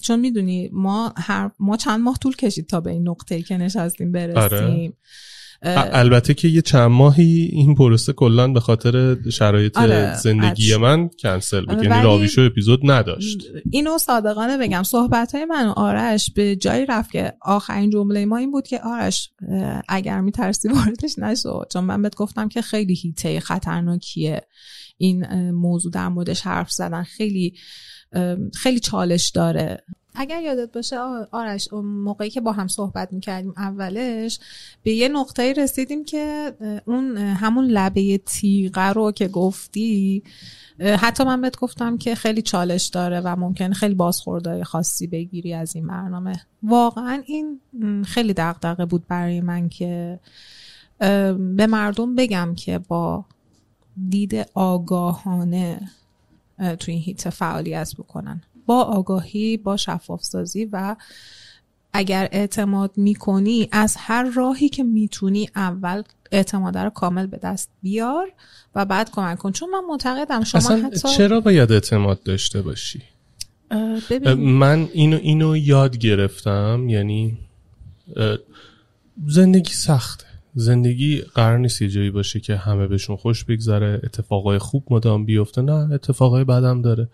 چون 0.03 0.19
می‌دونی 0.19 0.69
ما 0.73 1.13
هر 1.17 1.51
ما 1.59 1.77
چند 1.77 1.99
ماه 1.99 2.17
طول 2.17 2.35
کشید 2.35 2.67
تا 2.67 2.81
به 2.81 2.91
این 2.91 3.09
نقطه 3.09 3.41
که 3.41 3.57
نشستیم 3.57 4.11
برسیم 4.11 4.39
اه، 4.39 4.85
ا- 4.85 4.91
البته 5.64 6.34
که 6.34 6.47
یه 6.47 6.61
چند 6.61 6.91
ماهی 6.91 7.49
این 7.51 7.76
پروسه 7.76 8.14
کلا 8.14 8.47
به 8.47 8.59
خاطر 8.59 9.18
شرایط 9.30 9.78
آره، 9.78 10.18
زندگی. 10.18 10.76
من 10.76 11.09
کنسل 11.20 11.66
بود. 11.66 11.84
یعنی 11.84 12.03
راویشو 12.03 12.41
اپیزود 12.41 12.80
نداشت. 12.84 13.38
اینو 13.72 13.97
صادقانه 13.97 14.57
بگم 14.57 14.84
صحبت 14.84 15.36
های 15.36 15.45
من 15.45 15.68
و 15.68 15.72
آرش 15.72 16.32
به 16.36 16.55
جایی 16.55 16.86
رفت 16.86 17.11
که 17.11 17.34
آخرین 17.41 17.89
جمله 17.89 18.26
ما 18.26 18.38
این 18.38 18.51
بود 18.51 18.68
که 18.68 18.80
آرش 18.80 19.32
اگر 19.89 20.22
میترسی 20.22 20.70
واردش 20.74 21.20
نشو. 21.20 21.64
چون 21.74 21.84
من 21.84 22.01
بهت 22.01 22.16
گفتم 22.16 22.47
که 22.47 22.61
خیلی 22.61 22.93
هیته 22.93 23.39
خطرناکیه 23.39 24.41
این 24.97 25.51
موضوع 25.51 25.91
در 25.91 26.09
موردش 26.09 26.41
حرف 26.41 26.72
زدن. 26.72 27.03
خیلی 27.03 27.53
خیلی 28.53 28.80
چالش 28.80 29.30
داره. 29.30 29.84
اگر 30.16 30.41
یادت 30.41 30.72
باشه 30.72 30.97
آرش 31.32 31.74
موقعی 31.84 32.30
که 32.30 32.41
با 32.41 32.51
هم 32.51 32.68
صحبت 32.68 33.14
می‌کردیم 33.14 33.53
اولش 33.57 34.39
به 34.84 34.91
یه 34.91 35.07
نقطه 35.07 35.53
رسیدیم 35.53 36.05
که 36.05 36.53
اون 36.86 37.18
همون 37.18 37.66
لبه 37.66 38.18
تیغه 38.18 38.88
رو 38.89 39.11
که 39.11 39.28
گفتی 39.28 40.24
حتی 40.80 41.24
من 41.24 41.41
بهت 41.41 41.59
گفتم 41.59 41.97
که 41.97 42.16
خیلی 42.16 42.41
چالش 42.41 42.88
داره 42.88 43.22
و 43.22 43.36
ممکن 43.36 43.74
خیلی 43.74 43.95
بازخوردهای 43.95 44.64
خاصی 44.64 45.07
بگیری 45.07 45.53
از 45.53 45.76
این 45.76 45.88
برنامه. 45.88 46.45
واقعا 46.64 47.24
این 47.26 47.59
خیلی 48.05 48.34
دغدغه 48.34 48.86
بود 48.86 49.07
برای 49.07 49.41
من 49.41 49.70
که 49.70 50.20
به 51.38 51.68
مردم 51.68 52.16
بگم 52.16 52.53
که 52.57 52.78
با 52.78 53.26
دید 54.09 54.47
آگاهانه 54.53 55.89
تو 56.57 56.91
این 56.91 57.01
هیت 57.01 57.30
فعالیت 57.30 57.93
بکنن. 57.97 58.41
با 58.66 58.84
آگاهی 58.84 59.57
با 59.57 59.78
شفاف 59.78 60.24
سازی 60.24 60.66
و 60.66 60.95
اگر 61.93 62.30
اعتماد 62.32 62.91
می‌کنی 62.97 63.70
از 63.72 63.95
هر 63.99 64.24
راهی 64.36 64.70
که 64.70 64.84
می‌تونی 64.84 65.49
اول 65.55 66.03
اعتماد 66.32 66.78
رو 66.78 66.89
کامل 66.89 67.28
به 67.28 67.38
دست 67.38 67.70
بیار 67.82 68.32
و 68.76 68.86
بعد 68.86 69.11
کمک 69.11 69.38
کن. 69.38 69.51
چون 69.51 69.70
من 69.70 69.82
معتقدم 69.89 70.43
شما 70.43 70.59
اصلا 70.59 70.78
حتی 70.78 71.09
چرا 71.18 71.39
باید 71.39 71.72
اعتماد 71.72 72.24
داشته 72.24 72.61
باشی؟ 72.61 73.01
من 74.38 74.89
اینو 74.93 75.18
اینو 75.18 75.57
یاد 75.57 75.97
گرفتم 75.97 76.86
یعنی 76.89 77.38
زندگی 79.28 79.74
سخته. 79.74 80.26
زندگی 80.55 81.22
قرار 81.22 81.57
نیست 81.57 81.82
یه 81.82 81.89
جایی 81.89 82.11
باشه 82.11 82.39
که 82.39 82.55
همه 82.55 82.88
بهشون 82.88 83.16
خوش 83.16 83.43
بگذره 83.43 84.01
اتفاقای 84.03 84.57
خوب 84.57 84.84
مدام 84.89 85.26
بیفته. 85.26 85.61
نه 85.61 85.93
اتفاقای 85.93 86.43
بدم 86.43 86.82
داره. 86.82 87.09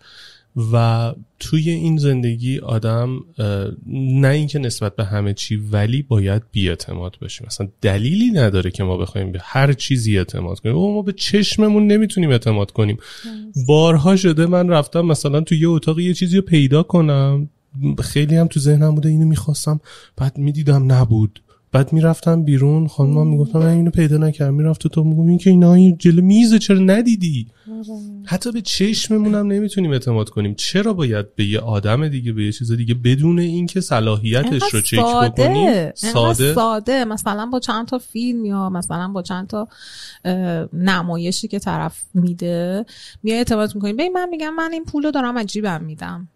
و 0.72 1.14
توی 1.38 1.70
این 1.70 1.96
زندگی 1.96 2.58
آدم 2.58 3.20
نه 3.96 4.28
اینکه 4.28 4.58
نسبت 4.58 4.96
به 4.96 5.04
همه 5.04 5.34
چی 5.34 5.56
ولی 5.56 6.02
باید 6.02 6.42
بیاعتماد 6.52 7.16
باشیم. 7.20 7.46
مثلا 7.46 7.68
دلیلی 7.82 8.30
نداره 8.30 8.70
که 8.70 8.84
ما 8.84 8.96
بخوایم 8.96 9.32
به 9.32 9.38
هر 9.42 9.72
چیزی 9.72 10.18
اعتماد 10.18 10.60
کنیم. 10.60 10.74
ما 10.74 11.02
به 11.02 11.12
چشممون 11.12 11.86
نمی‌تونیم 11.86 12.30
اعتماد 12.30 12.70
کنیم. 12.70 12.96
بارها 13.66 14.16
شده 14.16 14.46
من 14.46 14.68
رفتم 14.68 15.00
مثلا 15.00 15.40
توی 15.40 15.58
یه 15.58 15.68
اتاق 15.68 15.98
یه 15.98 16.14
چیزی 16.14 16.36
رو 16.36 16.42
پیدا 16.42 16.82
کنم. 16.82 17.48
خیلی 18.02 18.36
هم 18.36 18.46
تو 18.46 18.60
ذهنم 18.60 18.94
بوده 18.94 19.08
اینو 19.08 19.26
می‌خواستم 19.26 19.80
بعد 20.16 20.38
می‌دیدم 20.38 20.92
نبود. 20.92 21.40
بعد 21.72 21.92
می‌رفتم 21.92 22.42
بیرون 22.42 22.88
خانم 22.88 23.26
می‌گفتم 23.26 23.58
من 23.58 23.66
اینو 23.66 23.90
پیدا 23.90 24.16
نکردم. 24.16 24.54
می‌رفت 24.54 24.88
تو 24.88 25.04
میگم 25.04 25.28
این 25.28 25.38
که 25.38 25.50
اینا 25.50 25.74
این 25.74 25.96
جلو 25.98 26.22
میزه 26.22 26.58
چرا 26.58 26.78
ندیدی؟ 26.78 27.46
حتی 28.24 28.52
به 28.52 28.60
چشممون 28.60 29.34
هم 29.34 29.46
نمی‌تونیم 29.46 29.90
اعتماد 29.90 30.28
کنیم. 30.28 30.54
چرا 30.54 30.92
باید 30.92 31.34
به 31.34 31.44
یه 31.44 31.60
آدم 31.60 32.08
دیگه 32.08 32.32
به 32.32 32.44
یه 32.44 32.52
چیز 32.52 32.72
دیگه 32.72 32.94
بدون 32.94 33.38
اینکه 33.38 33.80
صلاحیتش 33.80 34.74
رو 34.74 34.80
چک 34.80 34.98
بکنیم 34.98 35.92
ساده؟ 35.94 36.54
ساده. 36.54 37.04
مثلا 37.04 37.46
با 37.46 37.60
چند 37.60 37.86
تا 37.86 37.98
فیلم 37.98 38.44
یا 38.44 38.70
مثلا 38.70 39.08
با 39.08 39.22
چند 39.22 39.46
تا 39.46 39.68
نمایشی 40.72 41.48
که 41.48 41.58
طرف 41.58 42.02
میده 42.14 42.86
میای 43.22 43.38
اعتماد 43.38 43.74
می‌کنیم 43.74 43.96
ببین 43.96 44.12
من 44.12 44.28
میگم 44.28 44.54
من 44.54 44.70
این 44.72 44.84
پولو 44.84 45.10
دارم 45.10 45.38
عجیبم 45.38 45.84
میدم. 45.84 46.28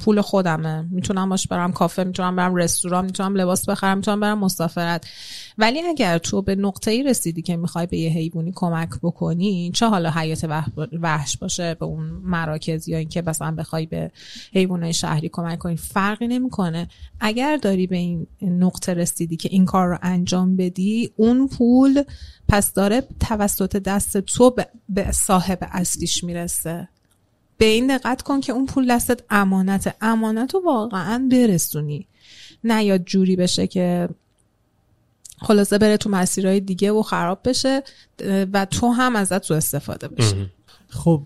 پول 0.00 0.20
خودمه. 0.20 0.86
می‌تونم 0.90 1.28
باش 1.28 1.46
برم 1.46 1.72
کافه 1.72 2.04
می‌تونم 2.04 2.36
برم 2.36 2.54
رستوران 2.54 3.04
می‌تونم 3.04 3.36
لباس 3.36 3.68
بخرم 3.68 3.96
می‌تونم 3.96 4.20
برم 4.20 4.38
مسافرت. 4.38 5.06
ولی 5.58 5.82
اگر 5.82 6.18
تو 6.18 6.42
به 6.42 6.54
نقطه 6.54 6.90
ای 6.90 7.02
رسیدی 7.02 7.42
که 7.42 7.56
می‌خوای 7.56 7.86
به 7.86 7.96
یه 7.96 8.10
حیوانی 8.10 8.52
کمک 8.54 8.88
بکنی 9.02 9.70
چه 9.74 9.86
حالا 9.86 10.10
حیات 10.10 10.64
وحش 10.92 11.36
باشه 11.36 11.74
به 11.74 11.84
اون 11.84 12.04
مراکز 12.06 12.88
یا 12.88 12.98
اینکه 12.98 13.22
مثلا 13.22 13.50
بخوای 13.50 13.86
به 13.86 14.10
حیوانات 14.52 14.90
شهری 14.90 15.28
کمک 15.28 15.58
کنی؟ 15.58 15.76
فرقی 15.76 16.26
نمی‌کنه. 16.26 16.88
اگر 17.20 17.56
داری 17.56 17.86
به 17.86 17.96
این 17.96 18.26
نقطه 18.42 18.94
رسیدی 18.94 19.36
که 19.36 19.48
این 19.52 19.64
کار 19.64 19.88
رو 19.88 19.98
انجام 20.02 20.56
بدی 20.56 21.10
اون 21.16 21.48
پول 21.48 22.02
پس 22.48 22.72
داره 22.72 23.02
توسط 23.20 23.76
دست 23.76 24.20
تو 24.20 24.56
به 24.88 25.12
صاحب 25.12 25.58
اصلیش 25.72 26.24
می‌رسه. 26.24 26.88
به 27.58 27.64
این 27.64 27.96
دقت 27.96 28.22
کن 28.22 28.40
که 28.40 28.52
اون 28.52 28.66
پول 28.66 28.90
دستت 28.90 29.20
امانت 29.30 29.96
امانت 30.00 30.54
رو 30.54 30.62
واقعا 30.64 31.28
برسونی. 31.30 32.06
نه 32.64 32.84
یا 32.84 32.98
جوری 32.98 33.36
بشه 33.36 33.66
که 33.66 34.08
خلاصه 35.38 35.78
بره 35.78 35.96
تو 35.96 36.10
مسیرهای 36.10 36.60
دیگه 36.60 36.92
و 36.92 37.02
خراب 37.02 37.40
بشه 37.44 37.82
و 38.52 38.64
تو 38.64 38.88
هم 38.88 39.16
ازت 39.16 39.38
تو 39.38 39.54
استفاده 39.54 40.08
بشه. 40.08 40.50
خب 40.88 41.22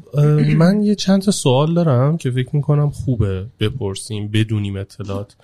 من 0.57 0.83
یه 0.83 0.95
چند 0.95 1.23
تا 1.23 1.31
سوال 1.31 1.75
دارم 1.75 2.17
که 2.17 2.31
فکر 2.31 2.57
می‌کنم 2.57 2.91
خوبه 2.91 3.47
بپرسیم 3.61 4.29
بدونیم 4.29 4.77
اطلاعات. 4.77 5.37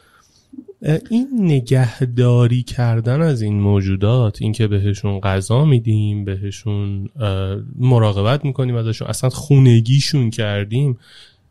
این 1.10 1.28
نگهداری 1.32 2.62
کردن 2.62 3.22
از 3.22 3.42
این 3.42 3.60
موجودات 3.60 4.42
اینکه 4.42 4.66
بهشون 4.66 5.20
غذا 5.20 5.64
میدیم 5.64 6.24
بهشون 6.24 7.08
مراقبت 7.76 8.44
می‌کنیم 8.44 8.76
ازشون 8.76 9.08
اصلا 9.08 9.30
خونگیشون 9.30 10.30
کردیم 10.30 10.98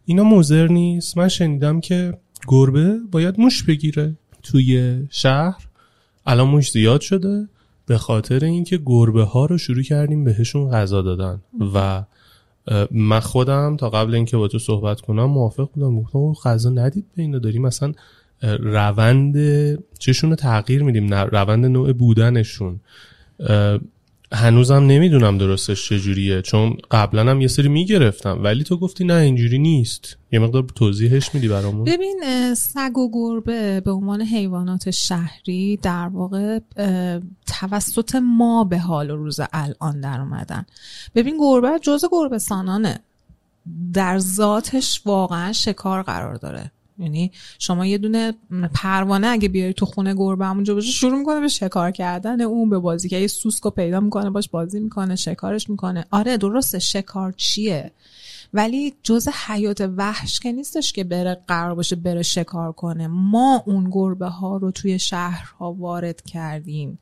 اینا 0.06 0.24
مزر 0.24 0.68
نیست. 0.68 1.18
من 1.18 1.28
شنیدم 1.28 1.80
که 1.80 2.14
گربه 2.48 2.98
باید 3.12 3.40
موش 3.40 3.64
بگیره 3.64 4.16
توی 4.44 5.00
شهر. 5.10 5.68
الان 6.26 6.48
موش 6.48 6.72
زیاد 6.72 7.02
شده 7.02 7.48
به 7.86 7.98
خاطر 7.98 8.46
اینکه 8.46 8.80
گربه 8.86 9.24
ها 9.24 9.46
رو 9.46 9.58
شروع 9.58 9.84
کردیم 9.84 10.24
بهشون 10.24 10.72
غذا 10.72 11.02
دادن. 11.02 11.42
و 11.76 12.04
من 12.92 13.20
خودم 13.20 13.78
تا 13.78 13.90
قبل 13.90 14.16
اینکه 14.16 14.38
با 14.38 14.48
تو 14.48 14.60
صحبت 14.60 15.02
کنم 15.02 15.26
موافق 15.26 15.70
بودم. 15.74 16.00
گفتم 16.02 16.34
غذا 16.34 16.70
ندید 16.70 17.06
به 17.16 17.22
اینا 17.22 17.40
داریم 17.40 17.62
مثلا 17.62 17.94
روند 18.60 19.36
چشون 20.00 20.30
رو 20.30 20.36
تغییر 20.36 20.84
میدیم 20.84 21.14
روند 21.14 21.66
نوع 21.66 21.94
بودنشون. 21.94 22.80
هنوزم 24.32 24.86
نمی‌دونم 24.86 25.38
درستش 25.38 25.90
چجوریه 25.90 26.42
چون 26.42 26.78
قبلا 26.92 27.32
هم 27.32 27.42
یه 27.42 27.48
سری 27.48 27.68
می‌گرفتم 27.68 28.44
ولی 28.44 28.64
تو 28.64 28.78
گفتی 28.78 29.06
نه 29.06 29.14
اینجوری 29.14 29.60
نیست. 29.60 30.18
یه 30.32 30.40
مقدار 30.40 30.64
توضیحش 30.76 31.36
میدی 31.36 31.48
برامون؟ 31.48 31.84
ببین 31.84 32.24
سگ 32.54 32.98
و 32.98 33.12
گربه 33.14 33.82
به 33.82 33.92
عنوان 33.92 34.22
حیوانات 34.22 34.92
شهری 34.92 35.78
در 35.78 36.08
واقع 36.08 36.60
توسط 37.46 38.16
ما 38.16 38.64
به 38.64 38.80
حال 38.80 39.12
و 39.12 39.16
روز 39.16 39.40
الان 39.54 40.02
در 40.02 40.22
اومدن. 40.22 40.66
ببین 41.16 41.38
گربه 41.40 41.80
جز 41.82 42.06
گربه 42.12 42.38
سانانه. 42.38 43.00
در 43.94 44.20
ذاتش 44.20 45.02
واقعا 45.06 45.54
شکار 45.54 46.04
قرار 46.04 46.36
داره. 46.36 46.72
یعنی 46.98 47.32
شما 47.60 47.86
یه 47.86 47.98
دونه 47.98 48.34
پروانه 48.74 49.28
اگه 49.28 49.50
بیاری 49.50 49.74
تو 49.74 49.86
خونه 49.86 50.14
گربه 50.14 50.46
همونجا 50.46 50.74
باشه 50.74 50.92
شروع 50.92 51.20
می‌کنه 51.20 51.40
به 51.40 51.48
شکار 51.48 51.92
کردن 51.92 52.42
اون 52.42 52.70
به 52.70 52.80
بازی 52.80 53.10
که 53.10 53.18
یه 53.18 53.28
سوسکو 53.28 53.70
پیدا 53.70 54.00
می‌کنه 54.00 54.30
باش 54.30 54.50
بازی 54.50 54.80
می‌کنه 54.80 55.16
شکارش 55.16 55.70
می‌کنه. 55.70 56.06
آره 56.12 56.38
درسته 56.38 56.80
شکار 56.80 57.32
چیه؟ 57.32 57.92
ولی 58.54 58.94
جز 59.04 59.28
حیات 59.28 59.82
وحش 59.98 60.40
که 60.40 60.52
نیستش 60.52 60.94
که 60.94 61.04
بره 61.04 61.42
قرار 61.48 61.76
باشه 61.76 61.96
بره 61.96 62.22
شکار 62.22 62.72
کنه. 62.72 63.08
ما 63.08 63.64
اون 63.68 63.90
گربه 63.92 64.28
ها 64.28 64.58
رو 64.58 64.72
توی 64.72 65.00
شهرها 65.00 65.74
وارد 65.74 66.22
کردیم. 66.22 67.00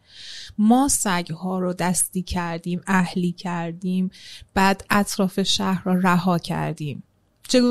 ما 0.57 0.87
سگ 0.87 1.27
ها 1.31 1.59
رو 1.59 1.73
دستی 1.73 2.21
کردیم 2.21 2.81
اهلی 2.87 3.31
کردیم 3.31 4.11
بعد 4.53 4.85
اطراف 4.89 5.41
شهر 5.41 5.83
رو 5.83 5.99
رها 6.01 6.37
کردیم. 6.37 7.03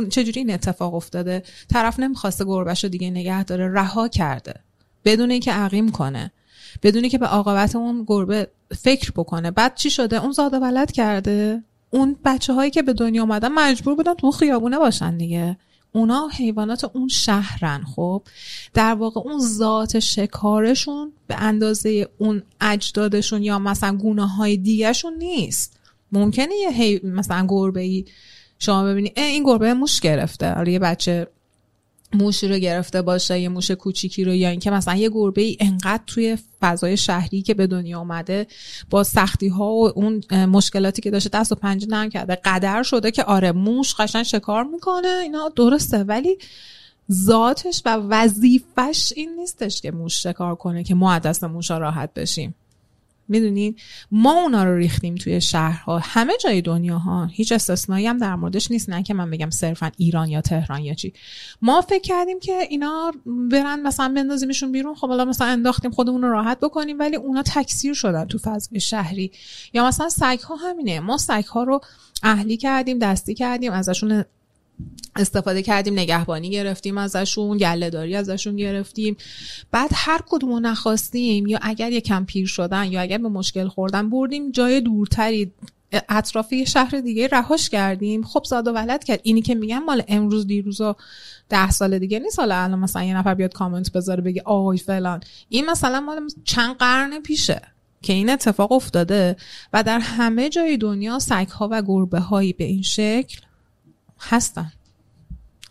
چجوری 0.08 0.40
این 0.40 0.50
اتفاق 0.50 0.94
افتاده؟ 0.94 1.42
طرف 1.68 2.00
نمی‌خواسته 2.00 2.44
گربش 2.44 2.84
رو 2.84 2.90
دیگه 2.90 3.10
نگه 3.10 3.44
داره 3.44 3.72
رها 3.72 4.08
کرده. 4.08 4.54
بدون 5.04 5.30
اینکه 5.30 5.52
عقیم 5.52 5.90
کنه. 5.90 6.32
بدونی 6.82 7.08
که 7.08 7.18
به 7.18 7.26
عاقبت 7.26 7.76
اون 7.76 8.04
گربه 8.06 8.48
فکر 8.78 9.10
بکنه. 9.10 9.50
بعد 9.50 9.74
چی 9.74 9.90
شده؟ 9.90 10.22
اون 10.22 10.32
زاده 10.32 10.58
ولد 10.58 10.92
کرده. 10.92 11.64
اون 11.90 12.16
بچه 12.24 12.52
هایی 12.52 12.70
که 12.70 12.82
به 12.82 12.92
دنیا 12.92 13.22
اومدن 13.22 13.48
مجبور 13.48 13.94
بودن 13.94 14.14
تو 14.14 14.30
خیابونه 14.30 14.78
باشن 14.78 15.16
دیگه. 15.16 15.56
اونا 15.92 16.28
حیوانات 16.28 16.84
اون 16.84 17.08
شهرن 17.08 17.84
خب؟ 17.84 18.22
در 18.74 18.94
واقع 18.94 19.20
اون 19.20 19.40
ذات 19.40 19.98
شکارشون 19.98 21.12
به 21.26 21.34
اندازه 21.34 22.08
اون 22.18 22.42
اجدادشون 22.60 23.42
یا 23.42 23.58
مثلا 23.58 23.96
گونه 23.96 24.28
های 24.28 24.56
دیگهشون 24.56 25.14
نیست. 25.14 25.76
ممکنه 26.12 26.54
یه. 26.54 27.00
مثلا 27.04 27.46
گربه 27.48 27.80
ای 27.80 28.04
شما 28.62 28.84
ببینید 28.84 29.12
این 29.16 29.44
گربه 29.44 29.74
موش 29.74 30.00
گرفته. 30.00 30.52
حالا 30.52 30.70
یه 30.70 30.78
بچه 30.78 31.26
موشی 32.12 32.48
رو 32.48 32.58
گرفته 32.58 33.02
باشه 33.02 33.40
یه 33.40 33.48
موش 33.48 33.70
کوچیکی 33.70 34.24
رو 34.24 34.34
یا 34.34 34.48
اینکه 34.48 34.70
مثلا 34.70 34.94
یه 34.94 35.10
گربه 35.10 35.42
ای 35.42 35.56
انقدر 35.60 36.02
توی 36.06 36.38
فضای 36.60 36.96
شهری 36.96 37.42
که 37.42 37.54
به 37.54 37.66
دنیا 37.66 38.00
آمده 38.00 38.46
با 38.90 39.04
سختی 39.04 39.48
ها 39.48 39.72
و 39.72 39.88
اون 39.98 40.24
مشکلاتی 40.32 41.02
که 41.02 41.10
داشته 41.10 41.30
دست 41.32 41.52
و 41.52 41.54
پنجه 41.54 41.86
نرم 41.86 42.08
کرده. 42.08 42.38
قدر 42.44 42.82
شده 42.82 43.10
که 43.10 43.24
آره 43.24 43.52
موش 43.52 43.94
قشن 43.94 44.22
شکار 44.22 44.64
می‌کنه 44.64 45.08
اینا 45.22 45.48
درسته. 45.56 46.04
ولی 46.04 46.38
ذاتش 47.12 47.82
و 47.84 47.96
وظیفش 47.96 49.12
این 49.16 49.36
نیستش 49.38 49.80
که 49.80 49.90
موش 49.90 50.22
شکار 50.22 50.54
کنه 50.54 50.84
که 50.84 50.94
ما 50.94 51.18
دست 51.18 51.44
موش 51.44 51.70
راحت 51.70 52.14
بشیم. 52.14 52.54
می‌دونین 53.30 53.76
ما 54.10 54.42
اونا 54.42 54.64
رو 54.64 54.76
ریختیم 54.76 55.14
توی 55.14 55.40
شهرها. 55.40 55.98
همه 55.98 56.32
جای 56.44 56.62
دنیا 56.62 56.98
ها 56.98 57.26
هیچ 57.26 57.52
استثنایی 57.52 58.06
هم 58.06 58.18
در 58.18 58.34
موردش 58.34 58.70
نیست. 58.70 58.90
نه 58.90 59.02
که 59.02 59.14
من 59.14 59.30
بگم 59.30 59.50
صرفا 59.50 59.90
ایران 59.96 60.28
یا 60.28 60.40
تهران 60.40 60.80
یا 60.80 60.94
چی. 60.94 61.12
ما 61.62 61.80
فکر 61.80 62.02
کردیم 62.02 62.40
که 62.40 62.58
اینا 62.70 63.12
برن 63.50 63.80
مثلا 63.80 64.12
بندازیمشون 64.16 64.72
بیرون. 64.72 64.94
خب 64.94 65.08
حالا 65.08 65.24
مثلا 65.24 65.46
انداختیم 65.46 65.90
خودمون 65.90 66.22
رو 66.22 66.30
راحت 66.30 66.60
بکنیم 66.60 66.98
ولی 66.98 67.16
اونا 67.16 67.42
تکثیر 67.42 67.94
شدن 67.94 68.24
تو 68.24 68.38
فضای 68.38 68.80
شهری. 68.80 69.30
یا 69.72 69.86
مثلا 69.86 70.08
سگ 70.08 70.40
ها 70.48 70.56
همینه. 70.56 71.00
ما 71.00 71.18
سگ 71.18 71.44
ها 71.44 71.62
رو 71.62 71.80
اهلی 72.22 72.56
کردیم 72.56 72.98
دستی 72.98 73.34
کردیم 73.34 73.72
ازشون 73.72 74.24
استفاده 75.16 75.62
کردیم 75.62 75.92
نگهبانی 75.92 76.50
گرفتیم 76.50 76.98
ازشون 76.98 77.58
گله 77.58 77.90
داری 77.90 78.16
ازشون 78.16 78.56
گرفتیم. 78.56 79.16
بعد 79.70 79.90
هر 79.94 80.20
کدومو 80.28 80.60
نخواستیم 80.60 81.46
یا 81.46 81.58
اگر 81.62 81.92
یکم 81.92 82.24
پیر 82.24 82.46
شدن 82.46 82.92
یا 82.92 83.00
اگر 83.00 83.18
به 83.18 83.28
مشکل 83.28 83.68
خوردن 83.68 84.10
بردیم 84.10 84.50
جای 84.50 84.80
دورتری 84.80 85.52
اطرافی 86.08 86.66
شهر 86.66 87.00
دیگه 87.00 87.28
رهاش 87.28 87.70
کردیم. 87.70 88.22
خب 88.22 88.44
زاد 88.44 88.68
و 88.68 88.72
ولد 88.72 89.04
کرد. 89.04 89.20
اینی 89.22 89.42
که 89.42 89.54
میگم 89.54 89.84
مال 89.84 90.02
امروز 90.08 90.46
دیروز 90.46 90.80
و 90.80 90.94
ده 91.48 91.70
سال 91.70 91.98
دیگه 91.98 92.18
نیست. 92.18 92.38
حالا 92.38 92.56
الان 92.56 92.78
مثلا 92.78 93.02
یه 93.02 93.16
نفر 93.16 93.34
بیاد 93.34 93.52
کامنت 93.52 93.92
بذاره 93.92 94.22
بگه 94.22 94.42
آی 94.42 94.78
فلان. 94.78 95.20
این 95.48 95.70
مثلا 95.70 96.00
مال 96.00 96.28
چند 96.44 96.76
قرن 96.76 97.20
پیشه 97.20 97.62
که 98.02 98.12
این 98.12 98.30
اتفاق 98.30 98.72
افتاده 98.72 99.36
و 99.72 99.82
در 99.82 99.98
همه 99.98 100.48
جای 100.48 100.76
دنیا 100.76 101.18
سگها 101.18 101.68
و 101.72 101.82
گربه 101.82 102.20
هایی 102.20 102.52
به 102.52 102.64
این 102.64 102.82
شکل 102.82 103.40
هستن. 104.20 104.72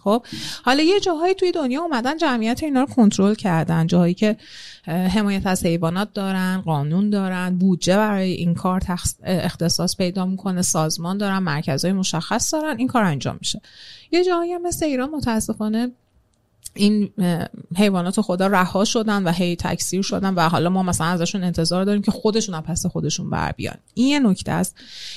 خب 0.04 0.26
حالا 0.64 0.84
یه 0.84 1.00
جاهایی 1.00 1.34
توی 1.34 1.52
دنیا 1.52 1.82
اومدن 1.82 2.18
جمعیت 2.18 2.64
اینا 2.64 2.80
رو 2.80 2.86
کنترل 2.86 3.36
کردن. 3.36 3.88
جاهایی 3.88 4.14
که 4.14 4.38
حمایت 4.86 5.48
از 5.48 5.66
حیوانات 5.66 6.14
دارن 6.14 6.62
قانون 6.66 7.10
دارن 7.10 7.58
بودجه 7.58 7.98
برای 7.98 8.32
این 8.32 8.54
کار 8.54 8.82
اختصاص 9.24 9.98
پیدا 9.98 10.26
می‌کنه 10.26 10.62
سازمان 10.62 11.18
دارن 11.18 11.38
مرکزهای 11.38 11.94
مشخص 11.94 12.54
دارن 12.54 12.78
این 12.78 12.88
کار 12.88 13.04
انجام 13.04 13.38
میشه. 13.40 13.62
یه 14.12 14.24
جاهایی 14.24 14.54
هم 14.54 14.62
مثل 14.62 14.86
ایران 14.86 15.10
متاسفانه 15.10 15.92
این 16.74 17.10
حیوانات 17.76 18.22
خدا 18.22 18.48
رها 18.48 18.86
شدن 18.86 19.24
و 19.24 19.32
هی 19.32 19.56
تکثیر 19.56 20.02
شدن 20.02 20.34
و 20.34 20.50
حالا 20.50 20.70
ما 20.70 20.84
مثلا 20.84 21.08
ازشون 21.08 21.44
انتظار 21.44 21.86
داریم 21.86 22.02
که 22.02 22.12
خودشون 22.12 22.56
از 22.56 22.64
پس 22.64 22.86
خودشون 22.86 23.30
بر 23.30 23.52
بیان. 23.52 23.78
این 23.94 24.08
یه 24.08 24.20
نکته 24.20 24.52
است. 24.52 24.76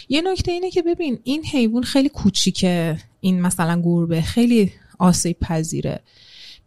یه 0.09 0.21
نکته 0.21 0.53
اینه 0.53 0.71
که 0.71 0.83
ببین 0.83 1.19
این 1.25 1.45
حیوان 1.45 1.83
خیلی 1.83 2.09
کوچیکه. 2.09 2.99
این 3.21 3.41
مثلا 3.41 3.83
گربه 3.85 4.23
خیلی 4.23 4.73
آسیب 4.99 5.37
پذیره. 5.41 6.01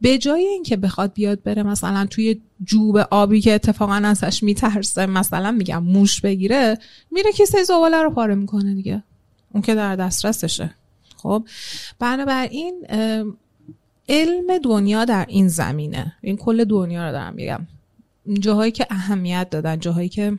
به 0.01 0.17
جای 0.17 0.45
اینکه 0.45 0.77
بخواد 0.77 1.13
بیاد 1.13 1.43
بره 1.43 1.63
مثلا 1.63 2.05
توی 2.05 2.41
جوب 2.63 2.97
آبی 2.97 3.41
که 3.41 3.53
اتفاقا 3.53 3.93
ازش 3.93 4.43
میترسه 4.43 5.05
مثلا 5.05 5.51
میگم 5.51 5.83
موش 5.83 6.21
بگیره 6.21 6.77
میره 7.11 7.31
کیسه 7.31 7.63
زباله 7.63 8.01
رو 8.01 8.09
پاره 8.09 8.35
می‌کنه 8.35 8.73
دیگه. 8.73 9.03
اون 9.53 9.61
که 9.61 9.75
در 9.75 9.95
دسترسشه. 9.95 10.75
خب؟ 11.17 11.43
بنابراین 11.99 12.85
علم 14.09 14.57
دنیا 14.57 15.05
در 15.05 15.25
این 15.29 15.47
زمینه. 15.47 16.15
این 16.21 16.37
کل 16.37 16.63
دنیا 16.63 17.05
رو 17.05 17.11
دارم 17.11 17.33
میگم. 17.33 17.67
جاهایی 18.39 18.71
که 18.71 18.87
اهمیت 18.89 19.49
دادن 19.49 19.79
جاهایی 19.79 20.09
که 20.09 20.37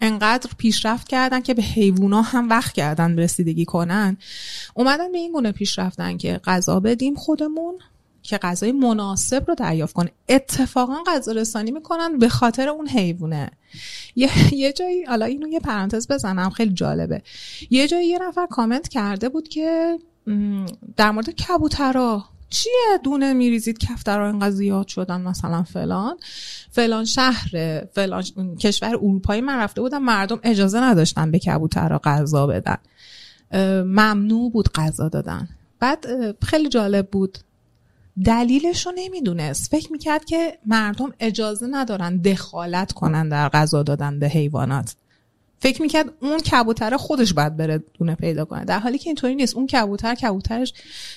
انقدر 0.00 0.50
پیشرفت 0.58 1.08
کردن 1.08 1.40
که 1.40 1.54
به 1.54 1.62
حیوونا 1.62 2.22
هم 2.22 2.48
وقت 2.48 2.72
کردن 2.72 3.18
رسیدگی 3.18 3.64
کنن. 3.64 4.16
اومدن 4.74 5.12
به 5.12 5.18
این 5.18 5.32
گونه 5.32 5.52
پیشرفتن 5.52 6.16
که 6.16 6.40
غذا 6.44 6.80
بدیم 6.80 7.14
خودمون 7.14 7.78
که 8.22 8.38
غذای 8.38 8.72
مناسب 8.72 9.44
رو 9.48 9.54
دریافت 9.54 9.94
کنه 9.94 10.10
اتفاقا 10.28 10.96
غذا 11.06 11.32
رسانی 11.32 11.70
می‌کنن 11.70 12.18
به 12.18 12.28
خاطر 12.28 12.68
اون 12.68 12.88
حیوانه 12.88 13.50
یه, 14.16 14.54
یه 14.54 14.72
جایی 14.72 15.04
حالا 15.04 15.24
اینو 15.24 15.48
یه 15.48 15.60
پرانتز 15.60 16.08
بزنم 16.08 16.50
خیلی 16.50 16.72
جالبه. 16.74 17.22
یه 17.70 17.88
جایی 17.88 18.08
یه 18.08 18.18
نفر 18.28 18.46
کامنت 18.46 18.88
کرده 18.88 19.28
بود 19.28 19.48
که 19.48 19.98
در 20.96 21.10
مورد 21.10 21.30
کبوترا 21.30 22.24
چیه 22.50 22.98
دونه 23.04 23.32
میریزید 23.32 23.78
کفترها 23.78 24.26
اینقدر 24.26 24.50
زیاد 24.50 24.88
شدن 24.88 25.20
مثلا 25.20 25.62
فلان؟ 25.62 26.16
فلان 26.70 27.04
شهر 27.04 27.84
فلان 27.92 28.24
کشور 28.60 28.88
اروپایی 28.88 29.40
من 29.40 29.58
رفته 29.58 29.80
بودم 29.80 30.02
مردم 30.02 30.40
اجازه 30.42 30.80
نداشتن 30.80 31.30
به 31.30 31.38
کبوترها 31.38 32.00
غذا 32.04 32.46
بدن. 32.46 32.76
ممنوع 33.82 34.52
بود 34.52 34.68
غذا 34.72 35.08
دادن. 35.08 35.48
بعد 35.80 36.06
خیلی 36.44 36.68
جالب 36.68 37.10
بود. 37.10 37.38
دلیلش 38.24 38.86
رو 38.86 38.92
نمی‌دونست. 38.96 39.70
فکر 39.70 39.92
می‌کرد 39.92 40.24
که 40.24 40.58
مردم 40.66 41.12
اجازه 41.20 41.66
ندارن 41.70 42.16
دخالت 42.16 42.92
کنن 42.92 43.28
در 43.28 43.48
غذا 43.48 43.82
دادن 43.82 44.18
به 44.18 44.28
حیوانات. 44.28 44.96
فکر 45.60 45.82
می‌کرد 45.82 46.12
اون 46.20 46.38
کبوتر 46.38 46.96
خودش 46.96 47.32
باید 47.32 47.56
بره 47.56 47.82
دونه 47.94 48.14
پیدا 48.14 48.44
کنه. 48.44 48.64
در 48.64 48.78
حالی 48.78 48.98
که 48.98 49.10
اینطوری 49.10 49.34
نیست. 49.34 49.56
اون 49.56 49.66
کبوتر 49.66 50.14
کبوترش 50.14 50.72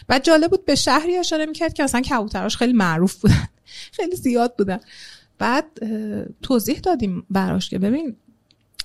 بعد 0.07 0.23
جالب 0.23 0.49
بود 0.49 0.65
به 0.65 0.75
شهری 0.75 1.17
اشاره 1.17 1.45
می‌کرد 1.45 1.73
که 1.73 1.83
مثلا 1.83 2.01
کبوتراش 2.01 2.57
خیلی 2.57 2.73
معروف 2.73 3.15
بودن. 3.15 3.47
خیلی 3.97 4.15
زیاد 4.15 4.55
بودن. 4.57 4.79
بعد 5.37 5.65
توضیح 6.41 6.79
دادیم 6.79 7.25
براش 7.29 7.69
که 7.69 7.79
ببین 7.79 8.15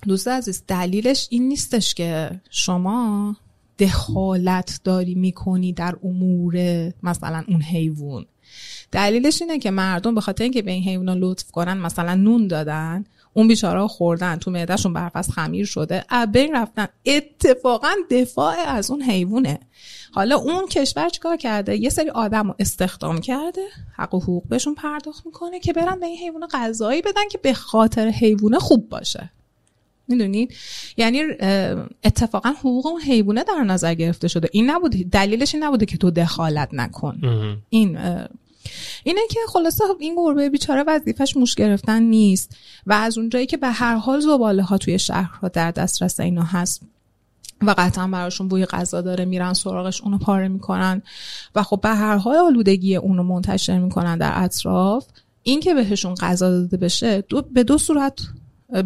دوست 0.06 0.28
عزیز 0.28 0.62
دلیلش 0.68 1.26
این 1.30 1.48
نیستش 1.48 1.94
که 1.94 2.40
شما 2.50 3.36
دخالت 3.78 4.80
داری 4.84 5.14
می‌کنی 5.14 5.72
در 5.72 5.96
امور 6.04 6.54
مثلا 7.02 7.44
اون 7.48 7.62
حیوان. 7.62 8.26
دلیلش 8.92 9.42
اینه 9.42 9.58
که 9.58 9.70
مردم 9.70 10.14
به 10.14 10.20
خاطر 10.20 10.44
اینکه 10.44 10.62
به 10.62 10.70
این 10.70 10.82
حیوان 10.82 11.18
لطف 11.18 11.50
کنن 11.50 11.76
مثلا 11.76 12.14
نون 12.14 12.46
دادن 12.46 13.04
اون 13.36 13.48
بیچاره 13.48 13.86
خوردن. 13.86 14.36
تو 14.36 14.50
معدهشون 14.50 14.92
برف 14.92 15.16
از 15.16 15.30
خمیر 15.30 15.66
شده. 15.66 16.04
بین 16.32 16.54
رفتن. 16.54 16.88
اتفاقا 17.06 17.92
دفاع 18.10 18.56
از 18.66 18.90
اون 18.90 19.02
حیوانه. 19.02 19.58
حالا 20.12 20.36
اون 20.36 20.66
کشور 20.66 21.08
چیکار 21.08 21.36
کرده؟ 21.36 21.76
یه 21.76 21.90
سری 21.90 22.10
آدم 22.10 22.46
رو 22.48 22.54
استخدام 22.58 23.20
کرده. 23.20 23.66
حق 23.96 24.14
و 24.14 24.20
حقوق 24.20 24.48
بهشون 24.48 24.74
پرداخت 24.74 25.26
می‌کنه 25.26 25.60
که 25.60 25.72
برن 25.72 26.00
به 26.00 26.06
این 26.06 26.18
حیوان 26.18 26.48
غذایی 26.52 27.02
بدن 27.02 27.28
که 27.30 27.38
به 27.38 27.54
خاطر 27.54 28.08
حیوانه 28.08 28.58
خوب 28.58 28.88
باشه. 28.88 29.30
می‌دونید 30.08 30.54
یعنی 30.96 31.22
اتفاقا 32.04 32.48
حقوق 32.48 32.86
اون 32.86 33.00
حیوانه 33.00 33.44
در 33.44 33.64
نظر 33.64 33.94
گرفته 33.94 34.28
شده. 34.28 34.48
این 34.52 34.70
نبوده 34.70 35.04
دلیلش 35.12 35.54
این 35.54 35.64
نبوده 35.64 35.86
که 35.86 35.96
تو 35.96 36.10
دخالت 36.10 36.68
نکن. 36.72 37.20
این 37.68 37.98
اینه 39.04 39.20
که 39.30 39.40
خلاصه 39.48 39.84
این 40.00 40.14
گربه 40.14 40.50
بیچاره 40.50 40.84
وظیفش 40.86 41.36
موش 41.36 41.54
گرفتن 41.54 42.02
نیست 42.02 42.56
و 42.86 42.92
از 42.92 43.18
اونجایی 43.18 43.46
که 43.46 43.56
به 43.56 43.68
هر 43.68 43.96
حال 43.96 44.20
زباله 44.20 44.62
ها 44.62 44.78
توی 44.78 44.98
شهرها 44.98 45.48
در 45.48 45.70
دسترس 45.70 46.20
اینا 46.20 46.42
هست 46.42 46.82
و 47.62 47.74
قطعا 47.78 48.06
براشون 48.06 48.48
بوی 48.48 48.66
غذا 48.66 49.00
داره 49.00 49.24
میرن 49.24 49.52
سراغش 49.52 50.00
اونو 50.00 50.18
پاره 50.18 50.48
می‌کنن 50.48 51.02
و 51.54 51.62
خب 51.62 51.80
به 51.82 51.88
هر 51.88 52.16
حال 52.16 52.36
آلودگی 52.36 52.96
اونو 52.96 53.22
منتشر 53.22 53.78
می‌کنن 53.78 54.18
در 54.18 54.32
اطراف. 54.34 55.06
این 55.42 55.60
که 55.60 55.74
بهشون 55.74 56.14
غذا 56.14 56.50
داده 56.50 56.76
بشه 56.76 57.20
دو 57.20 57.42
به 57.42 57.64
دو 57.64 57.78
صورت 57.78 58.20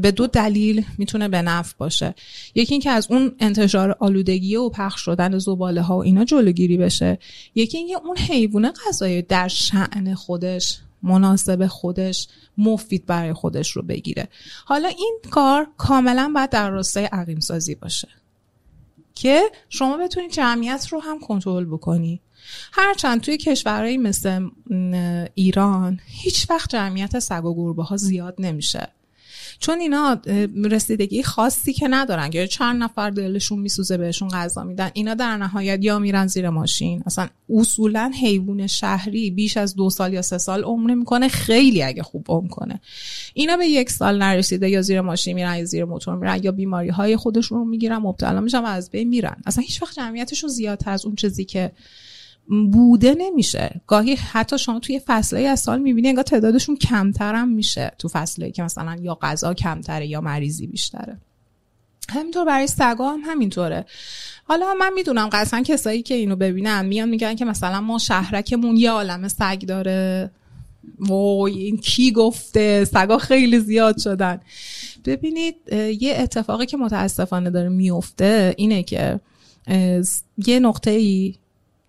به 0.03 0.11
دو 0.11 0.27
دلیل 0.27 0.85
می‌تونه 0.99 1.29
به 1.29 1.43
نفع 1.43 1.75
باشه. 1.79 2.15
یکی 2.55 2.75
اینکه 2.75 2.91
از 2.91 3.07
اون 3.11 3.35
انتشار 3.39 3.97
آلودگی 4.01 4.57
و 4.57 4.69
پخش 4.69 5.01
شدن 5.01 5.39
زباله 5.39 5.83
ها 5.83 5.97
و 5.97 6.03
اینا 6.03 6.25
جلوگیری 6.25 6.77
بشه. 6.77 7.19
یکی 7.55 7.79
اینکه 7.79 7.97
اون 8.05 8.17
حیوان 8.17 8.73
غذایی 8.87 9.23
در 9.23 9.49
شعن 9.49 10.15
خودش 10.15 10.79
مناسب 11.03 11.67
خودش 11.67 12.29
مفید 12.59 13.07
برای 13.07 13.33
خودش 13.33 13.71
رو 13.71 13.83
بگیره. 13.83 14.29
حالا 14.65 14.89
این 14.89 15.19
کار 15.31 15.67
کاملا 15.77 16.33
باید 16.35 16.51
در 16.51 16.71
راستای 16.71 17.05
عقیم 17.05 17.41
سازی 17.41 17.75
باشه 17.75 18.09
که 19.15 19.43
شما 19.69 19.97
بتونید 19.97 20.31
جمعیت 20.31 20.89
رو 20.91 21.01
هم 21.01 21.21
کنترل 21.21 21.65
بکنی. 21.65 22.21
هرچند 22.73 23.21
توی 23.21 23.37
کشورهایی 23.37 23.99
مثل 23.99 24.49
ایران 25.35 26.01
هیچ 26.07 26.51
وقت 26.51 26.71
جمعیت 26.71 27.19
سگ 27.19 27.45
و 27.45 27.55
گربه 27.55 27.83
ها 27.83 27.97
زیاد 27.97 28.35
نمیشه. 28.39 28.89
چون 29.61 29.81
اینا 29.81 30.21
رسیدگی 30.65 31.23
خاصی 31.23 31.73
که 31.73 31.89
ندارن. 31.89 32.31
یا 32.33 32.47
چند 32.47 32.83
نفر 32.83 33.11
دلشون 33.11 33.59
میسوزه 33.59 33.97
بهشون 33.97 34.29
غذا 34.29 34.65
میدن. 34.65 34.91
اینا 34.95 35.15
در 35.15 35.37
نهایت 35.37 35.85
یا 35.85 35.99
میرن 35.99 36.27
زیر 36.27 36.51
ماشین. 36.51 37.03
اصلا 37.07 37.29
اصولا 37.51 38.13
حیوان 38.21 38.67
شهری 38.67 39.31
بیش 39.31 39.57
از 39.57 39.75
دو 39.75 39.91
سال 39.91 40.13
یا 40.13 40.23
سه 40.23 40.39
سال 40.39 40.63
عمر 40.63 40.95
می‌کنه. 40.95 41.29
خیلی 41.29 41.83
اگه 41.83 42.03
خوب 42.03 42.27
عمر 42.29 42.49
کنه. 42.49 42.81
اینا 43.35 43.57
به 43.57 43.67
یک 43.67 43.91
سال 43.91 44.19
نرسیده 44.19 44.71
یا 44.71 44.83
زیر 44.83 45.01
ماشین 45.01 45.35
میرن 45.35 45.57
یا 45.57 45.65
زیر 45.65 45.85
موتور 45.85 46.17
میرن 46.17 46.41
یا 46.43 46.53
بیماری 46.53 46.89
های 46.89 47.17
خودشون 47.17 47.59
رو 47.59 47.65
می‌گیرن 47.65 47.97
مبتلا 47.97 48.41
میشن 48.41 48.59
و 48.59 48.67
از 48.67 48.91
بین 48.91 49.09
میرن. 49.09 49.37
اصلا 49.47 49.65
هیچ 49.65 49.83
وقت 49.83 49.97
جمعیتشون 49.97 50.51
زیادتر 50.51 50.91
از 50.91 51.07
اون 51.07 51.15
چیزی 51.15 51.45
که 51.45 51.73
بوده 52.73 53.15
نمیشه. 53.19 53.81
گاهی 53.87 54.15
حتی 54.15 54.59
شما 54.59 54.81
توی 54.81 55.01
فصلهای 55.07 55.47
از 55.47 55.61
سال 55.61 55.81
می‌بینی 55.81 56.09
انگار 56.09 56.25
تعدادشون 56.25 56.77
کمتر 56.77 57.35
هم 57.35 57.49
میشه. 57.49 57.93
تو 57.99 58.09
فصلهایی 58.09 58.53
که 58.53 58.63
مثلا 58.63 58.97
یا 59.01 59.19
غذا 59.23 59.55
کمتره 59.55 60.07
یا 60.07 60.21
مریضی 60.21 60.67
بیشتره. 60.67 61.19
همینطور 62.09 62.45
برای 62.45 62.67
سگا 62.67 63.13
هم 63.13 63.21
همینطوره. 63.25 63.87
حالا 64.45 64.75
من 64.75 64.93
می‌دونم 64.95 65.29
قطعا 65.33 65.63
کسایی 65.63 66.03
که 66.03 66.15
اینو 66.15 66.37
ببینن 66.37 66.87
میان 66.87 67.09
میگن 67.09 67.35
که 67.35 67.45
مثلا 67.45 67.81
ما 67.81 67.99
شهرکمون 67.99 68.77
یه 68.77 68.91
عالم 68.91 69.29
سگ 69.29 69.61
داره. 69.61 70.31
وای 70.99 71.59
این 71.59 71.77
کی 71.77 72.13
گفته؟ 72.13 72.85
سگا 72.85 73.19
خیلی 73.19 73.61
زیاد 73.61 73.99
شدن. 73.99 74.41
ببینید 75.05 75.57
یه 76.01 76.15
اتفاقی 76.19 76.67
که 76.67 76.77
متاسفانه 76.77 77.51
داره 77.51 77.69
میفته 77.69 78.55
اینه 78.57 78.83
که 78.83 79.21
یه 80.47 80.61
نقطه 80.61 80.91
ای 80.91 81.35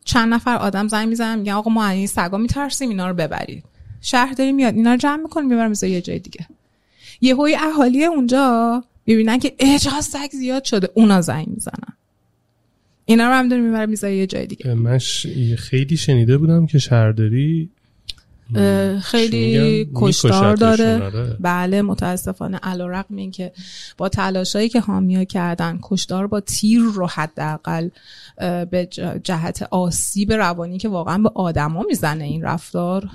چند 0.05 0.33
نفر 0.33 0.55
آدم 0.55 0.87
زنگ 0.87 1.09
می‌زنن 1.09 1.39
میگن 1.39 1.53
آقا 1.53 1.71
ما 1.71 1.87
این 1.87 2.07
سگا 2.07 2.37
میترسیم 2.37 2.89
اینا 2.89 3.07
رو 3.07 3.13
ببرید. 3.13 3.63
شهرداری 4.01 4.51
میاد 4.51 4.75
اینا 4.75 4.91
رو 4.91 4.97
جمع 4.97 5.21
می‌کنه 5.21 5.45
می‌برم 5.45 5.73
یه 5.81 6.01
جای 6.01 6.19
دیگه. 6.19 6.47
یه 7.21 7.35
هوی 7.35 7.55
اهالی 7.55 8.05
اونجا 8.05 8.83
می‌بینن 9.05 9.39
که 9.39 9.55
اجازه 9.59 10.01
سگ 10.01 10.29
زیاد 10.31 10.63
شده 10.63 10.89
اونا 10.93 11.21
زنگ 11.21 11.47
می‌زنن. 11.47 11.93
اینا 13.05 13.27
رو 13.27 13.33
هم 13.33 13.49
داری 13.49 13.61
می‌بره 13.61 13.85
می‌ذاره 13.85 14.15
یه 14.15 14.27
جای 14.27 14.45
دیگه. 14.47 14.73
من 14.73 14.97
خیلی 15.57 15.97
شنیده 15.97 16.37
بودم 16.37 16.65
که 16.65 16.79
شهرداری 16.79 17.69
خیلی 19.01 19.89
کشتار 19.95 20.55
داره. 20.55 21.37
بله 21.39 21.81
متاسفانه 21.81 22.57
علا 22.57 22.87
رقم 22.87 23.15
این 23.15 23.31
که 23.31 23.51
با 23.97 24.09
تلاشایی 24.09 24.69
که 24.69 24.79
حامیا 24.79 25.23
کردن 25.23 25.79
کشتار 25.83 26.27
با 26.27 26.39
تیر 26.39 26.81
رو 26.81 27.07
حداقل 27.07 27.89
به 28.71 28.85
جهت 29.23 29.67
آسیب 29.71 30.33
روانی 30.33 30.77
که 30.77 30.89
واقعا 30.89 31.17
به 31.17 31.31
آدما 31.35 31.83
می‌زنه 31.87 32.23
این 32.23 32.41
رفتار 32.41 33.09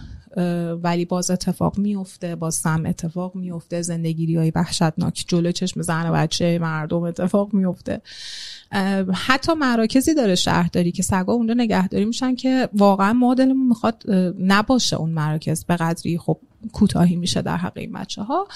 ولی 0.82 1.04
باز 1.04 1.30
اتفاق 1.30 1.78
میفته 1.78 2.36
با 2.36 2.50
سم 2.50 2.86
اتفاق 2.86 3.34
میفته 3.34 3.82
زندگیری 3.82 4.36
های 4.36 4.52
وحشتناک 4.54 5.24
جلو 5.28 5.52
چشم 5.52 5.82
زن 5.82 6.10
و 6.10 6.12
بچه 6.12 6.58
مردم 6.58 7.02
اتفاق 7.02 7.54
میفته. 7.54 8.00
حتی 9.14 9.54
مراکزی 9.54 10.14
داره 10.14 10.34
شهرداری 10.34 10.92
که 10.92 11.02
سگا 11.02 11.32
اونجا 11.32 11.54
نگهداری 11.54 12.04
میشن 12.04 12.34
که 12.34 12.68
واقعا 12.72 13.12
ما 13.12 13.34
دلمون 13.34 13.68
می‌خواد 13.68 14.02
نباشه 14.38 14.96
اون 14.96 15.10
مراکز 15.10 15.64
به 15.64 15.76
قدری 15.76 16.18
خب 16.18 16.38
کوتاهی 16.72 17.16
میشه 17.16 17.42
در 17.42 17.56
حق 17.56 17.72
این 17.76 17.92
بچه 17.92 18.22
ها 18.22 18.48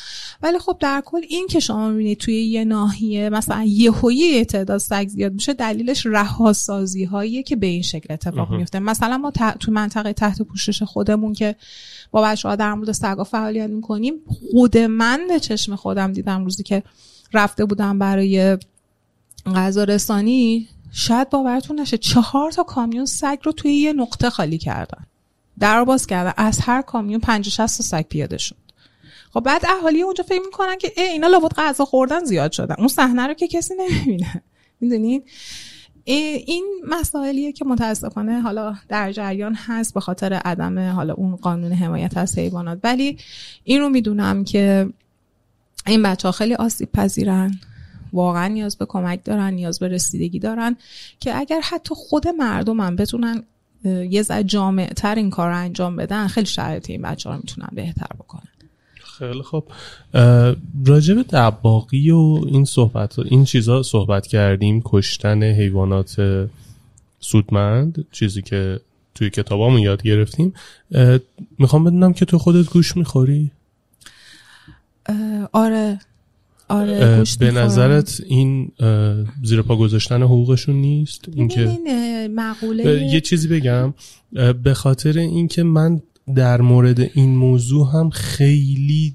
ولی 0.43 0.59
خب 0.59 0.77
در 0.81 1.03
کل 1.07 1.21
این 1.29 1.47
که 1.47 1.61
شما 1.61 1.91
می‌بینید 1.91 2.19
توی 2.19 2.43
یه 2.43 2.65
ناحیه 2.65 3.29
مثلا 3.29 3.65
یه 4.13 4.45
تعداد 4.45 4.79
سگ 4.79 5.09
زیاد 5.09 5.33
میشه 5.33 5.53
دلیلش 5.53 6.07
رهاسازی 6.07 7.05
هایی 7.05 7.43
که 7.43 7.57
به 7.57 7.67
این 7.67 7.83
شکل 7.83 8.15
اتفاق 8.15 8.51
میفته 8.51 8.79
مثلا 8.79 9.19
ما 9.19 9.31
تو 9.61 9.73
منطقه 9.73 10.13
تحت 10.13 10.43
پوشش 10.43 10.83
خودمون 10.83 11.33
که 11.33 11.57
با 12.11 12.23
بچه 12.23 12.49
ها 12.49 12.57
در 12.57 12.75
مورد 12.75 12.93
سگا 12.93 13.25
فعالیت 13.25 13.71
می‌کنیم 13.71 14.15
خود 14.27 14.79
من 14.79 15.21
به 15.29 15.41
چشم 15.41 15.77
خودم 15.77 16.13
دیدم 16.13 16.45
روزی 16.45 16.63
که 16.63 16.83
رفته 17.33 17.65
بودم 17.65 17.99
برای 17.99 18.59
غذا 19.47 19.85
رسانی 19.85 20.69
شاید 20.93 21.31
باورتون 21.31 21.81
نشه 21.81 21.99
چهار 21.99 22.53
تا 22.53 22.63
کامیون 22.63 23.07
سگ 23.07 23.39
رو 23.43 23.53
توی 23.53 23.73
یه 23.73 23.93
نقطه 23.93 24.31
خالی 24.31 24.59
کردن. 24.59 25.07
در 25.59 25.85
باز 25.85 26.07
کردن. 26.07 26.33
از 26.37 26.59
هر 26.59 26.83
کامیون 26.83 27.21
50 27.21 27.51
60 27.51 27.59
تا 27.59 27.67
سگ 27.67 28.03
پیاده 28.03 28.39
شد. 28.39 28.57
خب 29.33 29.41
بعد 29.41 29.63
اهالی 29.69 30.03
اونجا 30.03 30.25
فکر 30.25 30.41
می‌کنن 30.45 30.79
که 30.79 30.93
ای 30.97 31.03
اینا 31.03 31.27
لابد 31.27 31.55
غذا 31.57 31.85
خوردن 31.85 32.25
زیاد 32.25 32.53
شدن. 32.53 32.75
اون 32.79 32.89
صحنه 32.89 33.27
رو 33.27 33.35
که 33.35 33.49
کسی 33.49 33.75
نمی‌بینه. 33.75 34.43
می‌دونید 34.81 35.25
این 36.05 36.65
مسائلیه 36.89 37.53
که 37.53 37.65
متاسفانه 37.65 38.41
حالا 38.41 38.75
در 38.89 39.13
جریان 39.13 39.55
هست 39.55 39.95
به 39.95 40.01
خاطر 40.01 40.33
عدم 40.33 40.79
حالا 40.79 41.15
اون 41.15 41.37
قانون 41.37 41.73
حمایت 41.73 42.17
از 42.17 42.39
حیوانات. 42.39 42.79
ولی 42.85 43.19
این 43.65 43.81
رو 43.81 43.89
می‌دونم 43.89 44.45
که 44.45 44.91
این 45.87 46.03
بچه 46.03 46.29
ها 46.29 46.33
خیلی 46.33 46.55
آسیب 46.55 46.93
پذیرن. 46.93 47.61
واقعا 48.13 48.49
نیاز 48.49 48.77
به 48.77 48.87
کمک 48.87 49.25
دارن 49.25 49.55
نیاز 49.55 49.79
به 49.79 49.89
رسیدگی 49.89 50.39
دارن 50.39 50.77
که 51.21 51.37
اگر 51.37 51.61
حتی 51.65 51.95
خود 51.95 52.29
مردم 52.29 52.81
هم 52.81 52.97
بتونن 52.97 53.43
یه 53.85 54.23
ذره 54.23 54.45
جامع 54.45 54.87
تر 54.87 55.15
این 55.15 55.31
کار 55.31 55.49
رو 55.49 55.57
انجام 55.57 55.97
بدن 55.97 56.27
خیلی 56.27 56.47
شرایط 56.47 56.91
این 56.91 57.03
بچه 57.03 57.29
ها 57.29 57.35
رو 57.35 57.41
می‌تونن 57.45 57.69
بهتر 57.73 58.07
بکنن. 58.19 58.43
خیلی 59.19 59.43
خب 59.43 59.65
راجب 60.87 61.23
دباقی 61.23 62.11
و 62.11 62.41
این 62.47 62.65
صحبت 62.65 63.19
این 63.19 63.45
چیزا 63.45 63.83
صحبت 63.83 64.27
کردیم. 64.27 64.83
کشتن 64.85 65.43
حیوانات 65.43 66.47
سودمند 67.21 68.07
چیزی 68.13 68.43
که 68.43 68.81
توی 69.15 69.31
کتابامون 69.31 69.81
یاد 69.81 70.03
گرفتیم. 70.03 70.55
می‌خوام 71.59 71.85
بدونم 71.85 72.13
که 72.13 72.25
تو 72.25 72.39
خودت 72.39 72.71
گوش 72.71 72.97
می‌خوری؟ 72.97 73.51
آره. 75.53 75.99
آره 76.71 77.25
به 77.39 77.51
نظرت 77.51 78.23
این 78.27 78.73
زیر 79.43 79.63
پا 79.63 79.77
گذاشتن 79.77 80.23
حقوقشون 80.23 80.75
نیست؟ 80.75 81.25
اینکه 81.35 81.79
مقوله 82.35 83.03
یه 83.13 83.21
چیزی 83.21 83.49
بگم. 83.49 83.95
به 84.63 84.75
خاطر 84.75 85.19
اینکه 85.19 85.63
من 85.63 86.03
در 86.35 86.61
مورد 86.61 87.01
این 87.01 87.37
موضوع 87.37 87.89
هم 87.95 88.11
خیلی 88.11 89.15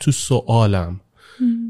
تو 0.00 0.12
سوالم. 0.12 1.00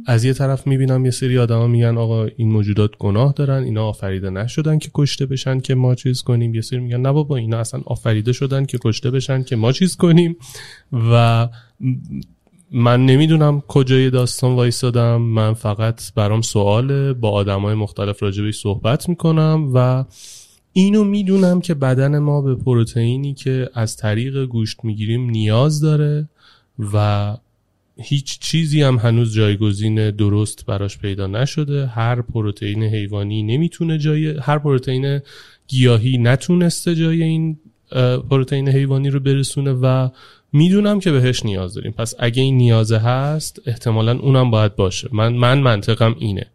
از 0.06 0.24
یه 0.24 0.32
طرف 0.32 0.66
می‌بینم 0.66 1.04
یه 1.04 1.10
سری 1.10 1.38
آدما 1.38 1.66
میگن 1.66 1.98
آقا 1.98 2.24
این 2.24 2.52
موجودات 2.52 2.90
گناه 2.98 3.32
دارن 3.36 3.62
اینا 3.62 3.86
آفریده 3.86 4.30
نشدن 4.30 4.78
که 4.78 4.90
کشته 4.94 5.26
بشن 5.26 5.60
که 5.60 5.74
ما 5.74 5.94
چیز 5.94 6.22
کنیم. 6.22 6.54
یه 6.54 6.60
سری 6.60 6.78
میگن 6.78 7.00
نه 7.00 7.12
بابا 7.12 7.36
اینا 7.36 7.58
اصلا 7.58 7.80
آفریده 7.86 8.32
شدن 8.32 8.64
که 8.64 8.78
کشته 8.84 9.10
بشن 9.10 9.42
که 9.42 9.56
ما 9.56 9.72
چیز 9.72 9.96
کنیم. 9.96 10.36
و 10.92 11.48
من 12.76 13.06
نمی‌دونم 13.06 13.62
کجای 13.68 14.10
داستان 14.10 14.54
وایستادم 14.54 15.16
من 15.16 15.54
فقط 15.54 16.12
برام 16.14 16.42
سواله 16.42 17.12
با 17.12 17.30
آدمای 17.30 17.74
مختلف 17.74 18.22
راجبش 18.22 18.58
صحبت 18.58 19.08
می‌کنم 19.08 19.70
و 19.74 20.04
اینو 20.72 21.04
می‌دونم 21.04 21.60
که 21.60 21.74
بدن 21.74 22.18
ما 22.18 22.42
به 22.42 22.54
پروتئینی 22.54 23.34
که 23.34 23.68
از 23.74 23.96
طریق 23.96 24.44
گوشت 24.44 24.84
می‌گیریم 24.84 25.30
نیاز 25.30 25.80
داره 25.80 26.28
و 26.92 27.36
هیچ 27.96 28.38
چیزی 28.38 28.82
هم 28.82 28.96
هنوز 28.96 29.34
جایگزین 29.34 30.10
درست 30.10 30.66
براش 30.66 30.98
پیدا 30.98 31.26
نشده. 31.26 31.86
هر 31.86 32.22
پروتئین 32.22 32.82
حیوانی 32.82 33.42
نمی‌تونه 33.42 33.98
جای 33.98 34.38
هر 34.38 34.58
پروتئین 34.58 35.20
گیاهی 35.68 36.18
نتونسته 36.18 36.94
جای 36.94 37.22
این 37.22 37.58
پروتئین 38.30 38.68
حیوانی 38.68 39.10
رو 39.10 39.20
برسونه 39.20 39.72
و 39.72 40.08
می‌دونم 40.54 41.00
که 41.00 41.12
بهش 41.12 41.44
نیاز 41.44 41.74
داریم. 41.74 41.92
پس 41.92 42.14
اگه 42.18 42.42
این 42.42 42.56
نیازه 42.56 42.98
هست 42.98 43.60
احتمالا 43.66 44.18
اونم 44.18 44.50
باید 44.50 44.76
باشه. 44.76 45.08
من 45.12 45.32
من 45.32 45.58
منطقم 45.58 46.16
اینه. 46.18 46.46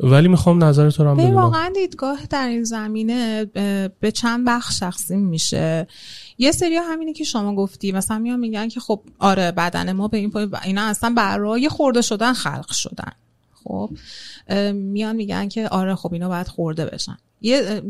ولی 0.00 0.28
می‌خوام 0.28 0.64
نظر 0.64 0.90
تو 0.90 1.04
رو 1.04 1.10
هم 1.10 1.16
بدونم 1.16 1.34
واقعا 1.34 1.72
دیدگاه 1.74 2.18
در 2.30 2.48
این 2.48 2.64
زمینه 2.64 3.44
به 4.00 4.12
چند 4.14 4.46
بخش 4.46 4.78
تقسیم 4.78 5.18
میشه. 5.18 5.86
یه 6.38 6.52
سری 6.52 6.76
همینه 6.76 7.12
که 7.12 7.24
شما 7.24 7.54
گفتی. 7.54 7.92
مثلا 7.92 8.18
میان 8.18 8.38
میگن 8.38 8.68
که 8.68 8.80
خب 8.80 9.00
آره 9.18 9.52
بدن 9.52 9.92
ما 9.92 10.08
به 10.08 10.16
این 10.16 10.30
پای 10.30 10.48
اینا 10.64 10.82
اصلا 10.82 11.14
برای 11.16 11.68
خورده 11.68 12.02
شدن 12.02 12.32
خلق 12.32 12.72
شدن. 12.72 13.12
خب 13.64 13.90
میان 14.72 15.16
میگن 15.16 15.48
که 15.48 15.68
آره 15.68 15.94
خب 15.94 16.12
اینا 16.12 16.28
باید 16.28 16.48
خورده 16.48 16.86
بشن. 16.86 17.18
یه 17.40 17.82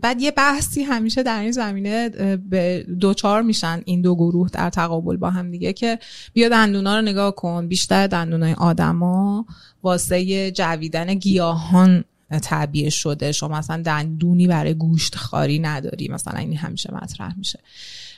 بعد 0.00 0.20
یه 0.20 0.30
بحثی 0.30 0.82
همیشه 0.82 1.22
در 1.22 1.40
این 1.40 1.52
زمینه 1.52 2.08
به 2.50 2.86
دوچار 3.00 3.42
میشن 3.42 3.82
این 3.84 4.02
دو 4.02 4.14
گروه 4.14 4.48
در 4.48 4.70
تقابل 4.70 5.16
با 5.16 5.30
هم 5.30 5.50
دیگه 5.50 5.72
که 5.72 5.98
بیا 6.32 6.48
دندونا 6.48 6.96
رو 6.96 7.02
نگاه 7.02 7.34
کن. 7.34 7.68
بیشتر 7.68 8.06
دندونای 8.06 8.52
آدما 8.52 9.46
واسه 9.82 10.50
جویدن 10.50 11.14
گیاهان 11.14 12.04
تعبیه 12.42 12.90
شده. 12.90 13.32
شما 13.32 13.58
مثلا 13.58 13.82
دندونی 13.82 14.46
برای 14.46 14.74
گوشت 14.74 15.16
خاری 15.16 15.58
نداری. 15.58 16.08
مثلا 16.08 16.38
این 16.38 16.56
همیشه 16.56 16.94
مطرح 16.94 17.38
میشه. 17.38 17.58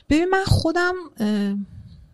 ببین 0.09 0.29
من 0.29 0.43
خودم 0.45 0.93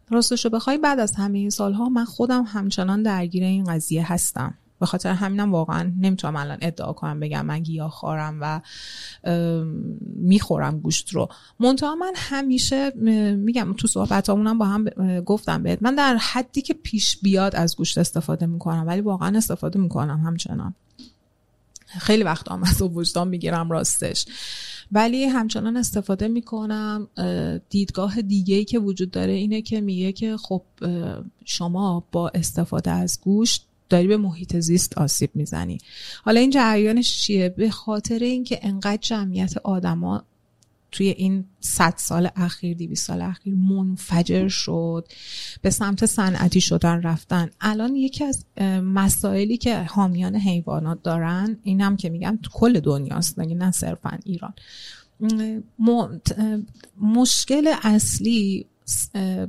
راستشو 0.09 0.49
بخوای 0.49 0.77
بعد 0.77 0.99
از 0.99 1.15
همه 1.15 1.37
این 1.37 1.49
سالها 1.49 1.89
من 1.89 2.05
خودم 2.05 2.43
همچنان 2.43 3.03
درگیر 3.03 3.43
این 3.43 3.63
قضیه 3.63 4.11
هستم. 4.13 4.53
به 4.81 4.87
خاطر 4.87 5.13
همینم 5.13 5.51
واقعا 5.51 5.93
نمی‌تونم 5.99 6.35
الان 6.35 6.57
ادعا 6.61 6.93
کنم 6.93 7.19
بگم 7.19 7.45
من 7.45 7.59
گیاه 7.59 7.91
خارم 7.91 8.37
و 8.41 8.61
می‌خورم 10.15 10.79
گوشت 10.79 11.09
رو. 11.09 11.29
منتها 11.59 11.95
من 11.95 12.13
همیشه 12.15 12.91
میگم 13.35 13.73
تو 13.77 13.87
صحبتامونم 13.87 14.57
با 14.57 14.65
هم 14.65 14.85
گفتم 15.19 15.63
بهت 15.63 15.83
من 15.83 15.95
در 15.95 16.17
حدی 16.17 16.61
که 16.61 16.73
پیش 16.73 17.17
بیاد 17.17 17.55
از 17.55 17.75
گوشت 17.75 17.97
استفاده 17.97 18.45
می‌کنم 18.45 18.83
ولی 18.87 19.01
واقعا 19.01 19.37
استفاده 19.37 19.79
می‌کنم 19.79 20.19
همچنان. 20.25 20.75
خیلی 21.99 22.23
وقت 22.23 22.51
هم 22.51 22.63
از 22.63 22.81
وجدان 22.81 23.27
می‌گیرم 23.27 23.71
راستش. 23.71 24.25
ولی 24.91 25.25
همچنان 25.25 25.77
استفاده 25.77 26.27
می‌کنم. 26.27 27.07
دیدگاه 27.69 28.21
دیگه 28.21 28.55
ای 28.55 28.65
که 28.65 28.79
وجود 28.79 29.11
داره 29.11 29.31
اینه 29.31 29.61
که 29.61 29.81
میگه 29.81 30.11
که 30.11 30.37
خب 30.37 30.61
شما 31.45 32.07
با 32.11 32.29
استفاده 32.29 32.91
از 32.91 33.19
گوشت 33.21 33.67
داری 33.91 34.07
به 34.07 34.17
محیط 34.17 34.59
زیست 34.59 34.97
آسیب 34.97 35.29
می‌زنی. 35.33 35.77
حالا 36.23 36.39
این 36.39 36.49
جریانش 36.49 37.19
چیه؟ 37.19 37.49
به 37.49 37.69
خاطر 37.69 38.19
اینکه 38.19 38.59
انقدر 38.61 39.01
جمعیت 39.01 39.57
آدما 39.57 40.23
توی 40.91 41.07
این 41.07 41.45
صد 41.59 41.93
سال 41.97 42.29
اخیر 42.35 42.77
دیوی 42.77 42.95
سال 42.95 43.21
اخیر 43.21 43.55
منفجر 43.55 44.47
شد 44.47 45.07
به 45.61 45.69
سمت 45.69 46.05
صنعتی 46.05 46.61
شدن 46.61 47.01
رفتن. 47.01 47.49
الان 47.61 47.95
یکی 47.95 48.23
از 48.23 48.45
مسائلی 48.83 49.57
که 49.57 49.83
حامیان 49.83 50.35
حیوانات 50.35 51.03
دارن 51.03 51.57
اینم 51.63 51.95
که 51.95 52.09
میگم 52.09 52.39
تو 52.43 52.49
کل 52.53 52.79
دنیاست 52.79 53.39
نه 53.39 53.71
صرفا 53.71 54.19
ایران. 54.25 54.53
مشکل 57.01 57.73
اصلی 57.83 58.65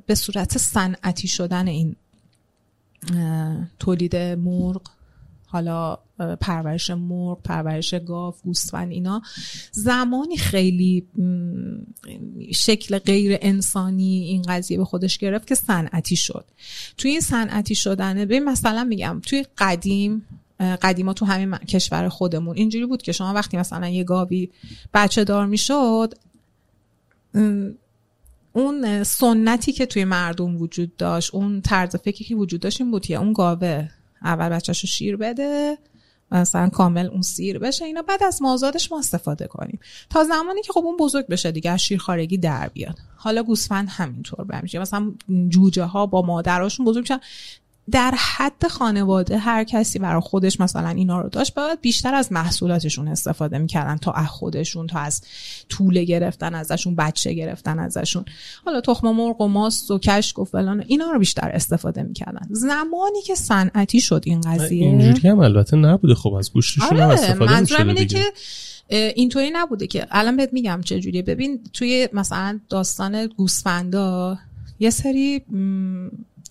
به 0.07 0.15
صورت 0.15 0.59
صنعتی 0.59 1.29
شدن 1.29 1.69
این 1.69 1.97
تولید 3.79 4.17
مرغ 4.17 4.83
حالا 5.47 5.99
پرورش 6.41 6.91
مرغ 6.91 7.43
پرورش 7.43 7.95
گاو 7.95 8.35
گوسفند 8.45 8.93
اینا 8.93 9.23
زمانی 9.73 10.37
خیلی 10.37 11.07
شکل 12.55 12.99
غیر 12.99 13.39
انسانی 13.41 14.23
این 14.23 14.43
قضیه 14.43 14.79
به 14.79 14.85
خودش 14.85 15.19
گرفت 15.19 15.47
که 15.47 15.55
صنعتی 15.55 16.17
شد. 16.17 16.45
توی 16.97 17.11
این 17.11 17.21
صنعتی 17.21 17.75
شدنه 17.75 18.27
به 18.27 18.41
مثلا 18.41 18.85
میگم 18.85 19.21
توی 19.27 19.47
قدیم 19.59 20.27
قدیما 20.83 21.13
تو 21.13 21.25
همین 21.25 21.57
کشور 21.59 22.09
خودمون 22.09 22.57
اینجوری 22.57 22.87
بود 22.87 23.03
که 23.03 23.13
شما 23.13 23.33
وقتی 23.33 23.57
مثلا 23.57 23.89
یه 23.89 24.05
گاوی 24.05 24.51
بچه 24.95 25.25
دار 25.25 25.47
می‌شد 25.47 26.15
اون 28.53 29.05
سنتی 29.05 29.73
که 29.73 29.87
توی 29.87 30.05
مردم 30.05 30.57
وجود 30.57 30.97
داشت 30.97 31.35
اون 31.35 31.61
طرز 31.61 31.97
فکری 31.97 32.25
که 32.25 32.35
وجود 32.35 32.61
داشت 32.61 32.81
این 32.81 32.91
بود 32.91 33.07
که 33.07 33.15
اون 33.15 33.33
گاوه 33.33 33.89
اول 34.23 34.49
بچهش 34.49 34.81
رو 34.81 34.87
شیر 34.87 35.17
بده 35.17 35.79
مثلا 36.33 36.69
کامل 36.69 37.07
اون 37.07 37.23
سیر 37.23 37.59
بشه 37.59 37.85
اینا 37.85 38.03
بعد 38.03 38.23
از 38.23 38.43
مازادش 38.43 38.93
ما 38.93 38.99
استفاده 38.99 39.47
کنیم. 39.47 39.81
تا 40.11 40.25
زمانی 40.25 40.63
که 40.63 40.73
خب 40.73 40.81
اون 40.85 40.97
بزرگ 40.97 41.27
بشه 41.27 41.53
دیگه 41.53 41.71
از 41.71 41.83
شیرخارگی 41.83 42.39
در 42.39 42.69
بیاد. 42.69 42.99
حالا 43.17 43.43
گوسفند 43.43 43.89
همینطور 43.91 44.45
بمیشه 44.45 44.79
مثلا 44.79 45.13
جوجه 45.49 45.85
ها 45.85 46.07
با 46.07 46.23
مادراشون 46.23 46.87
بزرگ 46.87 47.03
میشن. 47.03 47.21
در 47.91 48.15
حد 48.19 48.67
خانواده 48.67 49.39
هر 49.39 49.65
کسی 49.65 49.99
برای 49.99 50.21
خودش 50.21 50.61
مثلا 50.61 50.89
اینا 50.89 51.21
رو 51.21 51.29
داشت 51.29 51.55
باید 51.55 51.81
بیشتر 51.81 52.15
از 52.15 52.33
محصولاتشون 52.33 53.09
استفاده 53.09 53.59
می‌کردن 53.59 53.97
تا 53.97 54.13
از 54.13 54.27
خودشون 54.27 54.87
تا 54.87 54.99
از 54.99 55.23
طول 55.69 56.05
گرفتن 56.05 56.55
ازشون 56.55 56.97
بچه 56.97 57.33
گرفتن 57.33 57.79
ازشون. 57.79 58.25
حالا 58.65 58.81
تخم 58.81 59.11
مرغ 59.11 59.41
و 59.41 59.49
ماست 59.49 59.91
و 59.91 59.99
کشک 59.99 60.39
و 60.39 60.45
فلان 60.45 60.85
اینا 60.87 61.11
رو 61.11 61.19
بیشتر 61.19 61.51
استفاده 61.55 62.03
می‌کردن. 62.03 62.49
زمانی 62.51 63.23
که 63.27 63.35
صنعتی 63.35 64.01
شد 64.01 64.23
این 64.27 64.41
قضیه. 64.41 64.87
اینجوری 64.87 65.29
هم 65.29 65.39
البته 65.39 65.77
نبوده. 65.77 66.15
خب 66.15 66.33
از 66.33 66.53
گوشتشون 66.53 67.01
آره 67.01 67.15
استفاده 67.15 67.53
منظورم 67.53 67.89
اینه. 67.89 68.07
که 68.07 68.25
اینطوری 68.89 69.51
نبوده 69.53 69.87
که 69.87 70.07
الان 70.11 70.37
بهت 70.37 70.53
میگم 70.53 70.81
چه 70.85 71.01
جوریه. 71.01 71.23
ببین 71.23 71.61
توی 71.73 72.09
مثلا 72.13 72.61
داستان 72.69 73.27
گوسفندا 73.27 74.39
یه 74.81 74.91
سری 74.91 75.43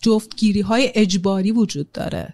جفتگیری 0.01 0.61
های 0.61 0.91
اجباری 0.95 1.51
وجود 1.51 1.91
داره. 1.91 2.33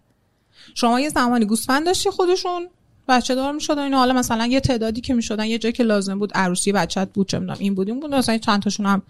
شما 0.75 0.99
یه 0.99 1.09
زمانی 1.09 1.45
گوسفند 1.45 1.85
داشتی 1.85 2.09
خودشون 2.09 2.67
بچه 3.07 3.35
دار 3.35 3.53
می‌شدن 3.53 3.81
اینا. 3.81 3.97
حالا 3.97 4.13
مثلا 4.13 4.45
یه 4.45 4.59
تعدادی 4.59 5.01
که 5.01 5.13
می‌شدن 5.13 5.45
یه 5.45 5.57
جایی 5.57 5.73
که 5.73 5.83
لازم 5.83 6.19
بود 6.19 6.31
عروسی 6.33 6.71
بچت 6.71 7.09
بود 7.13 7.27
چه 7.27 7.41
این 7.59 7.75
بود 7.75 7.89
این 7.89 7.99
بود 7.99 8.15
مثلا 8.15 8.37
چند 8.37 8.61
تاشون 8.61 8.85
هم 8.85 9.01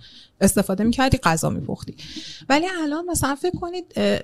استفاده 0.41 0.84
می‌کردی 0.84 1.18
غذا 1.18 1.49
میپختی. 1.49 1.95
ولی 2.49 2.66
الان 2.84 3.05
مثلا 3.05 3.36
فکر 3.36 3.60
کنید 3.60 3.86
اه، 3.95 4.20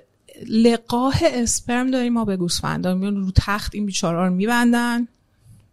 لقاح 0.48 1.22
اسپرم 1.22 1.90
داریم 1.90 2.12
ما 2.12 2.24
به 2.24 2.36
گوسفندا. 2.36 2.94
میان 2.94 3.16
رو 3.16 3.30
تخت 3.36 3.74
این 3.74 3.86
بیچارا 3.86 4.26
رو 4.26 4.34
میبندن 4.34 5.08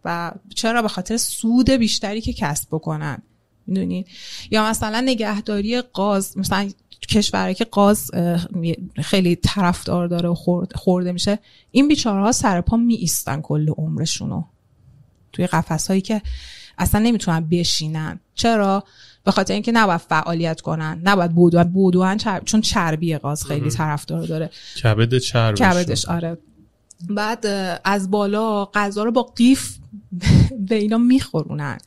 و 0.04 0.32
چرا؟ 0.54 0.82
به 0.82 0.88
خاطر 0.88 1.16
سود 1.16 1.70
بیشتری 1.70 2.20
که 2.20 2.32
کسب 2.32 2.68
بکنن. 2.70 3.22
می‌دونید؟ 3.66 4.06
یا 4.50 4.64
مثلا 4.64 5.00
نگهداری 5.00 5.80
قاز. 5.80 6.38
مثلا 6.38 6.70
کشوری 7.12 7.54
که 7.54 7.64
قاز 7.64 8.10
خیلی 9.02 9.36
طرفدار 9.36 10.06
داره 10.08 10.28
و 10.28 10.34
خورد- 10.34 10.76
خورده 10.76 11.12
میشه 11.12 11.38
این 11.70 11.88
بیچاره 11.88 12.22
ها 12.22 12.32
سر 12.32 12.60
پا 12.60 12.76
می 12.76 12.94
ایستن 12.94 13.40
کل 13.40 13.68
عمرشونو. 13.78 14.44
توی 15.32 15.46
قفس 15.46 15.88
هایی 15.88 16.00
که 16.00 16.22
اصلا 16.78 17.00
نمی‌تونن 17.00 17.40
بشینن. 17.40 18.20
چرا؟ 18.34 18.84
به 19.24 19.30
خاطر 19.30 19.54
اینکه 19.54 19.72
نباید 19.72 20.00
فعالیت 20.00 20.60
کنن 20.60 21.00
نباید 21.04 21.32
بودوان 21.32 21.64
بودوان 21.72 22.16
چرب... 22.16 22.44
چون 22.44 22.60
چربی 22.60 23.16
قاز 23.16 23.44
خیلی 23.44 23.70
طرفدار 23.70 24.26
داره. 24.26 24.50
کبد 24.82 25.18
چربش 25.18 25.58
کبدش 25.60 26.04
آره. 26.08 26.38
بعد 27.10 27.46
از 27.84 28.10
بالا 28.10 28.64
غذا 28.64 29.04
رو 29.04 29.12
با 29.12 29.22
قیف 29.22 29.76
به 30.68 30.74
اینا 30.74 30.98
میخورونن. 30.98 31.78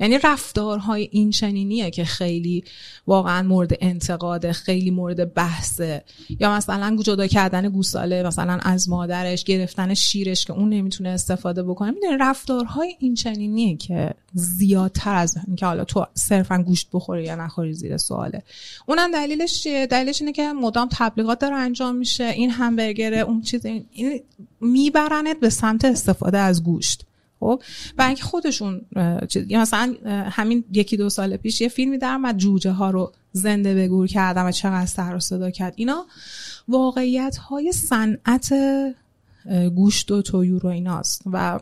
یعنی 0.00 0.18
رفتارهای 0.24 1.08
این 1.12 1.30
چنینیه 1.30 1.90
که 1.90 2.04
خیلی 2.04 2.64
واقعا 3.06 3.42
مورد 3.42 3.72
انتقاده 3.80 4.52
خیلی 4.52 4.90
مورد 4.90 5.34
بحثه. 5.34 6.04
یا 6.40 6.52
مثلا 6.52 6.96
جدا 7.02 7.26
کردن 7.26 7.68
گوساله 7.68 8.22
مثلا 8.22 8.58
از 8.62 8.88
مادرش 8.88 9.44
گرفتن 9.44 9.94
شیرش 9.94 10.44
که 10.44 10.52
اون 10.52 10.68
نمی‌تونه 10.68 11.08
استفاده 11.08 11.62
بکنه. 11.62 11.90
می‌دونی 11.90 12.16
رفتارهای 12.20 12.96
این 12.98 13.14
چنینیه 13.14 13.76
که 13.76 14.14
زیادتر 14.34 15.14
از 15.14 15.38
اینکه 15.46 15.66
حالا 15.66 15.84
تو 15.84 16.06
صرفا 16.14 16.62
گوشت 16.62 16.88
بخوری 16.92 17.24
یا 17.24 17.34
نخوری 17.34 17.72
زیر 17.74 17.96
سواله. 17.96 18.42
اونم 18.86 19.12
دلیلش 19.12 19.62
چیه؟ 19.62 19.86
دلیلش 19.86 20.20
اینه 20.20 20.32
که 20.32 20.52
مدام 20.52 20.88
تبلیغات 20.92 21.38
داره 21.38 21.56
انجام 21.56 21.96
میشه 21.96 22.24
این 22.24 22.50
همبرگر 22.50 23.14
اون 23.14 23.42
چیز 23.42 23.66
این 23.66 24.20
میبرنت 24.60 25.40
به 25.40 25.50
سمت 25.50 25.84
استفاده 25.84 26.38
از 26.38 26.64
گوشت. 26.64 27.06
خب 27.40 27.62
و 27.98 28.02
اینکه 28.02 28.22
خودشون 28.22 28.86
یا 29.34 29.60
مثلا 29.60 29.94
همین 30.30 30.64
یکی 30.72 30.96
دو 30.96 31.08
سال 31.08 31.36
پیش 31.36 31.60
یه 31.60 31.68
فیلمی 31.68 31.98
در 31.98 32.12
اومد 32.12 32.36
جوجه 32.36 32.70
ها 32.70 32.90
رو 32.90 33.12
زنده 33.32 33.74
به 33.74 33.88
گور 33.88 34.06
کردن 34.06 34.46
و 34.46 34.52
چقدر 34.52 34.86
سر 34.86 35.14
و 35.14 35.20
صدا 35.20 35.50
کرد. 35.50 35.72
اینا 35.76 36.06
واقعیت 36.68 37.36
های 37.36 37.72
صنعت 37.72 38.52
گوشت 39.74 40.10
و 40.10 40.22
تویور 40.22 40.66
و 40.66 40.68
ایناست. 40.68 41.22
و 41.32 41.60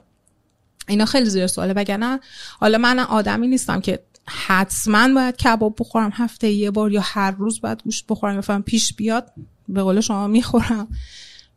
اینا 0.88 1.04
خیلی 1.04 1.30
زیر 1.30 1.46
سواله. 1.46 1.72
وگرنه 1.72 2.20
حالا 2.60 2.78
من 2.78 2.98
آدمی 2.98 3.46
نیستم 3.46 3.80
که 3.80 4.02
حتما 4.26 5.14
باید 5.14 5.36
کباب 5.36 5.76
بخورم 5.78 6.10
هفته 6.14 6.50
یه 6.50 6.70
بار 6.70 6.92
یا 6.92 7.00
هر 7.04 7.30
روز 7.30 7.60
باید 7.60 7.82
گوشت 7.82 8.04
بخورم. 8.08 8.36
بفهم 8.36 8.62
پیش 8.62 8.94
بیاد 8.94 9.32
به 9.68 9.82
قول 9.82 10.00
شما 10.00 10.26
می‌خورم. 10.26 10.88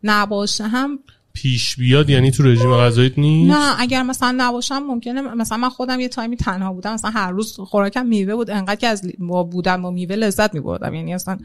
نباشه 0.04 0.68
هم 0.68 1.00
پیش 1.34 1.76
بیاد 1.76 2.10
یعنی 2.10 2.32
تو 2.32 2.44
رژیم 2.44 2.76
غذاییت 2.78 3.18
نیست؟ 3.20 3.52
نه 3.54 3.80
اگر 3.82 4.04
مثلا 4.04 4.36
نباشم 4.38 4.80
ممکنه 4.88 5.22
مثلا 5.22 5.58
من 5.58 5.70
خودم 5.70 6.00
یه 6.00 6.08
تایمی 6.08 6.36
تنها 6.36 6.74
بودم 6.74 6.94
مثلا 6.94 7.12
هر 7.12 7.32
روز 7.32 7.56
خوراکم 7.60 8.06
میوه 8.06 8.36
بود 8.36 8.50
انقدر 8.50 8.76
که 8.76 8.88
از 8.88 9.02
با 9.20 9.44
بودن 9.44 9.82
با 9.82 9.92
میوه 9.92 10.16
لذت 10.16 10.54
میبردم. 10.54 10.94
یعنی 10.94 11.14
اصلا 11.14 11.38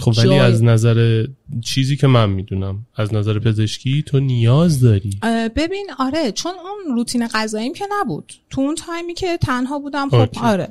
خب 0.00 0.12
ولی 0.18 0.26
جای- 0.28 0.38
از 0.38 0.64
نظر 0.64 1.26
چیزی 1.60 1.96
که 1.96 2.06
من 2.06 2.30
می‌دونم 2.30 2.86
از 2.96 3.14
نظر 3.14 3.38
پزشکی 3.38 4.02
تو 4.02 4.20
نیاز 4.20 4.80
داری؟ 4.80 5.10
ببین 5.56 5.86
آره 5.98 6.32
چون 6.32 6.52
اون 6.52 6.96
روتین 6.96 7.26
غذاییم 7.26 7.72
که 7.72 7.84
نبود. 8.00 8.32
تو 8.50 8.60
اون 8.60 8.74
تایمی 8.74 9.14
که 9.14 9.36
تنها 9.36 9.78
بودم 9.78 10.08
خب 10.08 10.14
اوکی. 10.14 10.40
آره. 10.40 10.68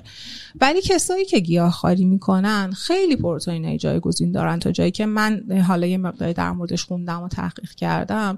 ولی 0.62 0.82
کسایی 0.82 1.26
که 1.26 1.40
گیاهخواری 1.40 2.06
می‌کنن 2.06 2.72
خیلی 2.72 3.16
پروتئین 3.16 3.78
جایگزین 3.78 4.32
دارن. 4.32 4.60
تا 4.60 4.72
جایی 4.72 4.92
که 4.92 5.06
من 5.06 5.44
حالا 5.68 5.88
یه 5.88 5.98
مقداری 5.98 6.34
در 6.34 6.52
موردش 6.52 6.84
خوندم 6.84 7.24
و 7.24 7.28
تحقیق 7.28 7.72
کردم 7.72 8.38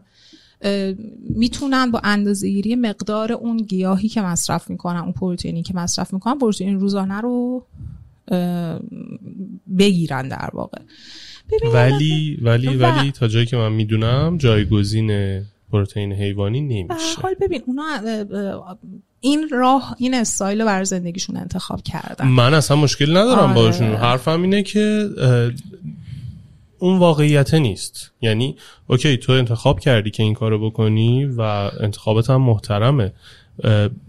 می‌تونن 1.29 1.91
با 1.91 2.01
اندازه‌گیری 2.03 2.75
مقدار 2.75 3.33
اون 3.33 3.57
گیاهی 3.57 4.09
که 4.09 4.21
مصرف 4.21 4.69
می‌کنن 4.69 4.99
اون 4.99 5.11
پروتئینی 5.11 5.63
که 5.63 5.75
مصرف 5.75 6.13
می‌کنن 6.13 6.37
پروتئین 6.37 6.79
روزانه 6.79 7.21
رو 7.21 7.65
بگیرن 9.77 10.27
در 10.27 10.49
واقع. 10.53 10.81
ولی 11.73 12.39
ولی 12.41 12.67
و- 12.75 12.79
ولی 12.79 13.11
تا 13.11 13.27
جایی 13.27 13.45
که 13.45 13.57
من 13.57 13.71
می‌دونم 13.71 14.37
جایگزین 14.37 15.41
پروتئین 15.71 16.13
حیوانی 16.13 16.61
نمیشه. 16.61 17.21
حال 17.21 17.33
ببین 17.41 17.61
اونا 17.65 17.83
این 19.19 19.49
راه 19.51 19.95
این 19.99 20.13
استایل 20.13 20.61
رو 20.61 20.65
برای 20.67 20.85
زندگیشون 20.85 21.37
انتخاب 21.37 21.81
کردن. 21.81 22.27
من 22.27 22.53
اصلا 22.53 22.77
مشکل 22.77 23.17
ندارم 23.17 23.39
آره. 23.39 23.53
باشون 23.53 23.95
حرفم 23.95 24.41
اینه 24.41 24.63
که 24.63 25.09
اون 26.79 26.99
واقعیت 26.99 27.53
نیست. 27.53 28.11
یعنی 28.21 28.55
اوکی 28.87 29.17
تو 29.17 29.31
انتخاب 29.33 29.79
کردی 29.79 30.11
که 30.11 30.23
این 30.23 30.33
کارو 30.33 30.69
بکنی 30.69 31.25
و 31.25 31.41
انتخابت 31.79 32.29
هم 32.29 32.41
محترمه. 32.41 33.13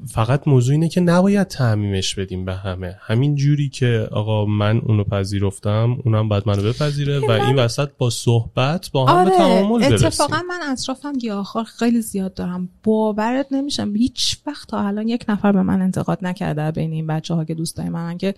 فقط 0.06 0.48
موضوع 0.48 0.72
اینه 0.72 0.88
که 0.88 1.00
نباید 1.00 1.46
تعمیمش 1.46 2.14
بدیم 2.14 2.44
به 2.44 2.54
همه. 2.54 2.96
همین 3.00 3.34
جوری 3.34 3.68
که 3.68 4.08
آقا 4.12 4.44
من 4.44 4.78
اونو 4.78 5.04
پذیرفتم 5.04 5.98
اونم 6.04 6.28
بعد 6.28 6.48
منو 6.48 6.62
بپذیره 6.62 7.18
و 7.18 7.30
این 7.30 7.56
وسط 7.56 7.88
با 7.98 8.10
صحبت 8.10 8.90
با 8.92 9.06
هم 9.06 9.24
به 9.24 9.30
تعامل 9.30 9.80
برسیم. 9.80 10.06
اتفاقا 10.06 10.36
من 10.48 10.60
اطرافم 10.72 11.12
گیاهخوار 11.12 11.64
خیلی 11.64 12.00
زیاد 12.00 12.34
دارم. 12.34 12.68
باورت 12.84 13.46
نمیشم 13.50 13.96
هیچ 13.96 14.36
وقت 14.46 14.68
تا 14.68 14.80
الان 14.80 15.08
یک 15.08 15.24
نفر 15.28 15.52
به 15.52 15.62
من 15.62 15.82
انتقاد 15.82 16.18
نکرده 16.22 16.70
بین 16.70 16.92
این 16.92 17.06
بچه 17.06 17.34
ها 17.34 17.44
که 17.44 17.54
دوستای 17.54 17.88
منن 17.88 18.18
که 18.18 18.34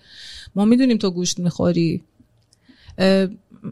ما 0.55 0.65
می‌دونیم 0.65 0.97
تو 0.97 1.11
گوشت 1.11 1.39
می‌خوری. 1.39 2.01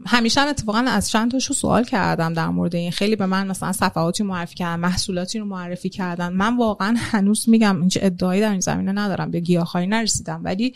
همیشه 0.05 0.41
هم 0.41 0.47
اتفاقا 0.47 0.85
از 0.87 1.09
چند 1.09 1.31
تاشو 1.31 1.53
سوال 1.53 1.83
کردم 1.83 2.33
در 2.33 2.47
مورد 2.47 2.75
این. 2.75 2.91
خیلی 2.91 3.15
به 3.15 3.25
من 3.25 3.47
مثلا 3.47 3.71
صفحاتی 3.71 4.23
معرفی 4.23 4.55
کردن 4.55 4.79
محصولاتی 4.79 5.39
رو 5.39 5.45
معرفی 5.45 5.89
کردن. 5.89 6.33
من 6.33 6.57
واقعا 6.57 6.95
هنوز 6.97 7.49
میگم 7.49 7.83
هیچ 7.83 7.97
ادعایی 8.01 8.41
در 8.41 8.51
این 8.51 8.59
زمینه 8.59 8.91
ندارم 8.91 9.31
به 9.31 9.39
گیاهخواری 9.39 9.87
نرسیدم. 9.87 10.41
ولی 10.43 10.73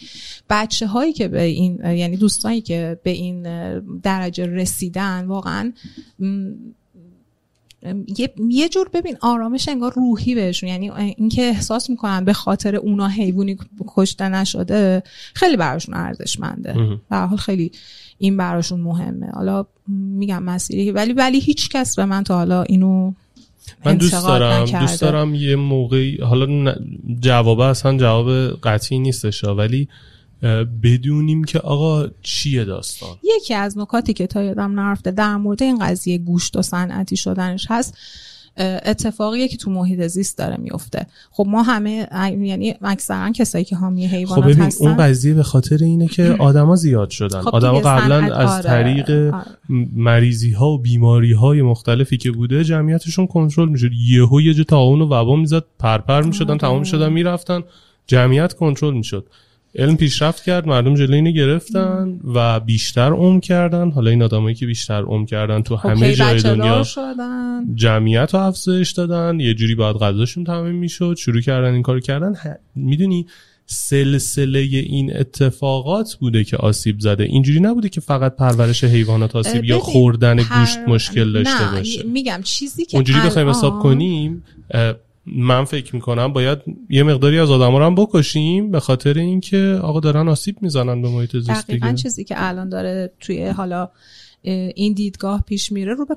بچه 0.49 0.87
هایی 0.87 1.13
که 1.13 1.27
به 1.27 1.41
این 1.41 1.79
یعنی 1.85 2.17
دوستانی 2.17 2.61
که 2.61 2.99
به 3.03 3.09
این 3.09 3.43
درجه 3.99 4.45
رسیدن 4.45 5.25
واقعا 5.25 5.73
یه, 8.17 8.33
یه 8.49 8.69
جور 8.69 8.89
ببین 8.89 9.17
آرامش 9.21 9.69
انگار 9.69 9.93
روحی 9.93 10.35
بهشون. 10.35 10.69
یعنی 10.69 10.91
اینکه 10.91 11.41
احساس 11.41 11.89
می‌کنن 11.89 12.25
به 12.25 12.33
خاطر 12.33 12.75
اونا 12.75 13.07
حیوانی 13.07 13.57
کشته 13.87 14.29
نشده 14.29 15.03
خیلی 15.33 15.57
براشون 15.57 15.95
ارزشمنده. 15.95 16.99
به 17.09 17.17
حال 17.17 17.37
خیلی 17.37 17.71
این 18.23 18.37
براشون 18.37 18.81
مهمه. 18.81 19.27
حالا 19.27 19.65
میگم 19.87 20.43
مسیری 20.43 20.91
ولی 20.91 21.13
ولی 21.13 21.39
هیچ 21.39 21.69
کس 21.69 21.95
به 21.95 22.05
من 22.05 22.23
تا 22.23 22.35
حالا 22.35 22.63
اینو 22.63 23.13
من 23.85 23.97
دوست 23.97 24.27
دارم 24.27 24.65
دوست 24.65 25.01
دارم 25.01 25.35
یه 25.35 25.55
موقعی 25.55 26.17
حالا 26.17 26.75
جواب 27.19 27.59
اصلا 27.59 27.97
جواب 27.97 28.51
قطعی 28.63 28.99
نیستش 28.99 29.43
ولی 29.43 29.87
بدونیم 30.83 31.43
که 31.43 31.59
آقا 31.59 32.07
چیه 32.21 32.65
داستان؟ 32.65 33.09
یکی 33.23 33.53
از 33.53 33.77
نکاتی 33.77 34.13
که 34.13 34.27
تا 34.27 34.43
یادم 34.43 34.79
نرفته 34.79 35.11
در 35.11 35.37
مورد 35.37 35.63
این 35.63 35.79
قضیه 35.79 36.17
گوشت 36.17 36.55
و 36.55 36.61
صنعتی 36.61 37.17
شدنش 37.17 37.67
هست. 37.69 37.97
اتفاقیه 38.57 39.47
که 39.47 39.57
تو 39.57 39.71
محیط 39.71 40.07
زیست 40.07 40.37
داره 40.37 40.57
میفته. 40.57 41.05
خب 41.31 41.45
ما 41.47 41.63
همه 41.63 42.07
یعنی 42.41 42.75
اکثرا 42.81 43.31
کسایی 43.31 43.65
که 43.65 43.75
حامی 43.75 44.07
حیوانات 44.07 44.43
خب 44.43 44.51
ببین 44.51 44.63
هستن 44.63 44.87
اون 44.87 44.97
قضیه 44.97 45.33
به 45.33 45.43
خاطر 45.43 45.77
اینه 45.83 46.07
که 46.07 46.35
آدما 46.39 46.75
زیاد 46.75 47.09
شدن. 47.09 47.41
خب 47.41 47.55
آدما 47.55 47.79
قبلا 47.79 48.35
از 48.35 48.49
آره، 48.49 48.63
طریق 48.63 49.09
آره. 49.09 49.45
مریضی 49.95 50.51
ها 50.51 50.69
و 50.69 50.77
بیماری 50.77 51.33
های 51.33 51.61
مختلفی 51.61 52.17
که 52.17 52.31
بوده 52.31 52.63
جمعیتشون 52.63 53.27
کنترل 53.27 53.69
می‌شد. 53.69 53.91
یهو 54.07 54.41
یه 54.41 54.53
جا 54.53 54.63
تعاون 54.63 55.01
و 55.01 55.05
وبا 55.05 55.35
می‌زد 55.35 55.63
پرپر 55.79 56.21
می‌شدن 56.21 56.49
آره. 56.49 56.59
تمام 56.59 56.83
شدن 56.83 57.13
می‌رفتن. 57.13 57.61
جمعیت 58.07 58.53
کنترل 58.53 58.93
می‌شد. 58.93 59.27
علم 59.75 59.97
پیشرفت 59.97 60.43
کرد 60.43 60.67
مردم 60.67 60.95
جلوی 60.95 61.15
اینو 61.15 61.31
گرفتن 61.31 62.19
و 62.23 62.59
بیشتر 62.59 63.11
عمر 63.11 63.39
کردن. 63.39 63.91
حالا 63.91 64.09
این 64.09 64.23
آدمایی 64.23 64.55
که 64.55 64.65
بیشتر 64.65 65.01
عمر 65.01 65.25
کردن 65.25 65.61
تو 65.61 65.77
خب 65.77 65.89
همه 65.89 66.13
جای 66.13 66.41
دنیا 66.41 66.83
شدن. 66.83 67.75
جمعیت 67.75 68.33
رو 68.33 68.39
افزایش 68.39 68.91
دادن 68.91 69.39
یه 69.39 69.53
جوری 69.53 69.75
باید 69.75 69.95
غذاشون 69.95 70.43
تامین 70.43 70.75
می‌شد. 70.75 71.15
شروع 71.19 71.41
کردن 71.41 71.73
این 71.73 71.81
کارو 71.81 71.99
کردن. 71.99 72.33
ه- 72.33 72.59
می‌دونی 72.75 73.25
سلسله 73.65 74.59
این 74.59 75.17
اتفاقات 75.17 76.17
بوده 76.19 76.43
که 76.43 76.57
آسیب 76.57 76.99
زده. 76.99 77.23
اینجوری 77.23 77.59
نبوده 77.59 77.89
که 77.89 78.01
فقط 78.01 78.35
پرورش 78.35 78.83
حیوانات 78.83 79.35
آسیب 79.35 79.63
یا 79.63 79.79
خوردن 79.79 80.43
پر- 80.43 80.59
گوشت 80.59 80.77
مشکل 80.87 81.31
داشته 81.31 81.71
نه، 81.71 81.77
باشه. 81.77 82.03
میگم 82.03 82.39
چیزی 82.43 82.85
که 82.85 82.97
اونجوری 82.97 83.19
بخوایم 83.19 83.49
حساب 83.49 83.79
کنیم 83.79 84.43
من 85.25 85.65
فکر 85.65 85.95
می‌کنم 85.95 86.33
باید 86.33 86.59
یه 86.89 87.03
مقداری 87.03 87.39
از 87.39 87.51
آدما 87.51 87.77
رو 87.79 87.85
هم 87.85 87.95
بکشیم 87.95 88.71
به 88.71 88.79
خاطر 88.79 89.13
اینکه 89.13 89.79
آقا 89.83 89.99
دارن 89.99 90.27
آسیب 90.27 90.57
می‌زنن 90.61 91.01
به 91.01 91.09
محیط 91.09 91.37
زیست 91.37 91.67
دقیقا 91.67 91.87
دیگه. 91.87 92.01
چیزی 92.01 92.23
که 92.23 92.35
الان 92.37 92.69
داره 92.69 93.11
توی 93.19 93.47
حالا 93.47 93.89
این 94.43 94.93
دیدگاه 94.93 95.43
پیش 95.47 95.71
میره 95.71 95.93
رو 95.93 96.05
به 96.05 96.15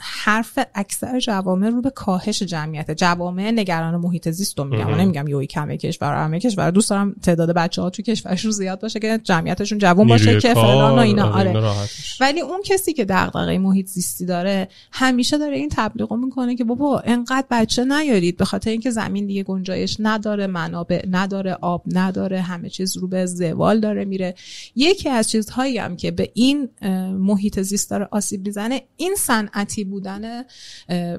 حرف 0.00 0.58
اکثر 0.74 1.20
جوامع 1.20 1.68
رو 1.68 1.82
به 1.82 1.90
کاهش 1.90 2.42
جمعیت. 2.42 2.90
جوامع 2.90 3.50
نگران 3.50 3.96
محیط 3.96 4.28
زیست 4.30 4.58
رو 4.58 4.64
میگم. 4.64 4.94
نمیگم 4.94 5.28
یوی 5.28 5.46
کمه 5.46 5.76
کشور 5.76 6.24
همه 6.24 6.40
کشور. 6.40 6.70
دوست 6.70 6.90
دارم 6.90 7.14
تعداد 7.22 7.50
بچه 7.50 7.82
ها 7.82 7.90
توی 7.90 8.04
کشورشون 8.04 8.50
زیاد 8.50 8.80
باشه 8.80 9.00
که 9.00 9.20
جمعیتشون 9.24 9.78
جوان 9.78 10.08
باشه 10.08 10.40
که 10.40 10.54
فلان 10.54 10.98
و 10.98 11.02
اینا. 11.02 11.32
آره، 11.32 11.56
آره. 11.56 11.88
ولی 12.20 12.40
اون 12.40 12.62
کسی 12.64 12.92
که 12.92 13.04
دغدغه 13.04 13.58
محیط 13.58 13.86
زیستی 13.86 14.26
داره 14.26 14.68
همیشه 14.92 15.38
داره 15.38 15.56
این 15.56 15.68
تبلیغو 15.72 16.16
می‌کنه 16.16 16.56
که 16.56 16.64
بابا 16.64 17.00
انقدر 17.04 17.46
بچه 17.50 17.84
نیارید. 17.84 18.36
به 18.36 18.44
خاطر 18.44 18.70
اینکه 18.70 18.90
زمین 18.90 19.26
دیگه 19.26 19.42
گنجایش 19.42 19.96
نداره 20.00 20.46
منابع 20.46 21.06
نداره 21.10 21.58
آب 21.60 21.82
نداره 21.86 22.40
همه 22.40 22.68
چیز 22.68 22.96
رو 22.96 23.08
به 23.08 23.26
زوال 23.26 23.80
داره 23.80 24.04
میره. 24.04 24.34
یکی 24.76 25.08
از 25.08 25.30
چیزهایی 25.30 25.78
هم 25.78 25.96
که 25.96 26.10
به 26.10 26.30
این 26.34 26.68
اه، 26.82 27.12
محیط 27.60 27.68
زیست 27.70 27.90
داره 27.90 28.08
آسیب 28.10 28.46
می‌زنه 28.46 28.82
این 28.96 29.14
صنعتی 29.18 29.84
بودن 29.84 30.44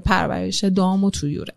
پرورش 0.05 0.63
دام 0.63 1.03
و 1.03 1.09
تویوره 1.09 1.53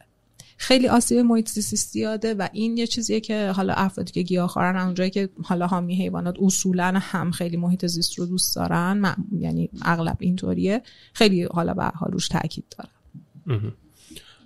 خیلی 0.56 0.88
آسیب 0.88 1.18
محیط 1.18 1.48
زیستی 1.48 1.76
زیاده 1.76 2.34
و 2.34 2.48
این 2.52 2.76
یه 2.76 2.86
چیزیه 2.86 3.20
که 3.20 3.50
حالا 3.56 3.74
افرادی 3.74 4.12
که 4.12 4.22
گیاهخوارن 4.22 4.76
اونجایی 4.76 5.10
که 5.10 5.28
حالا 5.42 5.66
حامی 5.66 5.96
حیوانات 5.96 6.36
اصولا 6.40 6.94
هم 7.02 7.30
خیلی 7.30 7.56
محیط 7.56 7.86
زیست 7.86 8.18
رو 8.18 8.26
دوست 8.26 8.56
دارن 8.56 8.92
من- 8.92 9.16
یعنی 9.38 9.70
اغلب 9.82 10.16
اینطوریه 10.20 10.82
خیلی 11.12 11.42
حالا 11.42 11.74
به 11.74 11.84
حال 11.84 12.12
روش 12.12 12.28
تاکید 12.28 12.64
دارن 12.78 12.90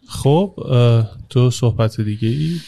خب 0.08 0.54
تو 1.28 1.50
صحبت 1.50 2.00
دیگه 2.00 2.28
ای؟ 2.28 2.60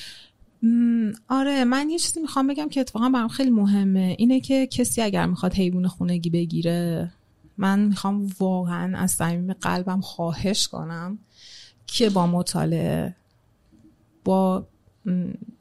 آره 1.28 1.64
من 1.64 1.90
یه 1.90 1.98
چیزی 1.98 2.20
می‌خوام 2.20 2.46
بگم 2.46 2.68
که 2.68 2.80
اتفاقا 2.80 3.08
برام 3.08 3.28
خیلی 3.28 3.50
مهمه. 3.50 4.16
اینه 4.18 4.40
که 4.40 4.66
کسی 4.66 5.02
اگر 5.02 5.26
می‌خواد 5.26 5.54
حیوان 5.54 5.88
خونگی 5.88 6.30
بگیره 6.30 7.12
من 7.60 7.80
می‌خوام 7.80 8.30
واقعا 8.40 8.98
از 8.98 9.10
صمیم 9.10 9.52
قلبم 9.52 10.00
خواهش 10.00 10.68
کنم 10.68 11.18
که 11.86 12.10
با 12.10 12.26
مطالعه 12.26 13.16
با 14.24 14.66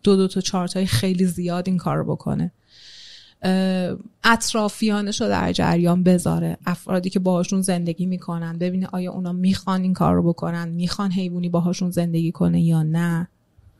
دو 0.04 0.16
دو 0.16 0.28
تا 0.28 0.41
چارت 0.41 0.78
های 0.78 0.86
خیلی 0.86 1.26
زیاد 1.26 1.68
این 1.68 1.78
کار 1.78 1.97
رو 1.97 2.04
بکنه. 2.04 2.52
اطرافیانش 4.24 5.22
رو 5.22 5.28
در 5.28 5.52
جریان 5.52 6.04
بذاره. 6.04 6.58
افرادی 6.66 7.10
که 7.10 7.20
باهاشون 7.20 7.62
زندگی 7.62 8.06
می‌کنن 8.06 8.58
ببینه 8.58 8.88
آیا 8.91 9.12
اونا 9.12 9.34
می‌خوان 9.34 9.82
این 9.82 9.93
کار 9.93 10.16
رو 10.16 10.24
بکنن 10.24 10.70
می‌خوان 10.70 11.12
حیوانی 11.12 11.50
باهاشون 11.50 11.91
زندگی 11.91 12.32
کنه 12.32 12.62
یا 12.62 12.84
نه. 12.84 13.28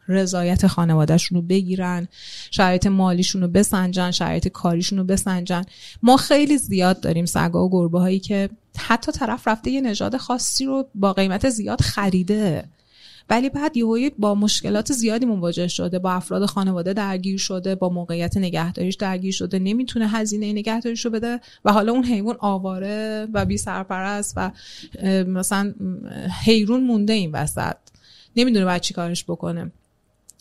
رضایت 0.10 0.68
خانوادهشون 0.68 1.36
رو 1.36 1.41
بگیرن 1.41 2.07
شرایط 2.51 2.88
مالیشون 2.88 3.41
رو 3.41 3.47
بسنجن 3.47 4.12
شرایط 4.12 4.47
کاریشون 4.47 4.99
رو 4.99 5.03
بسنجن. 5.03 5.62
ما 6.03 6.18
خیلی 6.18 6.57
زیاد 6.57 7.01
داریم 7.01 7.26
سگا 7.26 7.66
و 7.66 7.70
گربه 7.70 7.99
هایی 7.99 8.20
که 8.20 8.49
حتی 8.78 9.12
طرف 9.12 9.47
رفته 9.47 9.72
یه 9.72 9.82
نژاد 9.82 10.18
خاصی 10.18 10.66
رو 10.66 10.88
با 10.95 11.14
قیمت 11.14 11.49
زیاد 11.49 11.82
خریده. 11.82 12.64
ولی 13.30 13.49
بعد 13.49 13.78
یهویی 13.78 14.10
با 14.10 14.36
مشکلات 14.36 14.93
زیادی 14.93 15.26
مواجه 15.26 15.68
شده 15.68 15.99
با 15.99 16.12
افراد 16.12 16.45
خانواده 16.45 16.93
درگیر 16.93 17.38
شده 17.38 17.76
با 17.76 17.89
موقعیت 17.89 18.38
نگهداریش 18.38 18.95
درگیر 18.95 19.34
شده 19.34 19.60
نمی‌تونه 19.60 20.07
هزینه 20.07 20.51
نگهداریش 20.51 21.05
رو 21.05 21.12
بده 21.12 21.39
و 21.66 21.74
حالا 21.74 21.91
اون 21.91 22.03
حیوان 22.03 22.36
آواره 22.39 23.28
و 23.34 23.45
بی 23.45 23.57
سرپرست 23.57 24.34
و 24.38 24.51
مثلا 25.28 25.74
حیرون 26.43 26.84
مونده 26.84 27.14
این 27.14 27.32
وسط. 27.32 27.76
نمی‌دونه 28.36 28.66
باید 28.66 28.82
چی 28.82 28.93
کارش 28.93 29.24
بکنه. 29.24 29.72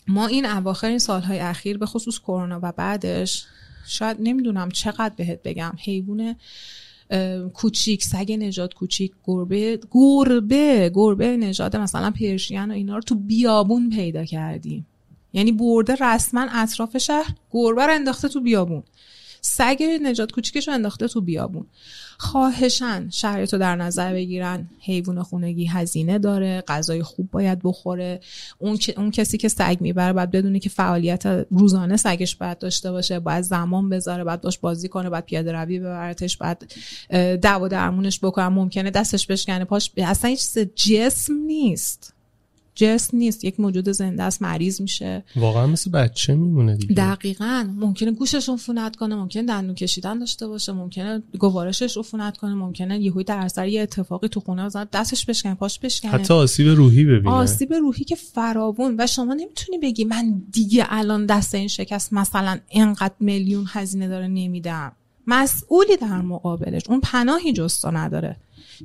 ما 0.09 0.27
این 0.27 0.45
اواخر 0.45 0.87
این 0.87 0.99
سالهای 0.99 1.39
اخیر 1.39 1.77
به 1.77 1.85
خصوص 1.85 2.19
کرونا 2.19 2.59
و 2.63 2.71
بعدش 2.71 3.45
شاید 3.87 4.17
نمی‌دونم 4.19 4.71
چقدر 4.71 5.13
بهت 5.15 5.43
بگم 5.43 5.73
حیوان 5.77 6.35
کوچیک 7.53 8.03
سگ 8.03 8.31
نژاد 8.31 8.73
کوچیک 8.73 9.11
گربه 9.23 9.79
گربه 9.91 10.91
گربه 10.93 11.37
نژاد 11.37 11.75
مثلا 11.75 12.11
پرشین 12.11 12.71
و 12.71 12.73
اینا 12.73 12.95
رو 12.95 13.01
تو 13.01 13.15
بیابون 13.15 13.89
پیدا 13.89 14.25
کردیم 14.25 14.87
یعنی 15.33 15.51
برده 15.51 15.95
رسما 15.95 16.47
اطراف 16.51 16.97
شهر 16.97 17.35
گربه 17.51 17.85
رو 17.85 17.93
انداخته 17.93 18.27
تو 18.27 18.41
بیابون. 18.41 18.83
سگ 19.41 19.83
نجات 20.01 20.31
کوچیکش 20.31 20.67
رو 20.67 20.73
انداخته 20.73 21.07
تو 21.07 21.21
بیابون. 21.21 21.65
خواهشن 22.21 23.09
شرایط 23.09 23.53
رو 23.53 23.59
در 23.59 23.75
نظر 23.75 24.13
بگیرن. 24.13 24.69
حیوان 24.79 25.23
خونگی 25.23 25.65
هزینه 25.65 26.19
داره 26.19 26.63
غذای 26.67 27.03
خوب 27.03 27.31
باید 27.31 27.59
بخوره. 27.63 28.19
اون, 28.57 28.77
اون 28.97 29.11
کسی 29.11 29.37
که 29.37 29.47
سگ 29.47 29.77
می‌بره 29.79 30.13
باید 30.13 30.31
بدونه 30.31 30.59
که 30.59 30.69
فعالیت 30.69 31.25
روزانه 31.51 31.97
سگش 31.97 32.35
باید 32.35 32.57
داشته 32.57 32.91
باشه 32.91 33.19
باید 33.19 33.43
زمان 33.43 33.89
بذاره 33.89 34.23
باید 34.23 34.41
باش 34.41 34.57
بازی 34.57 34.87
کنه 34.87 35.09
باید 35.09 35.25
پیاده 35.25 35.51
روی 35.51 35.79
ببرتش 35.79 36.37
باید 36.37 36.73
دوا 37.41 37.67
درمونش 37.67 38.19
بکنه 38.19 38.49
ممکنه 38.49 38.91
دستش 38.91 39.27
بشکنه. 39.27 39.65
پاش 39.65 39.91
اصلا 39.97 40.29
هیچ 40.29 40.39
چیز 40.39 40.57
جسم 40.75 41.33
نیست. 41.33 42.13
جسم 42.79 43.17
نیست 43.17 43.43
یک 43.43 43.59
موجود 43.59 43.91
زنده 43.91 44.23
است 44.23 44.41
مریض 44.41 44.81
میشه. 44.81 45.23
واقعا 45.35 45.67
مثل 45.67 45.91
بچه 45.91 46.35
میمونه 46.35 46.75
دیگه. 46.75 46.95
دقیقا. 46.95 47.69
ممکنه 47.75 48.11
گوشش 48.11 48.49
عفونت 48.49 48.95
کنه 48.95 49.15
ممکنه 49.15 49.43
دندون 49.43 49.75
کشیدن 49.75 50.19
داشته 50.19 50.47
باشه 50.47 50.71
ممکنه 50.71 51.23
گوارشش 51.39 51.97
عفونت 51.97 52.37
کنه 52.37 52.53
ممکنه 52.53 52.99
یهوی 52.99 53.23
در 53.23 53.37
اثر 53.37 53.67
یه 53.67 53.81
اتفاقی 53.81 54.27
تو 54.27 54.39
خونه 54.39 54.65
مثلا 54.65 54.87
دستش 54.93 55.25
بشکنه 55.25 55.55
پاش 55.55 55.79
بشکنه. 55.79 56.11
حتی 56.11 56.33
آسیب 56.33 56.67
روحی 56.67 57.05
ببینه. 57.05 57.31
آسیب 57.31 57.73
روحی 57.73 58.03
که 58.03 58.15
فراوون 58.15 58.95
و 58.97 59.07
شما 59.07 59.33
نمی‌تونی 59.33 59.77
بگی 59.77 60.05
من 60.05 60.41
دیگه 60.51 60.85
الان 60.89 61.25
دست 61.25 61.55
این 61.55 61.67
شکست 61.67 62.13
مثلا 62.13 62.59
اینقدر 62.69 63.15
میلیون 63.19 63.65
هزینه 63.67 64.07
داره 64.07 64.27
نمیدم. 64.27 64.91
مسئولی 65.27 65.97
در 65.97 66.21
مقابلش. 66.21 66.81
اون 66.89 66.99
پناهی 66.99 67.53
جز 67.53 67.85
نداره. 67.85 68.37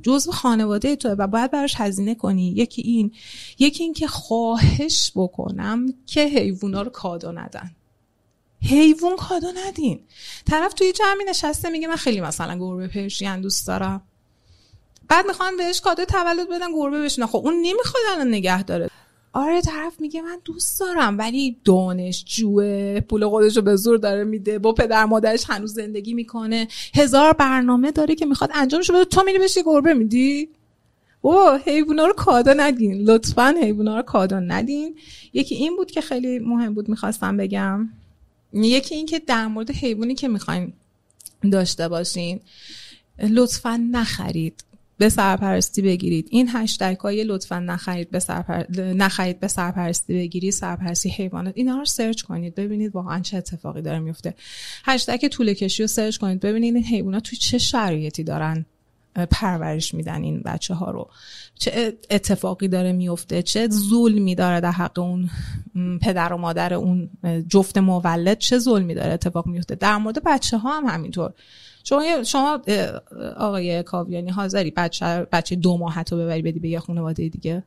جزو 0.03 0.33
خانواده 0.33 0.97
تو 0.97 1.09
و 1.09 1.27
باید 1.27 1.51
براش 1.51 1.75
هزینه 1.77 2.15
کنی. 2.15 2.53
یکی 2.57 2.83
این 2.83 3.13
یکی 3.59 3.85
این 3.85 3.93
که 3.93 4.07
خواهش 4.07 5.12
بکنم 5.15 5.87
که 6.07 6.27
حیوونا 6.27 6.83
رو 6.83 6.91
کادو 6.91 7.33
ندن. 7.33 7.71
حیوان 8.62 9.16
کادو 9.16 9.53
ندین. 9.66 10.01
طرف 10.47 10.75
توی 10.75 10.93
جمعی 10.93 11.25
نشسته 11.29 11.69
میگه 11.69 11.89
من 11.89 11.97
خیلی 11.97 12.21
مثلا 12.21 12.59
گربه 12.59 12.89
پرشین 12.89 13.41
دوست 13.41 13.66
دارم. 13.66 14.03
بعد 15.09 15.27
می‌خوان 15.27 15.57
بهش 15.57 15.81
کادو 15.81 16.05
تولد 16.05 16.49
بدن 16.49 16.73
گربه 16.75 17.03
بشینه. 17.03 17.27
خب 17.27 17.37
اون 17.37 17.55
نمی‌خواد 17.55 18.03
الان 18.12 18.29
نگه 18.29 18.62
داره 18.62 18.91
آره 19.36 19.61
طرف 19.61 20.01
میگه 20.01 20.23
من 20.23 20.39
دوست 20.44 20.81
دارم 20.81 21.19
ولی 21.19 21.56
دانشجوه 21.65 23.01
پول 23.01 23.28
خودش 23.28 23.56
رو 23.56 23.62
به 23.62 23.77
زور 23.77 23.98
داره 23.98 24.24
میده 24.24 24.59
با 24.59 24.73
پدر 24.73 25.05
مادرش 25.05 25.44
هنوز 25.48 25.74
زندگی 25.74 26.15
می‌کنه. 26.15 26.69
هزار 26.94 27.32
برنامه 27.32 27.90
داره 27.90 28.15
که 28.15 28.27
می‌خواد 28.27 28.51
انجامش 28.55 28.90
بده. 28.90 29.05
تو 29.05 29.23
میری 29.27 29.39
بهش 29.39 29.56
یه 29.56 29.62
گربه 29.66 29.94
میدی؟ 29.94 30.48
او 31.20 31.51
حیوونا 31.65 32.06
رو 32.06 32.12
کادو 32.12 32.55
ندین. 32.56 32.94
لطفا 32.94 33.55
حیوونا 33.62 33.97
رو 33.97 34.02
کادو 34.02 34.40
ندین. 34.40 34.97
یکی 35.32 35.55
این 35.55 35.77
بود 35.77 35.90
که 35.90 36.01
خیلی 36.01 36.39
مهم 36.39 36.74
بود 36.74 36.89
می‌خواستم 36.89 37.36
بگم. 37.36 37.89
یکی 38.52 38.94
این 38.94 39.06
که 39.06 39.19
در 39.19 39.47
مورد 39.47 39.70
حیوانی 39.70 40.15
که 40.15 40.28
می‌خواین 40.28 40.73
داشته 41.52 41.89
باشین. 41.89 42.40
لطفا 43.28 43.89
نخرید. 43.93 44.65
به 44.99 45.09
سرپرستی 45.09 45.83
بگیرید. 45.83 46.29
این 46.31 46.49
هشتگ 46.53 46.97
های 46.97 47.25
لطفا 47.25 47.59
نخرید 47.59 48.11
به 48.11 48.19
سرپر... 48.19 48.65
نخرید 48.81 49.41
به 49.41 49.49
سرپرستی 49.49 50.15
بگیرید. 50.15 50.53
سرپرستی 50.53 51.09
حیوانات. 51.11 51.55
اینا 51.57 51.79
رو 51.79 51.85
سرچ 51.85 52.23
کنید. 52.23 52.55
ببینید 52.55 52.95
واقعا 52.95 53.21
چه 53.21 53.37
اتفاقی 53.37 53.83
داره 53.83 53.99
میفته. 53.99 54.35
هشتگ 54.85 55.29
طول 55.29 55.53
کشی 55.53 55.83
رو 55.83 55.87
سرچ 55.87 56.16
کنید. 56.16 56.41
ببینید 56.41 56.75
این 56.75 56.85
حیوانات 56.85 57.23
توی 57.23 57.39
چه 57.39 57.59
شرایطی 57.59 58.25
دارن 58.25 58.66
پرورش 59.31 59.95
میدن 59.95 60.23
این 60.23 60.41
بچه 60.41 60.75
ها 60.75 60.91
رو. 60.91 61.11
چه 61.59 61.99
اتفاقی 62.11 62.69
داره 62.69 62.93
میفته؟ 62.93 63.43
چه 63.43 63.69
ظلمی 63.69 64.35
داره 64.35 64.61
در 64.61 64.71
حق 64.71 64.99
اون 64.99 65.31
پدر 66.03 66.33
و 66.33 66.37
مادر 66.37 66.75
اون 66.75 67.11
جفت 67.49 67.79
مولد؟ 67.79 68.39
چه 68.39 68.59
ظلمی 68.59 68.95
داره 68.95 69.12
اتفاق 69.12 69.47
میفته؟ 69.47 69.75
در 69.75 69.97
مورد 69.97 70.23
بچه 70.25 70.59
ها 70.59 70.79
هم 70.79 70.87
همینطور. 70.87 71.33
شما 71.85 72.23
شما 72.23 72.62
آقای 73.36 73.82
کاویانی 73.82 74.31
حاضری 74.31 74.70
بچه 74.70 75.27
بچه 75.32 75.56
دو 75.56 75.77
ماه 75.77 76.02
رو 76.02 76.19
ببری 76.19 76.43
بدی 76.43 76.59
به 76.59 76.69
یه 76.69 76.81
خانواده 76.81 77.28
دیگه؟ 77.28 77.62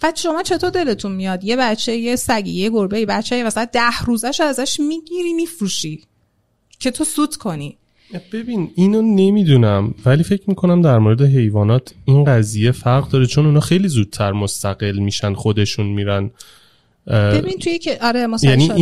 بعد 0.00 0.16
شما 0.16 0.42
چطور 0.42 0.70
دلتون 0.70 1.12
میاد؟ 1.12 1.44
یه 1.44 1.56
بچه 1.56 1.96
یه 1.96 2.16
سگی 2.16 2.50
یه 2.50 2.70
گربه 2.70 3.00
یه 3.00 3.06
بچه 3.06 3.36
یه 3.36 3.44
مثلا 3.44 3.64
ده 3.72 4.00
روزش 4.04 4.40
ازش 4.40 4.80
می‌گیری 4.80 5.32
میفروشی 5.32 6.02
که 6.78 6.90
تو 6.90 7.04
سود 7.04 7.36
کنی. 7.36 7.78
ببین 8.32 8.70
اینو 8.74 9.02
نمی‌دونم 9.02 9.94
ولی 10.06 10.22
فکر 10.22 10.42
می‌کنم 10.46 10.82
در 10.82 10.98
مورد 10.98 11.22
حیوانات 11.22 11.94
این 12.04 12.24
قضیه 12.24 12.72
فرق 12.72 13.08
داره 13.08 13.26
چون 13.26 13.46
اونا 13.46 13.60
خیلی 13.60 13.88
زودتر 13.88 14.32
مستقل 14.32 14.98
میشن 14.98 15.34
خودشون 15.34 15.86
میرن. 15.86 16.30
ببین 17.08 17.58
توی 17.58 17.78
که 17.78 17.98
آره 18.02 18.26
یعنی 18.42 18.72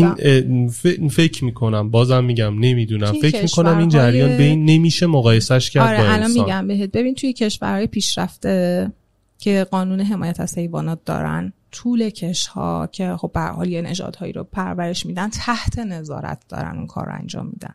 این 0.84 1.08
فکر 1.08 1.44
می‌کنم 1.44 1.90
بازم 1.90 2.24
میگم 2.24 2.58
نمی‌دونم. 2.58 3.12
فکر 3.12 3.42
می‌کنم 3.42 3.78
این 3.78 3.88
جریان 3.88 4.36
به 4.36 4.42
این 4.42 4.64
نمیشه 4.64 5.06
مقایسش 5.06 5.70
کرد 5.70 5.88
آره 5.88 5.98
با 5.98 6.04
الان 6.04 6.22
انسان. 6.22 6.44
میگم 6.44 6.66
بهت. 6.66 6.90
ببین 6.90 7.14
توی 7.14 7.32
کشورهای 7.32 7.86
پیشرفته 7.86 8.92
که 9.38 9.66
قانون 9.70 10.00
حمایت 10.00 10.40
از 10.40 10.58
حیوانات 10.58 10.98
دارن 11.04 11.52
طول 11.72 12.10
کش 12.10 12.46
ها 12.46 12.88
که 12.92 13.16
خب 13.16 13.30
به 13.34 13.40
حال 13.40 13.68
یه 13.68 13.82
نژادهایی 13.82 14.32
رو 14.32 14.44
پرورش 14.44 15.06
میدن 15.06 15.28
تحت 15.28 15.78
نظارت 15.78 16.42
دارن 16.48 16.76
اون 16.76 16.86
کار 16.86 17.06
رو 17.06 17.12
انجام 17.20 17.46
میدن. 17.46 17.74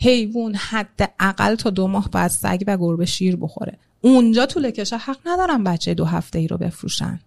حیوان 0.00 0.54
حد 0.54 1.14
اقل 1.20 1.54
تا 1.54 1.70
دو 1.70 1.86
ماه 1.86 2.10
بعد 2.10 2.30
سگ 2.30 2.64
و 2.66 2.76
گربه 2.76 3.06
شیر 3.06 3.36
بخوره. 3.36 3.78
اونجا 4.00 4.46
طول 4.46 4.70
کشه 4.70 4.96
حق 4.96 5.18
ندارن 5.26 5.64
بچه 5.64 5.94
دو 5.94 6.04
هفته 6.04 6.38
ای 6.38 6.48
رو 6.48 6.58
بفروشن. 6.58 7.20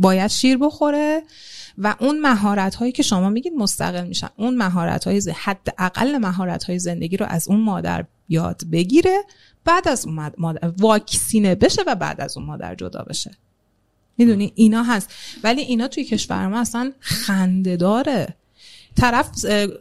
باید 0.00 0.30
شیر 0.30 0.58
بخوره 0.58 1.22
و 1.78 1.94
اون 2.00 2.20
مهارت 2.20 2.74
هایی 2.74 2.92
که 2.92 3.02
شما 3.02 3.28
میگید 3.28 3.52
مستقل 3.52 4.06
میشن. 4.06 4.28
اون 4.36 4.56
مهارت 4.56 5.04
های 5.04 5.22
حد 5.36 5.74
اقل 5.78 6.18
مهارت 6.18 6.64
های 6.64 6.78
زندگی 6.78 7.16
رو 7.16 7.26
از 7.28 7.48
اون 7.48 7.60
مادر 7.60 8.04
یاد 8.28 8.62
بگیره 8.72 9.18
بعد 9.64 9.88
از 9.88 10.06
اون 10.06 10.32
مادر 10.38 10.72
واکسینه 10.78 11.54
بشه 11.54 11.82
و 11.86 11.94
بعد 11.94 12.20
از 12.20 12.36
اون 12.36 12.46
مادر 12.46 12.74
جدا 12.74 13.02
بشه. 13.02 13.30
می‌دونی؟ 14.18 14.52
اینا 14.54 14.82
هست. 14.82 15.10
ولی 15.44 15.60
اینا 15.60 15.88
توی 15.88 16.04
کشور 16.04 16.48
ما 16.48 16.60
اصلا 16.60 16.92
خنده 17.00 17.76
داره 17.76 18.36
طرف 18.96 19.30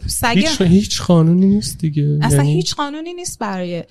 سگ 0.08 0.34
هیچ, 0.36 0.62
هیچ 0.62 1.02
قانونی 1.02 1.46
نیست 1.46 1.78
دیگه. 1.78 2.20
اصلا 2.22 2.38
یعنی 2.38 2.54
هیچ 2.54 2.76
قانونی 2.76 3.14
نیست 3.14 3.40
برای 3.40 3.84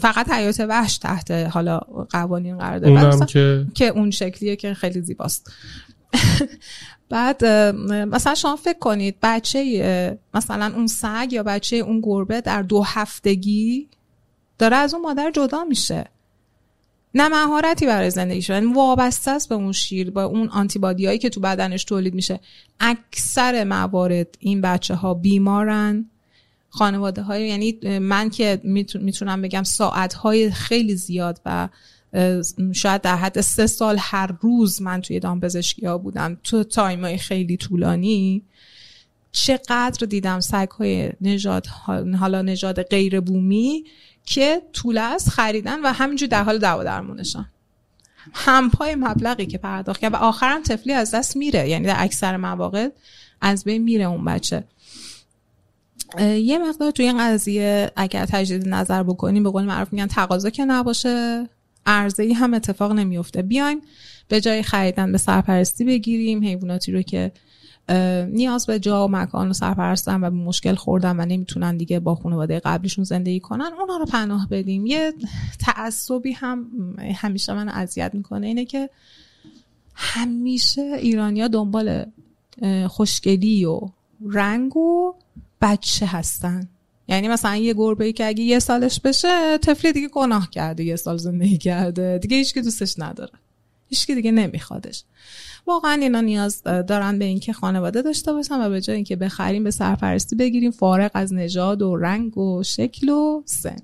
فقط 0.00 0.30
حیات 0.30 0.60
وحش 0.60 0.98
تحت 0.98 1.30
حالا 1.30 1.78
قوانین 2.10 2.58
قرار 2.58 2.78
داره 2.78 3.26
که 3.26 3.66
که 3.74 3.84
اون 3.84 4.10
شکلیه 4.10 4.56
که 4.56 4.74
خیلی 4.74 5.00
زیباست. 5.00 5.52
بعد 7.10 7.44
مثلا 7.44 8.34
شما 8.34 8.56
فکر 8.56 8.78
کنید 8.78 9.16
بچه 9.22 10.18
مثلا 10.34 10.72
اون 10.76 10.86
سگ 10.86 11.28
یا 11.30 11.42
بچه 11.42 11.76
اون 11.76 12.00
گربه 12.00 12.40
در 12.40 12.62
دو 12.62 12.82
هفتگی 12.82 13.88
داره 14.58 14.76
از 14.76 14.94
اون 14.94 15.02
مادر 15.02 15.30
جدا 15.30 15.64
میشه. 15.64 16.04
نه 17.18 17.28
مهارتی 17.28 17.86
برای 17.86 18.10
زندگی 18.10 18.42
شدن. 18.42 18.72
وابسته 18.72 19.30
است 19.30 19.48
به 19.48 19.54
اون 19.54 19.72
شیر 19.72 20.10
با 20.10 20.24
اون 20.24 20.48
آنتیبادی 20.48 21.06
هایی 21.06 21.18
که 21.18 21.28
تو 21.28 21.40
بدنش 21.40 21.84
تولید 21.84 22.14
میشه. 22.14 22.40
اکثر 22.80 23.64
موارد 23.64 24.36
این 24.38 24.60
بچه 24.60 24.94
ها 24.94 25.14
بیمارن. 25.14 26.10
خانواده 26.70 27.22
های 27.22 27.48
یعنی 27.48 27.98
من 27.98 28.30
که 28.30 28.60
می‌تونم 28.94 29.42
بگم 29.42 29.62
ساعت 29.62 30.14
های 30.14 30.50
خیلی 30.50 30.94
زیاد 30.94 31.40
و 31.46 31.68
شاید 32.72 33.00
در 33.00 33.16
حد 33.16 33.40
سه 33.40 33.66
سال 33.66 33.96
هر 34.00 34.36
روز 34.40 34.82
من 34.82 35.00
توی 35.00 35.20
دامپزشکی 35.20 35.86
ها 35.86 35.98
بودم. 35.98 36.38
تو 36.44 36.64
تایم 36.64 37.04
های 37.04 37.18
خیلی 37.18 37.56
طولانی. 37.56 38.42
چقدر 39.32 40.06
دیدم 40.06 40.40
سگ 40.40 40.68
های 40.70 41.12
نژاد 41.20 41.66
حالا 42.18 42.42
نژاد 42.42 42.82
غیر 42.82 43.20
بومی 43.20 43.84
که 44.28 44.62
طول 44.72 44.98
است 44.98 45.28
خریدن 45.28 45.80
و 45.80 45.92
همینجور 45.92 46.28
در 46.28 46.42
حال 46.42 46.58
دعوا 46.58 46.84
درمونشن 46.84 47.48
همپای 48.34 48.94
مبلغی 48.94 49.46
که 49.46 49.58
پرداخت 49.58 50.00
کرد 50.00 50.12
و 50.12 50.16
آخرم 50.16 50.62
طفلی 50.62 50.92
از 50.92 51.10
دست 51.14 51.36
میره. 51.36 51.68
یعنی 51.68 51.86
در 51.86 51.96
اکثر 51.98 52.36
مواقع 52.36 52.88
از 53.40 53.64
بین 53.64 53.82
میره 53.82 54.04
اون 54.04 54.24
بچه. 54.24 54.64
یه 56.20 56.58
مقدار 56.58 56.90
توی 56.90 57.04
این 57.04 57.18
قضیه 57.18 57.90
اگر 57.96 58.26
تجدید 58.26 58.68
نظر 58.68 59.02
بکنیم 59.02 59.42
به 59.42 59.50
قول 59.50 59.64
معروف 59.64 59.92
میگن 59.92 60.06
تقاضا 60.06 60.50
که 60.50 60.64
نباشه 60.64 61.46
عرضه 61.86 62.22
ای 62.22 62.32
هم 62.32 62.54
اتفاق 62.54 62.92
نمیفته 62.92 63.42
بیایم 63.42 63.80
به 64.28 64.40
جای 64.40 64.62
خریدن 64.62 65.12
به 65.12 65.18
سرپرستی 65.18 65.84
بگیریم 65.84 66.44
حیواناتی 66.44 66.92
رو 66.92 67.02
که 67.02 67.32
نیاز 68.32 68.66
به 68.66 68.78
جا 68.78 69.06
و 69.06 69.10
مکان 69.10 69.50
و 69.50 69.52
سرپرستن 69.52 70.24
و 70.24 70.30
به 70.30 70.36
مشکل 70.36 70.74
خوردن 70.74 71.20
و 71.20 71.26
نمی‌تونن 71.26 71.76
دیگه 71.76 72.00
با 72.00 72.14
خانواده 72.14 72.60
قبلیشون 72.60 73.04
زندگی 73.04 73.40
کنن. 73.40 73.70
اونا 73.80 73.96
رو 73.96 74.06
پناه 74.06 74.48
بدیم. 74.50 74.86
یه 74.86 75.12
تعصبی 75.58 76.32
هم 76.32 76.66
همیشه 77.14 77.52
من 77.52 77.68
اذیت 77.68 78.14
می‌کنه 78.14 78.46
اینه 78.46 78.64
که 78.64 78.90
همیشه 79.94 80.82
ایرانیا 80.82 81.48
دنبال 81.48 82.04
خوشگلی 82.88 83.64
و 83.64 83.80
رنگ 84.26 84.76
و 84.76 85.14
بچه 85.60 86.06
هستن. 86.06 86.68
یعنی 87.08 87.28
مثلا 87.28 87.56
یه 87.56 87.74
گربه 87.74 88.04
ای 88.04 88.12
که 88.12 88.26
اگه 88.26 88.42
یه 88.42 88.58
سالش 88.58 89.00
بشه 89.00 89.58
طفلی 89.58 89.92
دیگه 89.92 90.08
گناه 90.08 90.50
کرده 90.50 90.84
یه 90.84 90.96
سال 90.96 91.16
زندگی 91.16 91.58
کرده. 91.58 92.18
دیگه 92.18 92.36
هیچ 92.36 92.54
که 92.54 92.62
دوستش 92.62 92.94
نداره. 92.98 93.32
هیچ 93.88 94.06
که 94.06 94.14
دیگه 94.14 94.32
نمیخوادش. 94.32 95.04
واقعا 95.68 95.92
اینا 95.92 96.20
نیاز 96.20 96.62
دارن 96.62 97.18
به 97.18 97.24
اینکه 97.24 97.52
خانواده 97.52 98.02
داشته 98.02 98.32
باشن 98.32 98.60
و 98.60 98.70
به 98.70 98.80
جای 98.80 98.96
اینکه 98.96 99.16
بخریم 99.16 99.64
به 99.64 99.70
سرپرستی 99.70 100.36
بگیریم 100.36 100.70
فارغ 100.70 101.10
از 101.14 101.34
نژاد 101.34 101.82
و 101.82 101.96
رنگ 101.96 102.38
و 102.38 102.62
شکل 102.62 103.08
و 103.08 103.42
سن. 103.44 103.76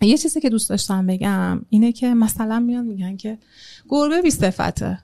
یه 0.00 0.18
چیزی 0.18 0.40
که 0.40 0.50
دوست 0.50 0.70
داشتم 0.70 1.06
بگم 1.06 1.62
اینه 1.68 1.92
که 1.92 2.14
مثلا 2.14 2.60
میان 2.60 2.84
میگن 2.84 3.16
که 3.16 3.38
گربه 3.88 4.22
بی 4.22 4.30
صفته. 4.30 4.98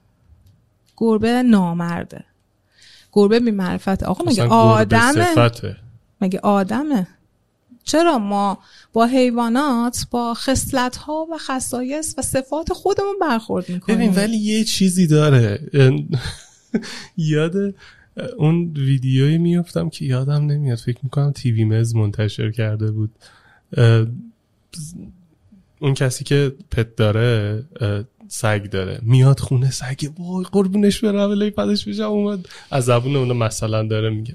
گربه 0.97 1.43
نامرده. 1.43 2.25
گربه 3.13 3.41
بی 3.41 3.51
معرفته. 3.51 4.07
آقا 4.07 4.25
مگه 4.25 4.45
آدمه؟ 4.45 5.51
مگه 6.21 6.41
آدمه؟ 6.41 7.07
چرا 7.85 8.19
ما 8.19 8.59
با 8.93 9.07
حیوانات 9.07 10.07
با 10.11 10.35
خصلت 10.35 10.97
ها 10.97 11.27
و 11.33 11.39
خصایص 11.39 12.15
و 12.19 12.23
صفات 12.23 12.73
خودمون 12.73 13.15
برخورد 13.21 13.69
می‌کنیم؟ 13.69 13.99
ببین 13.99 14.15
ولی 14.15 14.37
یه 14.37 14.65
چیزی 14.65 15.07
داره. 15.07 15.71
یاد 17.17 17.55
اون 18.37 18.73
ویدیویی 18.77 19.39
میفتم 19.39 19.89
که 19.89 20.05
یادم 20.05 20.47
نمیاد. 20.47 20.79
فکر 20.79 20.99
می‌کنم 21.03 21.33
تیوی 21.33 21.65
مز 21.65 21.95
منتشر 21.95 22.51
کرده 22.51 22.91
بود. 22.91 23.11
اون 25.81 25.95
کسی 25.95 26.25
که 26.25 26.53
پت 26.71 26.97
داره 26.97 27.63
سگ 28.29 28.71
داره. 28.71 28.99
میاد 29.03 29.41
خونه 29.41 29.71
سگ 29.71 30.11
وای 30.19 30.45
قربونش 30.53 31.05
برم 31.05 31.31
ولی 31.31 31.51
پدش 31.51 31.87
میشم 31.87 32.03
اومد. 32.03 32.47
از 32.71 32.85
زبون 32.85 33.17
اون 33.17 33.33
مثلا 33.33 33.83
داره 33.83 34.11
میگه. 34.11 34.35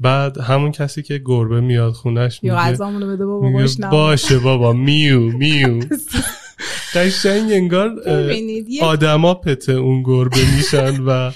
بعد 0.00 0.38
همون 0.38 0.72
کسی 0.72 1.02
که 1.02 1.22
گربه 1.24 1.60
میاد 1.60 1.92
خونش 1.92 2.40
یا 2.42 2.54
میگه 2.54 2.66
غذامونو 2.66 3.12
بده 3.12 3.26
بابا. 3.26 3.68
باشه 3.90 4.38
بابا 4.38 4.72
میو 4.72 5.20
میو 5.20 5.80
قشنگ 6.94 7.52
انگار 7.52 7.90
آدما 8.82 9.34
پت 9.34 9.68
اون 9.68 10.02
گربه 10.02 10.56
میشن 10.56 11.02
و 11.02 11.30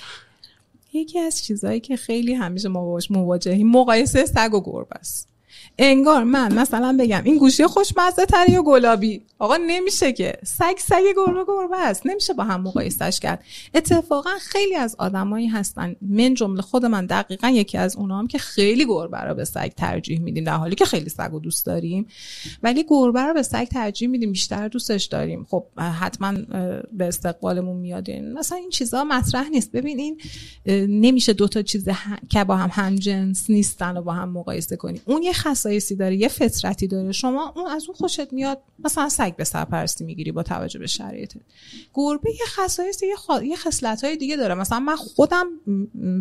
یکی 0.93 1.19
از 1.19 1.45
چیزهایی 1.45 1.81
که 1.81 1.97
خیلی 1.97 2.35
همیشه 2.35 2.69
ما 2.69 2.85
باش 2.85 3.11
مواجهیم 3.11 3.71
مقایسه 3.71 4.27
سگ 4.27 4.55
و 4.55 4.61
گربه 4.65 4.97
است 4.97 5.32
انگار 5.79 6.25
من 6.25 6.55
مثلا 6.55 6.97
بگم 7.01 7.23
این 7.25 7.39
گوشی 7.39 7.67
خوشمزه 7.67 8.27
تره 8.27 8.51
یا 8.51 8.63
گلابی. 8.63 9.23
آقا 9.39 9.57
نمیشه 9.57 10.13
که. 10.13 10.39
سگ 10.45 10.79
سگ 10.79 11.03
گربه 11.17 11.45
گربه 11.49 11.77
است. 11.79 12.07
نمیشه 12.07 12.33
با 12.33 12.45
هم 12.45 12.63
مقایسش 12.63 13.21
کرد. 13.21 13.45
اتفاقا 13.75 14.31
خیلی 14.41 14.75
از 14.75 14.97
آدمایی 14.99 15.47
هستن. 15.47 15.97
من 16.03 16.35
جمله 16.35 16.63
خود 16.63 16.87
من 16.87 17.07
دقیقا 17.07 17.49
یکی 17.49 17.79
از 17.79 17.97
اونام 17.97 18.27
که 18.27 18.39
خیلی 18.39 18.87
گربه 18.87 19.19
رو 19.19 19.35
به 19.35 19.45
سگ 19.45 19.69
ترجیح 19.69 20.21
میدیم. 20.21 20.45
در 20.45 20.57
حالی 20.57 20.75
که 20.75 20.85
خیلی 20.85 21.09
سگ 21.09 21.31
دوست 21.43 21.67
داریم. 21.67 22.07
ولی 22.63 22.85
گربه 22.89 23.21
رو 23.21 23.35
به 23.35 23.43
سگ 23.43 23.65
ترجیح 23.65 24.09
میدیم. 24.09 24.33
بیشتر 24.33 24.69
دوستش 24.69 25.05
داریم. 25.05 25.47
خب 25.51 25.65
حتما 26.01 26.33
به 26.93 27.05
استقبالمون 27.05 27.77
میاد 27.77 28.11
مثلا 28.11 28.59
این 28.59 28.71
چیزها 28.71 29.05
مطرح 29.05 29.49
نیست. 29.49 29.73
ببین 29.73 29.99
این 29.99 30.21
نمیشه 31.01 31.33
دو 31.33 31.49
تا 31.49 31.63
چیز 31.63 31.89
که 32.29 32.45
با 32.45 32.57
هم 32.57 32.71
هم 32.73 32.97
جنس 32.97 33.51
نیستن 33.51 33.97
و 33.97 34.03
با 34.03 34.13
هم 34.13 34.29
مقایسه 34.29 34.77
کنیم. 34.77 35.03
اون 35.05 35.23
یه 35.23 35.33
خصایصی 35.63 35.97
داره 35.97 36.17
یه 36.17 36.29
فطرتی 36.29 36.87
داره. 36.87 37.13
شما 37.13 37.53
اون 37.57 37.67
از 37.67 37.85
اون 37.89 37.97
خوشت 37.97 38.33
میاد 38.33 38.63
مثلا 38.85 39.09
سگ 39.09 39.37
به 39.37 39.45
سرپرستی 39.45 40.05
می‌گیری 40.05 40.33
با 40.33 40.43
توجه 40.43 40.79
به 40.79 40.87
شرایط. 40.87 41.35
گربه 41.95 42.31
یه 42.31 42.47
خصایص 42.47 43.03
یه, 43.03 43.17
خوا... 43.17 43.43
یه 43.43 44.17
دیگه 44.17 44.37
داره. 44.37 44.55
مثلا 44.55 44.81
من 44.81 44.97
خودم 44.97 45.47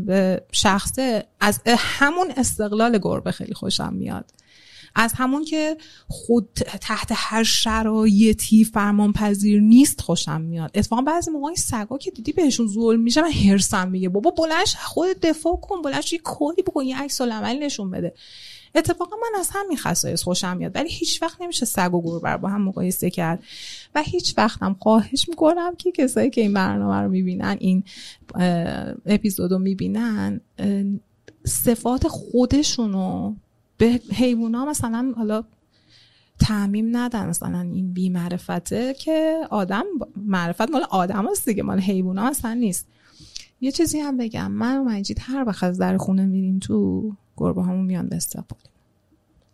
به 0.06 0.44
شخصه 0.52 1.26
از 1.40 1.60
همون 1.68 2.32
استقلال 2.38 2.98
گربه 2.98 3.32
خیلی 3.32 3.54
خوشم 3.54 3.94
میاد. 3.94 4.32
از 4.96 5.14
همون 5.14 5.46
که 5.46 5.78
خود 6.08 6.50
تحت 6.82 7.10
هر 7.14 7.44
شرایطی 7.44 8.64
فرمان 8.64 9.14
پذیر 9.14 9.62
نیست 9.62 10.02
خوشم 10.02 10.42
میاد. 10.42 10.72
اتفاقا 10.76 11.02
بعضی 11.02 11.32
موقع 11.32 11.56
سگا 11.56 11.98
که 11.98 12.12
دیدی 12.12 12.32
بهشون 12.32 12.68
ظلم 12.68 13.00
میشه 13.00 13.22
من 13.22 13.32
هرسم 13.32 13.88
میگه 13.88 14.10
بابا 14.10 14.32
بلنش 14.32 14.76
خود 14.76 15.20
دفاع 15.20 15.56
کن 15.56 15.82
بلنش 15.82 16.14
یه 16.14 16.20
کاری 16.20 16.62
بکن 16.62 16.86
یه 16.86 17.02
عکس 17.02 17.22
العمل 17.22 17.64
نشون 17.64 17.92
بده. 17.92 18.14
اتفاقا 18.76 19.16
من 19.16 19.40
از 19.40 19.50
همین 19.54 19.78
خصایص 19.78 20.24
خوشم 20.24 20.58
میاد 20.58 20.76
ولی 20.76 20.90
هیچ 20.90 21.22
وقت 21.22 21.42
نمیشه 21.42 21.66
سگ 21.66 21.94
و 21.94 22.02
گربه 22.02 22.38
با 22.38 22.50
هم 22.50 22.62
مقایسه 22.62 23.10
کرد 23.10 23.44
و 23.96 24.02
هیچ 24.02 24.34
وقتم 24.38 24.76
خواهش 24.80 25.30
می‌کنم 25.30 25.76
که 25.76 25.92
کسایی 25.92 26.30
که 26.30 26.42
این 26.42 26.54
برنامه 26.54 27.02
رو 27.02 27.10
می‌بینن 27.10 27.58
این 27.60 27.84
اپیزود 29.06 29.52
رو 29.52 29.60
می‌بینن 29.60 30.42
صفات 31.46 32.08
خودشونو 32.08 33.36
به 33.78 34.00
حیوونا 34.14 34.66
مثلا 34.66 35.14
حالا 35.18 35.44
تعمیم 36.40 36.98
ندن. 36.98 37.30
مثلا 37.30 37.60
این 37.60 37.94
بی 37.94 38.10
معرفته 38.10 38.94
که 38.94 39.42
آدم 39.50 39.84
معرفت 40.16 40.72
مال 40.72 40.84
آدم 40.90 41.28
هست 41.32 41.46
دیگه 41.46 41.64
مال 41.64 41.80
حیوان 41.80 42.18
ها 42.18 42.54
نیست. 42.54 42.88
یه 43.62 43.72
چیزی 43.72 44.00
هم 44.00 44.18
بگم 44.18 44.52
من 44.52 44.78
و 44.78 44.84
مجید 44.84 45.18
هر 45.22 45.44
وقت 45.48 45.64
از 45.64 45.78
در 45.78 45.98
خونه 45.98 46.26
میریم 46.26 46.60
تو 46.60 47.12
گربه 47.42 47.64
همون 47.64 47.86
میان 47.86 48.08
به 48.08 48.16
استقبال. 48.16 48.60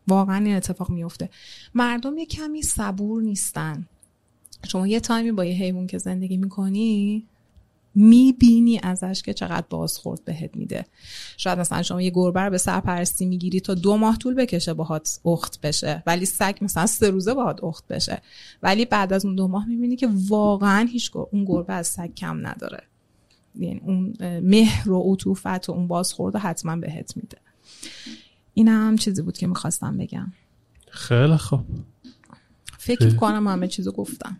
واقعا 0.07 0.45
این 0.45 0.55
اتفاق 0.55 0.89
میفته 0.89 1.30
مردم 1.76 2.18
یه 2.18 2.26
کمی 2.26 2.61
صبور 2.61 3.22
نیستن. 3.22 3.88
شما 4.68 4.88
یه 4.88 4.99
تایمی 4.99 5.31
با 5.31 5.45
یه 5.45 5.55
حیوان 5.55 5.88
که 5.88 5.97
زندگی 5.97 6.38
می‌کنی 6.38 7.26
می‌بینی 7.95 8.80
ازش 8.84 9.22
که 9.22 9.34
چقدر 9.34 9.65
بازخورد 9.69 10.26
بهت 10.26 10.55
میده. 10.55 10.85
شاید 11.38 11.59
مثلا 11.59 11.84
شما 11.84 12.01
یه 12.01 12.09
گربه 12.09 12.41
رو 12.41 12.49
به 12.49 12.57
سرپرستی 12.57 13.26
می‌گیری 13.26 13.59
تا 13.59 13.73
دو 13.73 13.97
ماه 13.97 14.18
طول 14.18 14.34
بکشه 14.34 14.73
باهات 14.73 15.19
اخت 15.26 15.61
بشه. 15.61 16.03
ولی 16.07 16.26
سگ 16.26 16.57
مثلا 16.61 16.85
سه 16.85 17.09
روزه 17.09 17.34
باهات 17.34 17.64
اخت 17.64 17.88
بشه. 17.88 18.22
ولی 18.64 18.85
بعد 18.85 19.14
از 19.14 19.26
اون 19.26 19.35
دو 19.35 19.47
ماه 19.47 19.68
می‌بینی 19.68 19.95
که 19.95 20.09
واقعا 20.27 20.88
هیچ 20.91 21.11
اون 21.15 21.45
گربه 21.45 21.73
از 21.73 21.88
سگ 21.88 22.14
کم 22.14 22.47
نداره. 22.47 22.84
یعنی 23.55 23.81
اون 23.85 24.14
مهر 24.39 24.91
و 24.91 25.14
عطوفت 25.14 25.69
و 25.69 25.72
اون 25.72 25.88
بازخورد 25.88 26.35
حتما 26.35 26.76
بهت 26.76 27.18
میده. 27.18 27.38
این 28.53 28.68
هم 28.68 28.97
چیزی 28.97 29.22
بود 29.22 29.38
که 29.38 29.47
می‌خواستم 29.47 29.97
بگم. 29.97 30.34
خیلی 30.91 31.38
خوب. 31.38 31.65
فکر 32.77 33.09
کنم 33.09 33.47
همه 33.47 33.68
چیزو 33.68 33.91
گفتم. 33.91 34.38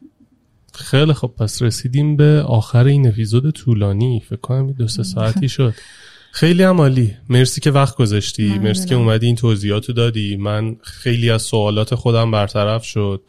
خیلی 0.74 1.14
خب 1.14 1.34
پس 1.38 1.62
رسیدیم 1.62 2.16
به 2.16 2.44
آخر 2.48 2.86
این 2.86 3.08
اپیزود 3.08 3.50
طولانی. 3.50 4.24
فکر 4.30 4.40
کنم 4.40 4.72
دو 4.72 4.88
سه 4.88 5.04
ساعتی 5.04 5.50
شد. 5.50 5.74
خیلی 6.32 6.64
هم 6.64 6.82
عالی. 6.82 7.16
مرسی 7.30 7.62
که 7.62 7.72
وقت 7.72 7.96
گذاشتی. 7.96 8.60
مرسی 8.60 8.88
که 8.88 8.96
اومدی 8.96 9.26
این 9.26 9.36
توضیحاتو 9.36 9.94
دادی. 9.94 10.36
من 10.36 10.76
خیلی 10.82 11.30
از 11.30 11.42
سوالات 11.42 11.96
خودم 11.96 12.32
برطرف 12.32 12.84
شد. 12.84 13.22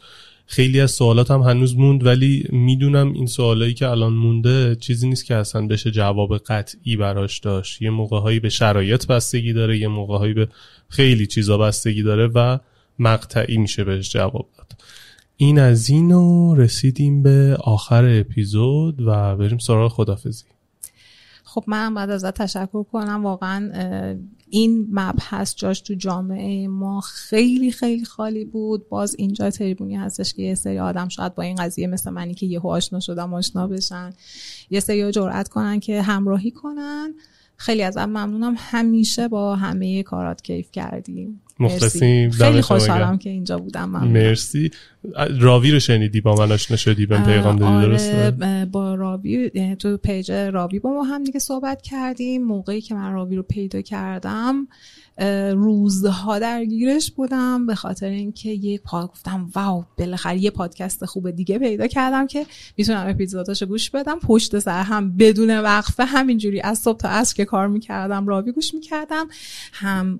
خیلی 0.51 0.81
از 0.81 0.91
سوالات 0.91 1.31
هم 1.31 1.41
هنوز 1.41 1.77
موند 1.77 2.05
ولی 2.05 2.45
می‌دونم 2.49 3.13
این 3.13 3.25
سوالایی 3.25 3.73
که 3.73 3.87
الان 3.87 4.13
مونده 4.13 4.75
چیزی 4.75 5.09
نیست 5.09 5.25
که 5.25 5.35
اصلا 5.35 5.67
بشه 5.67 5.91
جواب 5.91 6.37
قطعی 6.37 6.95
براش 6.95 7.39
داشت. 7.39 7.81
یه 7.81 7.89
موقعهایی 7.89 8.39
به 8.39 8.49
شرایط 8.49 9.07
بستگی 9.07 9.53
داره 9.53 9.77
یه 9.77 9.87
موقعهایی 9.87 10.33
به 10.33 10.47
خیلی 10.87 11.27
چیزا 11.27 11.57
بستگی 11.57 12.03
داره 12.03 12.27
و 12.27 12.57
مقطعی 12.99 13.57
میشه 13.57 13.83
بهش 13.83 14.11
جواب 14.11 14.49
داد. 14.57 14.81
این 15.37 15.59
از 15.59 15.89
این 15.89 16.11
رسیدیم 16.57 17.23
به 17.23 17.57
آخر 17.59 18.19
اپیزود 18.19 19.01
و 19.01 19.35
بریم 19.35 19.57
سراغ 19.57 19.91
خدافزی. 19.91 20.45
خب 21.43 21.63
من 21.67 21.93
بعد 21.93 22.09
ازت 22.09 22.33
تشکر 22.41 22.83
کنم. 22.83 23.23
واقعا 23.23 23.71
این 24.49 24.87
مبحث 24.91 25.55
جاش 25.55 25.81
تو 25.81 25.93
جامعه 25.93 26.67
ما 26.67 27.01
خیلی 27.01 27.71
خیلی 27.71 28.05
خالی 28.05 28.45
بود. 28.45 28.89
باز 28.89 29.15
اینجا 29.17 29.49
تریبونی 29.49 29.95
هستش 29.95 30.33
که 30.33 30.41
یه 30.41 30.55
سری 30.55 30.79
آدم 30.79 31.07
شاید 31.07 31.35
با 31.35 31.43
این 31.43 31.55
قضیه 31.55 31.87
مثل 31.87 32.09
منی 32.09 32.33
که 32.33 32.45
یهو 32.45 32.67
آشنا 32.67 32.99
شدم 32.99 33.33
آشنا 33.33 33.67
بشن. 33.67 34.13
یه 34.69 34.79
سری 34.79 35.11
جرأت 35.11 35.49
کنن 35.49 35.79
که 35.79 36.01
همراهی 36.01 36.51
کنن. 36.51 37.13
خیلی 37.55 37.81
ازم 37.83 38.05
ممنونم. 38.05 38.55
همیشه 38.57 39.27
با 39.27 39.55
همه 39.55 40.03
کارات 40.03 40.41
کیف 40.41 40.71
کردیم. 40.71 41.41
مخلصیم 41.59 42.29
خیلی 42.29 42.61
خوشحالم 42.61 43.17
که 43.17 43.29
اینجا 43.29 43.57
بودم. 43.57 43.89
من 43.89 44.07
مرسی. 44.07 44.71
راوی 45.39 45.71
رو 45.71 45.79
شنیدی؟ 45.79 46.21
با 46.21 46.35
من 46.35 46.51
آشنا 46.51 46.77
شدی؟ 46.77 47.05
بهم 47.05 47.25
پیغام 47.25 47.55
دادی 47.55 47.73
آره 47.73 47.87
درسته؟ 47.87 48.65
با 48.71 48.95
راوی 48.95 49.51
یعنی 49.53 49.75
تو 49.75 49.97
پیج 49.97 50.31
راوی 50.31 50.79
با 50.79 50.89
ما 50.89 51.03
هم 51.03 51.23
دیگه 51.23 51.39
صحبت 51.39 51.81
کردیم. 51.81 52.43
موقعی 52.43 52.81
که 52.81 52.95
من 52.95 53.13
راوی 53.13 53.35
رو 53.35 53.43
پیدا 53.43 53.81
کردم 53.81 54.67
روزها 55.53 56.39
درگیرش 56.39 57.11
بودم 57.11 57.65
به 57.65 57.75
خاطر 57.75 58.09
اینکه 58.09 58.49
یک 58.49 58.81
پا 58.81 59.07
گفتم 59.07 59.49
واو 59.55 59.85
بالاخره 59.97 60.37
یه 60.37 60.51
پادکست 60.51 61.05
خوب 61.05 61.31
دیگه 61.31 61.59
پیدا 61.59 61.87
کردم 61.87 62.27
که 62.27 62.45
می‌تونم 62.77 63.07
اپیزوداشو 63.07 63.65
گوش 63.65 63.89
بدم. 63.89 64.19
پشت 64.19 64.59
سر 64.59 64.83
هم 64.83 65.17
بدون 65.17 65.59
وقفه 65.59 66.05
همینجوری 66.05 66.61
از 66.61 66.79
صبح 66.79 66.97
تا 66.97 67.09
عصر 67.09 67.35
که 67.35 67.45
کار 67.45 67.67
می‌کردم 67.67 68.27
راوی 68.27 68.51
گوش 68.51 68.73
می‌کردم. 68.73 69.27
هم 69.73 70.19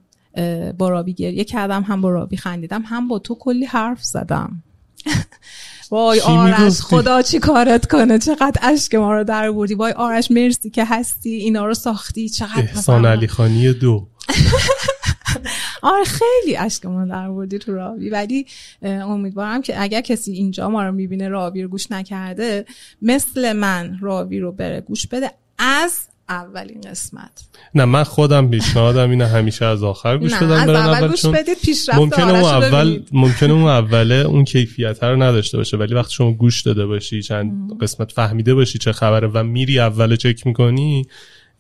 با 0.78 0.90
رابی 0.90 1.14
گریه 1.14 1.44
کردم 1.44 1.84
هم 1.84 2.02
با 2.02 2.10
رابی 2.10 2.38
خندیدم 2.38 2.82
هم 2.86 3.08
با 3.08 3.20
تو 3.20 3.36
کلی 3.36 3.66
حرف 3.66 4.04
زدم. 4.04 4.64
وای 5.92 6.20
آرش 6.20 6.82
خدا 6.82 7.22
چی 7.22 7.40
کارت 7.40 7.86
کنه؟ 7.86 8.20
چقدر 8.20 8.60
اشک 8.62 8.96
ما 8.96 9.14
رو 9.14 9.24
در 9.24 9.52
بردی؟ 9.52 9.74
وای 9.74 9.92
آرش 9.92 10.32
مرسی 10.32 10.70
که 10.70 10.86
هستی 10.86 11.30
اینا 11.30 11.66
رو 11.66 11.74
ساختی 11.74 12.30
چقدر 12.30 12.62
احسان 12.62 13.06
علی 13.06 13.28
خانی 13.28 13.74
دو. 13.74 14.08
آره 15.82 16.04
خیلی 16.04 16.58
اشک 16.58 16.86
ما 16.86 17.06
در 17.06 17.30
بردی 17.30 17.60
تو 17.60 17.74
راوی. 17.74 18.10
ولی 18.10 18.46
امیدوارم 18.82 19.62
که 19.62 19.82
اگر 19.82 20.02
کسی 20.02 20.32
اینجا 20.32 20.70
ما 20.70 20.84
رو 20.84 20.92
می‌بینه 20.92 21.30
راوی 21.30 21.64
رو 21.64 21.70
گوش 21.70 21.92
نکرده 21.92 22.66
مثل 23.02 23.54
من 23.54 23.98
راوی 24.02 24.40
رو 24.40 24.52
بره 24.52 24.82
گوش 24.82 25.08
بده. 25.08 25.32
از 25.58 26.09
اولین 26.30 26.82
قسمت. 26.82 27.32
نه 27.76 27.86
من 27.86 28.04
خودم 28.04 28.50
پیشنهادم 28.50 29.10
اینه 29.10 29.28
همیشه 29.28 29.66
از 29.66 29.84
آخر 29.84 30.18
گوش 30.18 30.34
بدم 30.34 30.52
از 30.52 30.70
اول 30.70 31.08
گوش 31.08 31.26
بدید 31.26 31.58
پیشرفت 31.62 31.98
ممکنه 31.98 32.30
اون 32.30 32.44
اول 32.44 33.02
ممکنه 33.12 33.54
اون 33.54 33.64
اوله 33.64 34.16
اون 34.16 34.46
کیفیت 34.46 35.04
رو 35.04 35.24
نداشته 35.24 35.58
باشه 35.58 35.78
ولی 35.78 35.96
وقتی 35.96 36.14
شما 36.14 36.32
گوش 36.32 36.62
داده 36.62 36.86
باشی 36.86 37.22
چند 37.22 37.78
قسمت 37.82 38.12
فهمیده 38.12 38.56
باشی 38.56 38.78
چه 38.78 38.92
خبره 38.92 39.28
و 39.28 39.44
میری 39.44 39.80
اول 39.80 40.16
چک 40.16 40.48
می‌کنی 40.48 41.08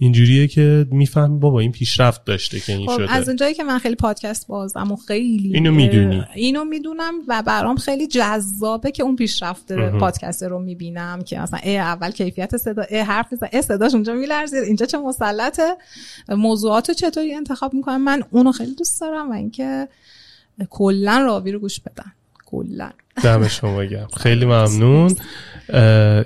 اینجوریه 0.02 0.48
که 0.48 0.88
می‌فهمی 0.92 1.40
بابا 1.40 1.60
این 1.60 1.72
پیشرفت 1.72 2.26
داشته 2.26 2.60
که 2.60 2.74
این 2.74 2.88
خب 2.88 2.96
شده. 2.98 3.12
از 3.12 3.28
اونجایی 3.28 3.54
که 3.54 3.64
من 3.64 3.80
خیلی 3.80 3.96
پادکست 3.96 4.48
بازم 4.48 4.92
و 4.92 4.96
خیلی 4.96 5.52
اینو 5.54 5.72
می‌دونی. 5.72 6.26
اینو 6.36 6.64
می‌دونم 6.64 7.14
و 7.28 7.44
برام 7.46 7.76
خیلی 7.76 8.08
جذابه 8.08 8.92
که 8.92 9.04
اون 9.04 9.16
پیشرفت 9.16 9.72
پادکست 9.72 10.44
رو 10.44 10.60
می‌بینم 10.60 11.22
که 11.22 11.40
مثلا 11.40 11.60
ای 11.64 11.78
اول 11.78 12.12
کیفیت 12.12 12.58
صدا 12.58 12.82
ای 12.90 13.00
حرف 13.00 13.32
می‌زنه 13.32 13.50
ای 13.54 13.62
صداش 13.62 13.94
اونجا 13.94 14.14
میلرزه 14.14 14.58
اینجا 14.58 14.86
چه 14.86 14.98
مسلطه 14.98 15.76
موضوعاتو 16.30 16.94
چطوری 16.94 17.34
انتخاب 17.34 17.74
می‌کنم. 17.74 18.04
من 18.04 18.24
اونو 18.32 18.52
خیلی 18.52 18.76
دوست 18.76 19.02
دارم 19.02 19.30
و 19.30 19.34
اینکه 19.34 19.88
کلا 20.70 21.20
راوی 21.20 21.52
رو 21.52 21.60
گوش 21.60 21.80
بدن. 21.80 22.12
کلا. 22.46 22.90
دم 23.24 23.48
شما 23.48 23.84
گرم. 23.84 24.08
خیلی 24.18 24.46
ممنون. 24.46 25.16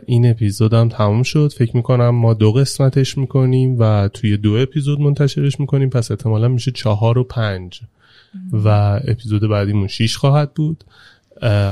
این 0.06 0.30
اپیزود 0.30 0.74
هم 0.74 0.90
تموم 0.90 1.24
شد. 1.24 1.54
فکر 1.58 1.76
می‌کنم 1.76 2.10
ما 2.10 2.34
دو 2.34 2.52
قسمتش 2.52 3.18
می‌کنیم 3.18 3.80
و 3.80 4.08
توی 4.14 4.38
دو 4.38 4.54
اپیزود 4.54 5.00
منتشرش 5.00 5.60
می‌کنیم. 5.60 5.90
پس 5.90 6.12
احتمالا 6.12 6.48
میشه 6.48 6.72
چهار 6.72 7.18
و 7.18 7.24
پنج. 7.24 7.82
و 8.54 8.68
اپیزود 9.08 9.50
بعدیمون 9.50 9.88
شیش 9.88 10.18
خواهد 10.18 10.54
بود. 10.54 10.84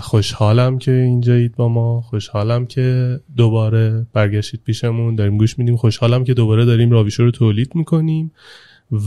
خوشحالم 0.02 0.80
که 0.80 0.92
اینجایید 0.92 1.56
با 1.56 1.70
ما. 1.70 2.02
خوشحالم 2.02 2.66
که 2.66 3.20
دوباره 3.38 4.06
برگشتید 4.14 4.62
پیشمون. 4.64 5.16
داریم 5.16 5.38
گوش 5.38 5.60
میدیم. 5.60 5.76
خوشحالم 5.76 6.24
که 6.24 6.34
دوباره 6.34 6.66
داریم 6.66 6.92
راویشو 6.92 7.24
رو 7.24 7.32
تولید 7.32 7.76
می‌کنیم. 7.76 8.32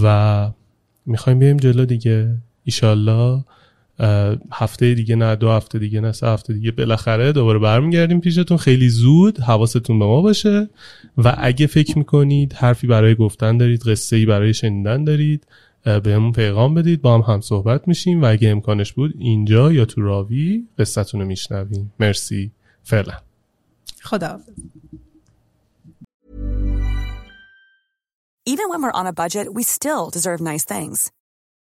و 0.03 0.51
می‌خوایم 1.07 1.39
بریم 1.39 1.57
جلو 1.57 1.85
دیگه. 1.85 2.36
ایشالله. 2.65 3.45
هفته 4.53 4.95
دیگه 4.95 5.16
نه 5.16 5.37
دو 5.37 5.51
هفته 5.51 5.79
دیگه 5.79 6.01
نه 6.01 6.12
سه 6.12 6.27
هفته 6.27 6.53
دیگه 6.53 6.71
بالاخره 6.73 7.33
دوباره 7.33 7.59
برمیگردیم 7.59 8.21
پیشتون. 8.21 8.57
خیلی 8.57 8.89
زود 8.89 9.41
حواستون 9.41 9.99
به 9.99 10.05
ما 10.05 10.23
باشه. 10.23 10.71
و 11.19 11.35
اگه 11.39 11.66
فکر 11.66 11.99
می‌کنید 11.99 12.53
حرفی 12.53 12.87
برای 12.87 13.15
گفتن 13.15 13.57
دارید 13.57 13.83
قصه 13.83 14.16
ای 14.16 14.27
برای 14.27 14.55
شنیدن 14.55 15.05
دارید 15.05 15.47
به 15.85 16.15
همون 16.15 16.33
پیغام 16.33 16.75
بدید. 16.75 17.03
با 17.03 17.15
هم 17.15 17.35
هم 17.35 17.41
صحبت 17.41 17.89
میشیم. 17.89 18.23
و 18.23 18.25
اگه 18.31 18.49
امکانش 18.49 18.93
بود 18.93 19.15
اینجا 19.19 19.73
یا 19.73 19.85
تو 19.85 20.01
راوی 20.03 20.65
قصتون 20.79 21.21
رو 21.21 21.27
میشنویم. 21.27 21.93
مرسی. 22.01 22.51
فعلا. 22.83 23.15
خدا 24.03 24.41
Even 28.47 28.66
when 28.71 28.81
we're 28.83 28.99
on 29.01 29.07
a 29.07 29.15
budget, 29.23 29.47
we 29.57 29.62
still 29.62 30.11
deserve 30.16 30.41
nice 30.51 30.65
things. 30.65 31.11